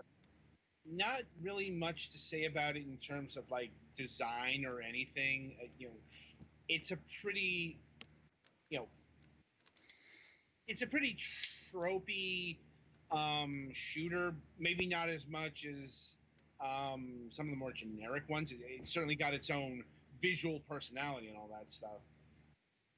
[0.89, 5.57] not really much to say about it in terms of like design or anything.
[5.61, 5.95] Uh, you know,
[6.69, 7.79] it's a pretty,
[8.71, 8.87] you know,
[10.69, 11.17] it's a pretty
[11.73, 12.57] tropey
[13.11, 14.35] um, shooter.
[14.59, 16.15] Maybe not as much as
[16.61, 18.53] um, some of the more generic ones.
[18.53, 19.83] It, certainly got its own
[20.21, 22.01] visual personality and all that stuff.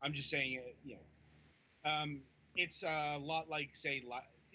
[0.03, 2.21] I'm just saying, uh, you know, um,
[2.55, 4.03] it's a lot like say,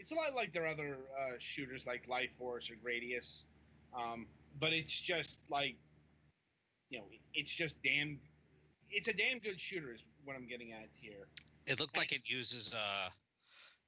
[0.03, 3.43] it's a lot like their other uh, shooters like Life Force or Gradius,
[3.97, 4.27] um,
[4.59, 5.77] but it's just like,
[6.89, 8.19] you know, it's just damn,
[8.91, 11.29] it's a damn good shooter is what I'm getting at here.
[11.65, 13.09] It looked like it uses uh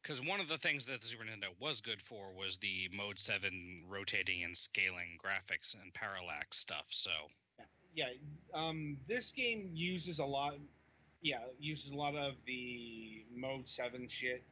[0.02, 3.20] because one of the things that the Super Nintendo was good for was the Mode
[3.20, 6.86] 7 rotating and scaling graphics and parallax stuff.
[6.92, 7.12] So
[7.94, 8.06] yeah
[8.54, 10.56] um this game uses a lot
[11.22, 14.44] yeah uses a lot of the mode 7 shit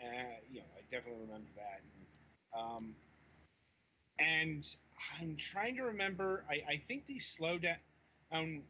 [0.00, 2.94] uh you know i definitely remember that um
[4.18, 4.76] and
[5.20, 7.76] i'm trying to remember i i think they slowed down
[8.32, 8.62] um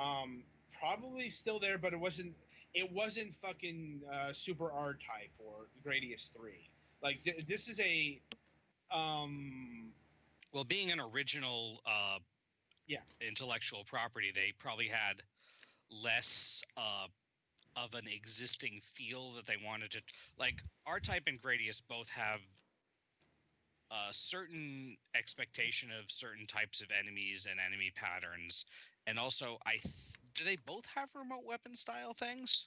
[0.00, 0.42] um
[0.78, 2.32] probably still there but it wasn't
[2.74, 6.52] it wasn't fucking uh, super r type or gradius 3
[7.02, 8.20] like th- this is a
[8.92, 9.92] um
[10.52, 12.18] well, being an original uh
[12.86, 12.98] Yeah.
[13.20, 15.22] intellectual property, they probably had
[15.90, 17.06] less uh
[17.76, 20.00] of an existing feel that they wanted to
[20.38, 22.40] like R type and Gradius both have
[23.90, 28.64] a certain expectation of certain types of enemies and enemy patterns
[29.06, 29.94] and also I th-
[30.34, 32.66] do they both have remote weapon style things?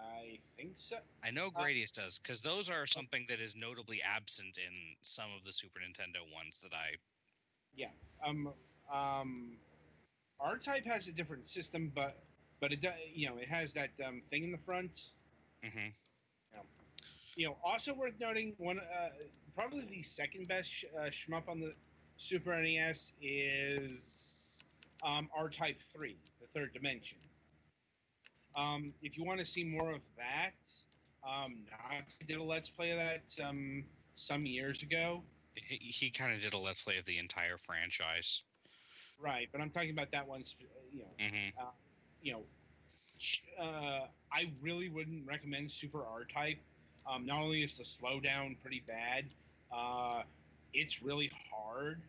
[0.00, 4.00] i think so I know Uh, Gradius does because those are something that is notably
[4.02, 6.94] absent in some of the Super Nintendo ones that I
[7.74, 7.90] Yeah.
[8.24, 8.52] um
[8.92, 9.56] um
[10.40, 12.16] R type has a different system, but
[12.60, 15.08] but it does you know it has that um, thing in the front.
[15.64, 15.88] Mm-hmm.
[17.36, 19.10] You know, also worth noting one uh,
[19.56, 21.72] probably the second best sh- uh, shmup on the
[22.16, 24.58] Super NES is
[25.04, 27.18] um, R Type Three, the third dimension.
[28.56, 30.54] Um, if you want to see more of that,
[31.24, 31.58] um,
[31.88, 33.84] I did a let's play of that um,
[34.16, 35.22] some years ago.
[35.54, 38.42] he, he kind of did a let's play of the entire franchise.
[39.20, 40.42] Right, but I'm talking about that one.
[40.92, 41.68] You know, hmm
[42.22, 42.42] you know,
[43.60, 46.58] uh, I really wouldn't recommend Super R Type.
[47.10, 49.24] Um, not only is the slowdown pretty bad,
[49.74, 50.22] uh,
[50.74, 52.00] it's really hard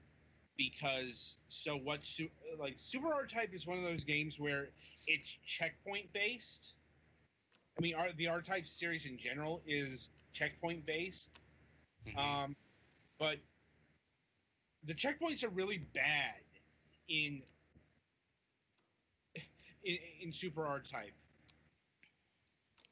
[0.58, 2.04] because so what?
[2.04, 2.30] Su-
[2.60, 4.70] like Super R Type is one of those games where
[5.08, 6.74] it's checkpoint based.
[7.78, 11.32] I mean, R- the R Type series in general is checkpoint based.
[12.08, 12.20] Mm-hmm.
[12.20, 12.56] Um,
[13.20, 13.38] but
[14.86, 16.42] the checkpoints are really bad
[17.10, 17.42] in
[19.84, 21.14] in, in Super R Type.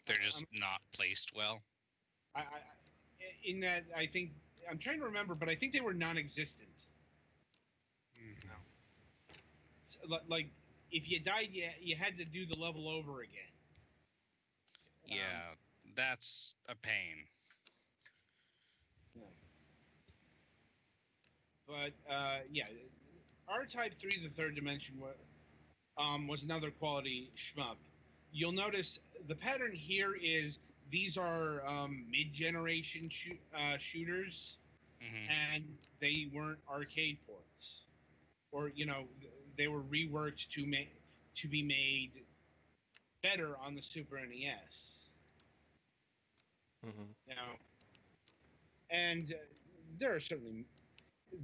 [0.06, 1.62] They're just not placed well.
[2.36, 2.64] I, I, I-
[3.44, 4.32] in that I think
[4.70, 6.68] I'm trying to remember, but I think they were non-existent.
[8.18, 8.50] Mhm.
[9.90, 10.48] S- li- Like
[10.92, 13.52] if you died, you you had to do the level over again.
[15.12, 15.56] Um, Yeah,
[15.96, 17.26] that's a pain.
[19.16, 19.24] Yeah.
[21.68, 22.68] But uh, yeah,
[23.48, 25.16] R Type Three, the third dimension, was
[25.98, 27.76] um, was another quality shmup.
[28.32, 30.60] You'll notice the pattern here is
[30.92, 33.10] these are um, mid-generation
[33.56, 34.58] uh, shooters,
[35.02, 35.16] hmm
[35.54, 35.64] and
[36.02, 37.82] they weren't arcade ports,
[38.52, 39.04] or you know,
[39.58, 40.90] they were reworked to make
[41.36, 42.12] to be made
[43.22, 45.10] better on the Super NES.
[46.84, 47.58] hmm Now,
[48.90, 49.38] and uh,
[50.00, 50.66] there are certainly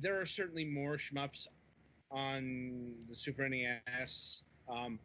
[0.01, 1.47] there are certainly more shmups
[2.13, 4.43] on the Super NES.
[4.69, 4.99] Um,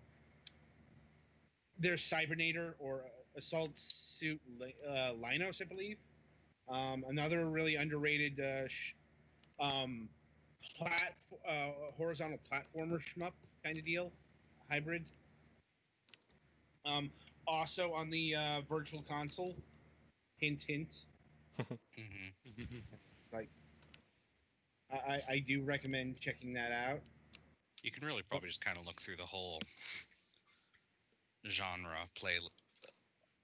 [1.78, 3.05] there's Cybernator or
[3.36, 5.97] Assault Suit Li- uh, Leynos, I believe.
[6.68, 8.93] Um, another really underrated uh, sh-
[9.59, 10.09] um,
[10.76, 11.16] plat-
[11.48, 13.32] uh, horizontal platformer shmup
[13.64, 14.12] kind of deal,
[14.70, 15.05] hybrid.
[16.85, 17.10] Um,
[17.47, 19.56] also on the uh, Virtual Console.
[20.36, 20.94] Hint, hint.
[21.59, 21.74] hmm
[24.90, 27.01] I, I, do recommend checking that out.
[27.82, 29.60] You can really probably just kind of look through the whole
[31.47, 32.39] genre play.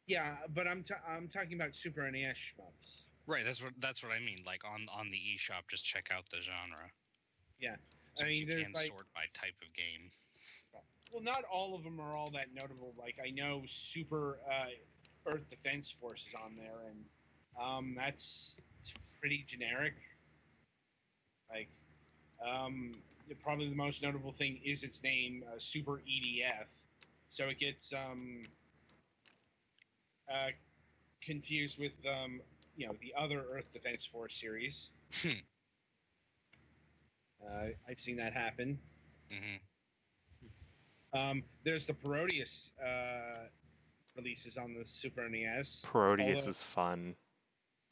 [0.07, 3.03] Yeah, but I'm ta- I'm talking about Super NES shmups.
[3.27, 4.39] Right, that's what that's what I mean.
[4.47, 6.91] Like on on the eShop, just check out the genre.
[7.61, 7.77] Yeah.
[8.16, 10.11] So I mean, you can like- sort by type of game.
[11.12, 12.93] Well, not all of them are all that notable.
[12.99, 17.05] Like I know Super uh, Earth Defense Force is on there, and
[17.61, 18.57] um, that's
[19.21, 19.95] pretty generic.
[21.55, 21.69] Like,
[22.45, 22.93] um,
[23.43, 26.67] probably the most notable thing is its name, uh, Super EDF.
[27.31, 28.43] So it gets um,
[30.33, 30.49] uh,
[31.23, 32.41] confused with um,
[32.77, 34.91] you know the other Earth Defense Force series.
[35.23, 35.29] Hmm.
[37.47, 38.79] uh, I've seen that happen.
[39.31, 40.49] hmm
[41.19, 43.47] Um, there's the Parodius uh,
[44.17, 45.83] releases on the Super NES.
[45.87, 47.15] Parodius Although- is fun.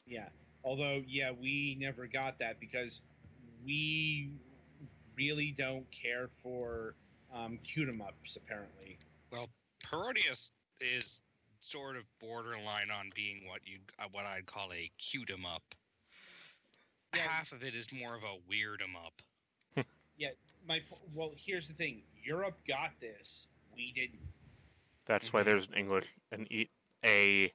[0.05, 0.27] Yeah.
[0.65, 3.01] Although, yeah, we never got that because
[3.65, 4.31] we
[5.17, 6.95] really don't care for
[7.33, 8.97] um, cute 'em ups, apparently.
[9.31, 9.49] Well,
[9.83, 11.21] Parodius is
[11.61, 15.63] sort of borderline on being what you uh, what I'd call a cute 'em up.
[17.15, 17.21] Yeah.
[17.21, 19.85] Half of it is more of a weird 'em up.
[20.17, 20.29] yeah,
[20.67, 20.81] My
[21.13, 24.19] well, here's the thing: Europe got this, we didn't.
[25.05, 26.69] That's why there's an English an e-
[27.03, 27.51] a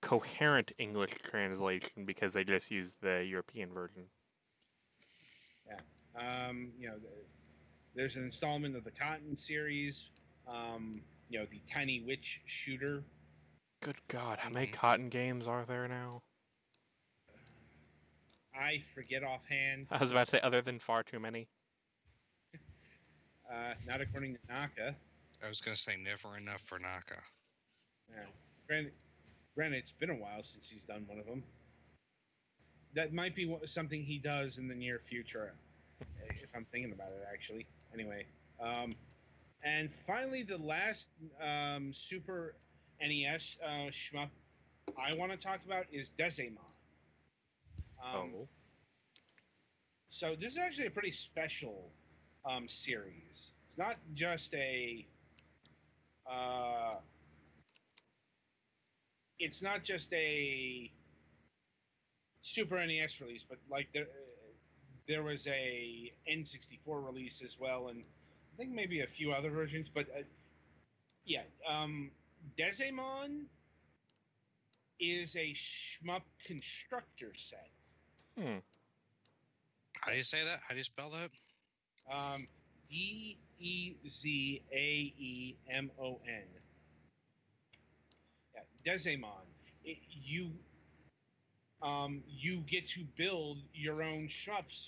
[0.00, 4.04] coherent English translation because they just use the European version.
[6.18, 7.08] Um, you know, the,
[7.94, 10.06] there's an installment of the Cotton series.
[10.48, 13.02] Um, you know, the Tiny Witch Shooter.
[13.82, 14.72] Good God, how many Mhm.
[14.72, 16.22] cotton games are there now?
[18.54, 19.86] I forget offhand.
[19.90, 21.48] I was about to say, other than far too many.
[23.50, 24.94] Uh, not according to Naka.
[25.42, 27.22] I was gonna say never enough for Naka.
[28.10, 28.26] Yeah.
[28.66, 28.92] Granted,
[29.54, 31.42] granted, it's been a while since he's done one of them.
[32.92, 35.54] That might be something he does in the near future,
[36.00, 37.26] if I'm thinking about it.
[37.32, 38.24] Actually, anyway.
[38.60, 38.94] Um,
[39.62, 41.10] and finally, the last
[41.42, 42.54] um, Super
[43.00, 44.28] NES uh, shmup
[44.96, 46.58] I want to talk about is Dezaemon.
[48.02, 48.48] Um, oh,
[50.10, 51.90] so this is actually a pretty special
[52.44, 53.52] um, series.
[53.68, 55.06] It's not just a.
[56.30, 56.94] Uh,
[59.38, 60.90] it's not just a
[62.42, 64.06] Super NES release, but like there,
[65.08, 68.04] there was a N64 release as well, and
[68.54, 69.88] I think maybe a few other versions.
[69.92, 70.22] But uh,
[71.24, 72.10] yeah, um,
[72.58, 73.44] Dezaemon
[75.00, 77.70] is a shmup constructor set.
[78.38, 78.58] hmm.
[80.02, 80.60] How do you say that?
[80.66, 81.30] How do you spell that?
[82.14, 82.46] Um,
[82.90, 86.44] E E Z A E M O N.
[88.54, 89.46] Yeah, Dezaemon.
[89.84, 90.50] It, you
[91.82, 94.86] um, you get to build your own shmups.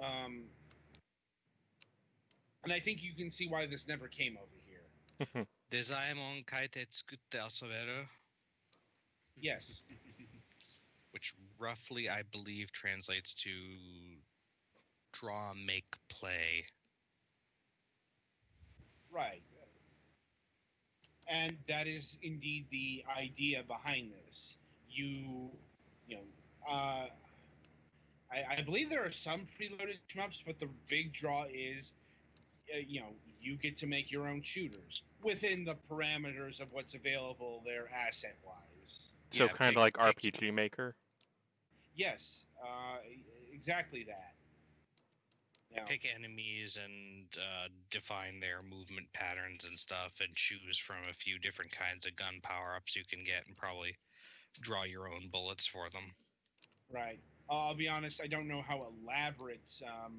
[0.00, 0.42] Um,
[2.64, 5.46] and I think you can see why this never came over here.
[5.72, 8.06] Dezaemon kaite tsukutte asoberu,
[9.36, 9.82] Yes.
[11.12, 13.50] which roughly I believe translates to
[15.12, 16.64] draw, make, play.
[19.12, 19.42] Right.
[21.28, 24.56] And that is indeed the idea behind this.
[24.88, 25.50] You,
[26.08, 26.22] you know,
[26.68, 27.06] uh,
[28.32, 31.92] I, I believe there are some preloaded shmups, but the big draw is,
[32.72, 33.08] uh, you know,
[33.40, 38.36] you get to make your own shooters within the parameters of what's available there asset
[38.44, 39.08] wise.
[39.30, 40.94] So Yeah, kind of like pick- RPG Maker.
[41.96, 42.98] Yes, uh,
[43.52, 44.34] exactly that.
[45.74, 51.12] Now, Pick enemies and uh, define their movement patterns and stuff, and choose from a
[51.12, 53.96] few different kinds of gun power ups you can get, and probably
[54.60, 56.12] draw your own bullets for them.
[56.92, 57.20] Right.
[57.50, 58.20] Uh, I'll be honest.
[58.22, 60.18] I don't know how elaborate um,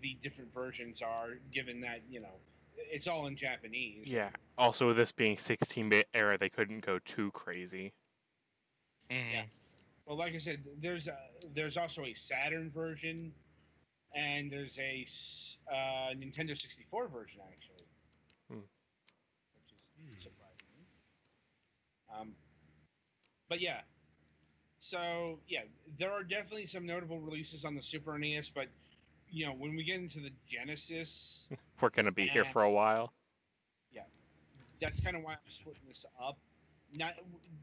[0.00, 2.34] the different versions are, given that you know
[2.76, 4.06] it's all in Japanese.
[4.06, 4.30] Yeah.
[4.58, 7.92] Also, this being 16-bit era, they couldn't go too crazy.
[9.10, 9.44] Mhm.
[10.04, 11.18] Well, like I said, there's a,
[11.54, 13.32] there's also a Saturn version,
[14.14, 15.04] and there's a
[15.72, 17.86] uh, Nintendo 64 version actually,
[18.48, 18.60] Hmm.
[18.60, 20.20] which is Hmm.
[20.20, 20.86] surprising.
[22.14, 22.36] Um,
[23.48, 23.80] but yeah,
[24.90, 25.62] so yeah,
[25.98, 28.68] there are definitely some notable releases on the Super NES, but
[29.30, 31.48] you know when we get into the Genesis,
[31.80, 33.12] We're gonna be here for a while.
[33.92, 34.02] Yeah,
[34.80, 36.38] that's kind of why I'm splitting this up.
[36.94, 37.14] Not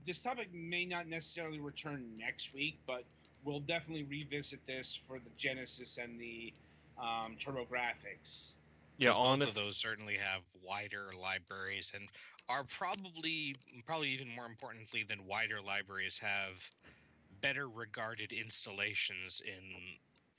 [0.06, 3.04] this topic may not necessarily return next week, but
[3.46, 6.54] we'll definitely revisit this for the Genesis and the
[7.02, 8.50] um, TurboGrafx.
[8.98, 9.58] Yeah, 'Cause on both this.
[9.58, 12.08] of those certainly have wider libraries and
[12.50, 13.56] are probably
[13.86, 16.70] probably even more importantly than wider libraries have
[17.44, 19.64] better regarded installations in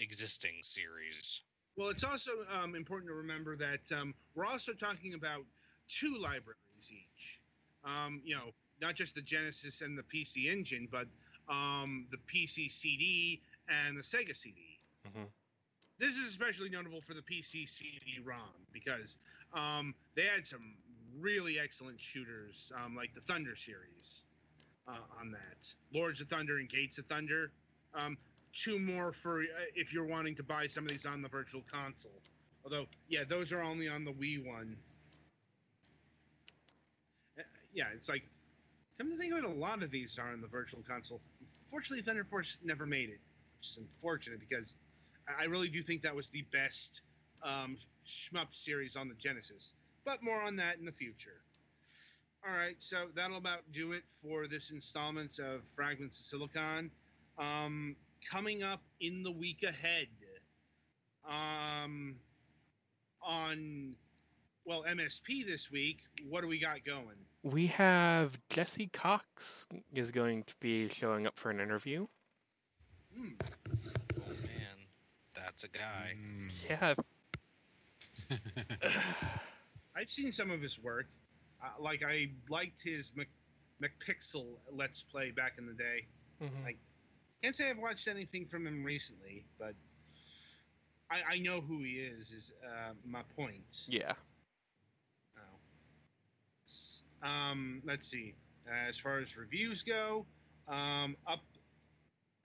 [0.01, 1.43] existing series.
[1.77, 5.43] Well, it's also um, important to remember that um, we're also talking about
[5.89, 6.57] two libraries
[6.89, 7.41] each.
[7.85, 8.51] Um, you know,
[8.81, 11.07] not just the Genesis and the PC Engine, but
[11.49, 14.79] um, the PC CD and the Sega CD.
[15.07, 15.27] Mhm.
[15.99, 18.39] This is especially notable for the PC CD-ROM
[18.73, 19.19] because
[19.53, 20.75] um, they had some
[21.21, 24.24] really excellent shooters, um, like the Thunder series
[24.89, 25.75] uh, on that.
[25.93, 27.51] Lords of Thunder and Gates of Thunder.
[27.95, 28.17] Um,
[28.53, 29.45] two more for uh,
[29.75, 32.21] if you're wanting to buy some of these on the virtual console.
[32.65, 34.77] Although, yeah, those are only on the Wii one.
[37.39, 37.43] Uh,
[37.75, 38.23] yeah, it's like,
[38.99, 41.21] come to think of it, a lot of these are on the virtual console.
[41.71, 43.21] Fortunately, Thunder Force never made it,
[43.59, 44.75] which is unfortunate because
[45.29, 47.03] I I really do think that was the best
[47.43, 49.75] um, shmup series on the Genesis.
[50.05, 51.41] But more on that in the future.
[52.47, 56.91] All right, so that'll about do it for this installment of Fragments of Silicon.
[57.39, 57.97] Um,
[58.31, 60.09] coming up in the week ahead,
[61.27, 62.17] um,
[63.23, 63.95] on
[64.67, 67.17] well MSP this week, what do we got going?
[67.43, 72.09] We have Jesse Cox is going to be showing up for an interview.
[73.17, 73.31] Hmm.
[74.19, 74.85] Oh man,
[75.35, 76.15] that's a guy.
[76.69, 76.95] Yeah,
[79.97, 81.07] I've seen some of his work.
[81.65, 83.29] Uh, like I liked his Mc,
[83.83, 86.07] McPixel Let's Play back in the day.
[86.43, 86.63] mhm.
[86.65, 86.79] Like-
[87.43, 89.75] Can't say I've watched anything from him recently, but
[91.11, 92.33] I, I know who he is.
[92.33, 93.85] Is uh, my point.
[93.87, 94.13] yeah.
[97.23, 97.29] Oh.
[97.29, 98.35] Um, let's see.
[98.89, 100.25] As far as reviews go,
[100.69, 101.43] um, up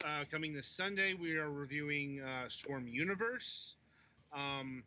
[0.06, 3.76] uh, coming this Sunday, we are reviewing uh, Swarm Universe.
[4.34, 4.84] Um,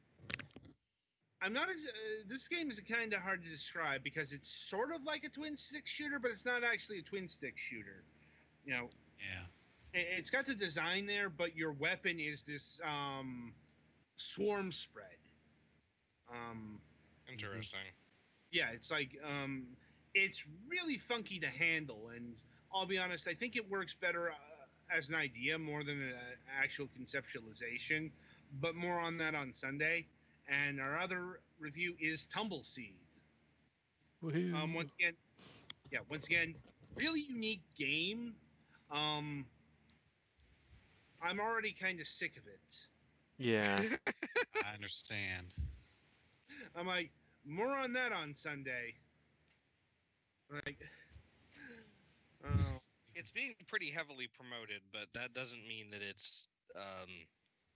[1.43, 1.69] I'm not.
[1.70, 5.24] Ex- uh, this game is kind of hard to describe because it's sort of like
[5.24, 8.05] a twin stick shooter, but it's not actually a twin stick shooter.
[8.64, 9.47] You know, Yeah.
[9.93, 13.52] it- it's got the design there, but your weapon is this um,
[14.16, 15.19] swarm spread.
[16.31, 16.81] Um,
[17.28, 17.81] Interesting.
[18.51, 19.66] yeah, it's like um,
[20.14, 22.36] it's really funky to handle, and
[22.73, 24.35] I'll be honest, I think it works better uh,
[24.97, 26.14] as an idea more than an
[26.56, 28.10] actual conceptualization.
[28.60, 30.06] But more on that on Sunday.
[30.48, 32.94] And our other review is Tumbleseed.
[34.23, 34.55] Woohoo.
[34.55, 35.14] Um, once again,
[35.90, 36.55] yeah, once again,
[36.97, 38.35] really unique game.
[38.90, 39.47] Um,
[41.23, 42.60] I'm already kind of sick of it.
[43.39, 43.81] yeah.
[44.64, 45.55] I understand.
[46.77, 47.10] I'm like,
[47.44, 48.94] more on that on Sunday.
[50.52, 50.78] Like,
[52.44, 52.48] oh,
[53.14, 57.10] It's being pretty heavily promoted, but that doesn't mean that it's um,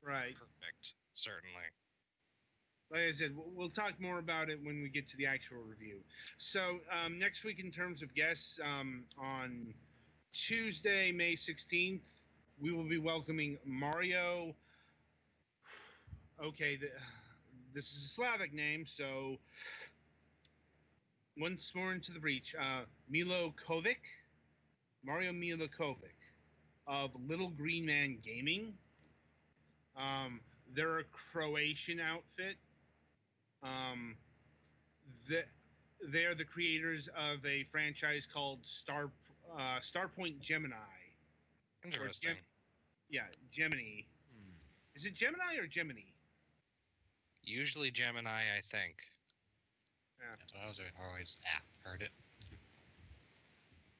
[0.03, 0.35] right.
[0.35, 0.95] perfect.
[1.13, 1.63] Certainly.
[2.91, 5.99] Like I said, we'll, talk more about it when we get to the actual review.
[6.39, 9.75] So um, next week, in terms of guests, um, on
[10.33, 12.01] Tuesday, May 16th,
[12.61, 14.55] we will be welcoming Mario.
[16.43, 16.87] Okay, the,
[17.75, 19.37] this is a Slavic name, so
[21.37, 23.97] once more into the breach, uh, Milo Kovic,
[25.05, 26.17] Mario Milo Kovic
[26.87, 28.75] of Little Green Man Gaming.
[29.97, 30.41] Um,
[30.75, 32.57] they're a Croatian outfit.
[33.67, 34.17] Um,
[35.29, 35.45] the,
[36.11, 39.11] they're the creators of a franchise called Star
[39.57, 40.75] uh, Starpoint Gemini.
[41.85, 42.37] Interesting.
[43.09, 43.23] Yeah,
[43.53, 44.05] Gemini.
[44.33, 44.55] Hmm.
[44.95, 46.01] Is it Gemini or Gemini?
[47.43, 48.97] Usually Gemini, I think.
[50.19, 50.35] Yeah.
[50.39, 52.11] That's what I was always ah, heard it.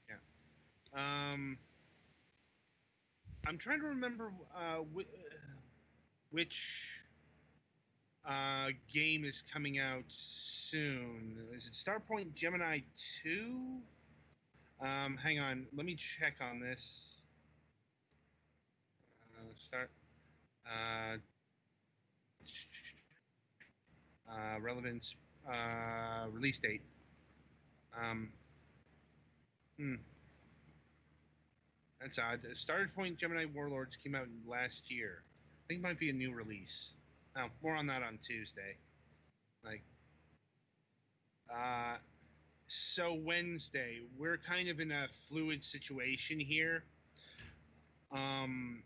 [0.09, 1.33] Yeah.
[1.33, 1.59] Um,
[3.47, 5.07] I'm trying to remember uh, whi-
[6.31, 7.01] which
[8.29, 11.37] uh, game is coming out soon.
[11.57, 12.81] Is it Starpoint Gemini
[13.23, 13.79] 2?
[14.81, 17.15] Um, hang on, let me check on this.
[19.39, 19.91] Uh, start.
[20.67, 21.17] Uh,
[24.29, 25.15] uh, relevance.
[25.49, 26.83] Uh, release date.
[27.99, 28.29] Um,
[29.79, 29.95] hmm.
[32.01, 32.41] That's odd.
[32.55, 35.23] Started Point Gemini Warlords came out last year.
[35.23, 36.93] I think it might be a new release.
[37.37, 38.77] Now, more on that on Tuesday.
[39.63, 39.83] Like,
[41.55, 41.99] uh,
[42.67, 46.83] so Wednesday, we're kind of in a fluid situation here.
[48.11, 48.83] Um,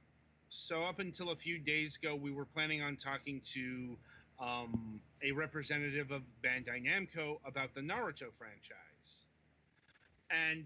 [0.49, 3.97] so up until a few days ago, we were planning on talking to
[4.45, 9.27] um, a representative of Bandai Namco about the Naruto franchise,
[10.29, 10.65] and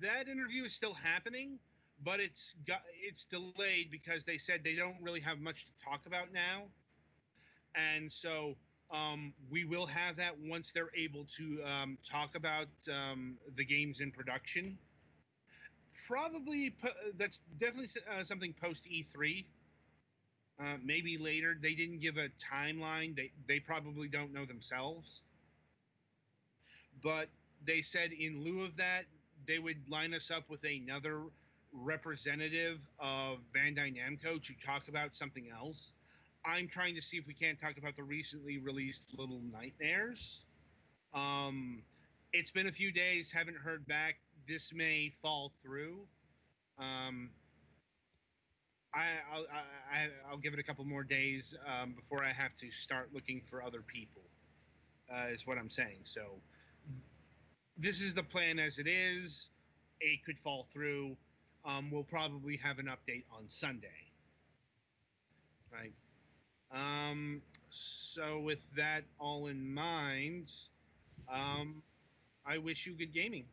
[0.00, 1.58] that interview is still happening
[2.04, 6.04] but it's got it's delayed because they said they don't really have much to talk
[6.04, 6.64] about now
[7.76, 8.56] and so
[8.90, 14.00] um, we will have that once they're able to um, talk about um, the games
[14.00, 14.78] in production.
[16.06, 19.46] Probably po- that's definitely uh, something post e3
[20.60, 21.56] uh, maybe later.
[21.60, 23.16] They didn't give a timeline.
[23.16, 25.22] They, they probably don't know themselves.
[27.02, 27.28] But
[27.64, 29.06] they said in lieu of that
[29.46, 31.22] they would line us up with another
[31.72, 35.92] representative of Bandai Namco to talk about something else.
[36.46, 40.40] I'm trying to see if we can't talk about the recently released Little Nightmares.
[41.12, 41.82] Um,
[42.32, 44.16] it's been a few days, haven't heard back.
[44.48, 45.98] This may fall through.
[46.78, 47.30] Um,
[48.94, 49.46] I, I'll,
[49.92, 53.42] I, I'll give it a couple more days um, before I have to start looking
[53.50, 54.22] for other people.
[55.12, 55.98] Uh, is what I'm saying.
[56.02, 56.22] So
[57.76, 59.50] this is the plan as it is.
[60.00, 61.16] It could fall through
[61.66, 63.88] um, we'll probably have an update on Sunday.
[65.72, 65.92] Right.
[66.70, 70.50] Um, so with that all in mind,
[71.32, 71.82] um,
[72.46, 73.46] I wish you good gaming.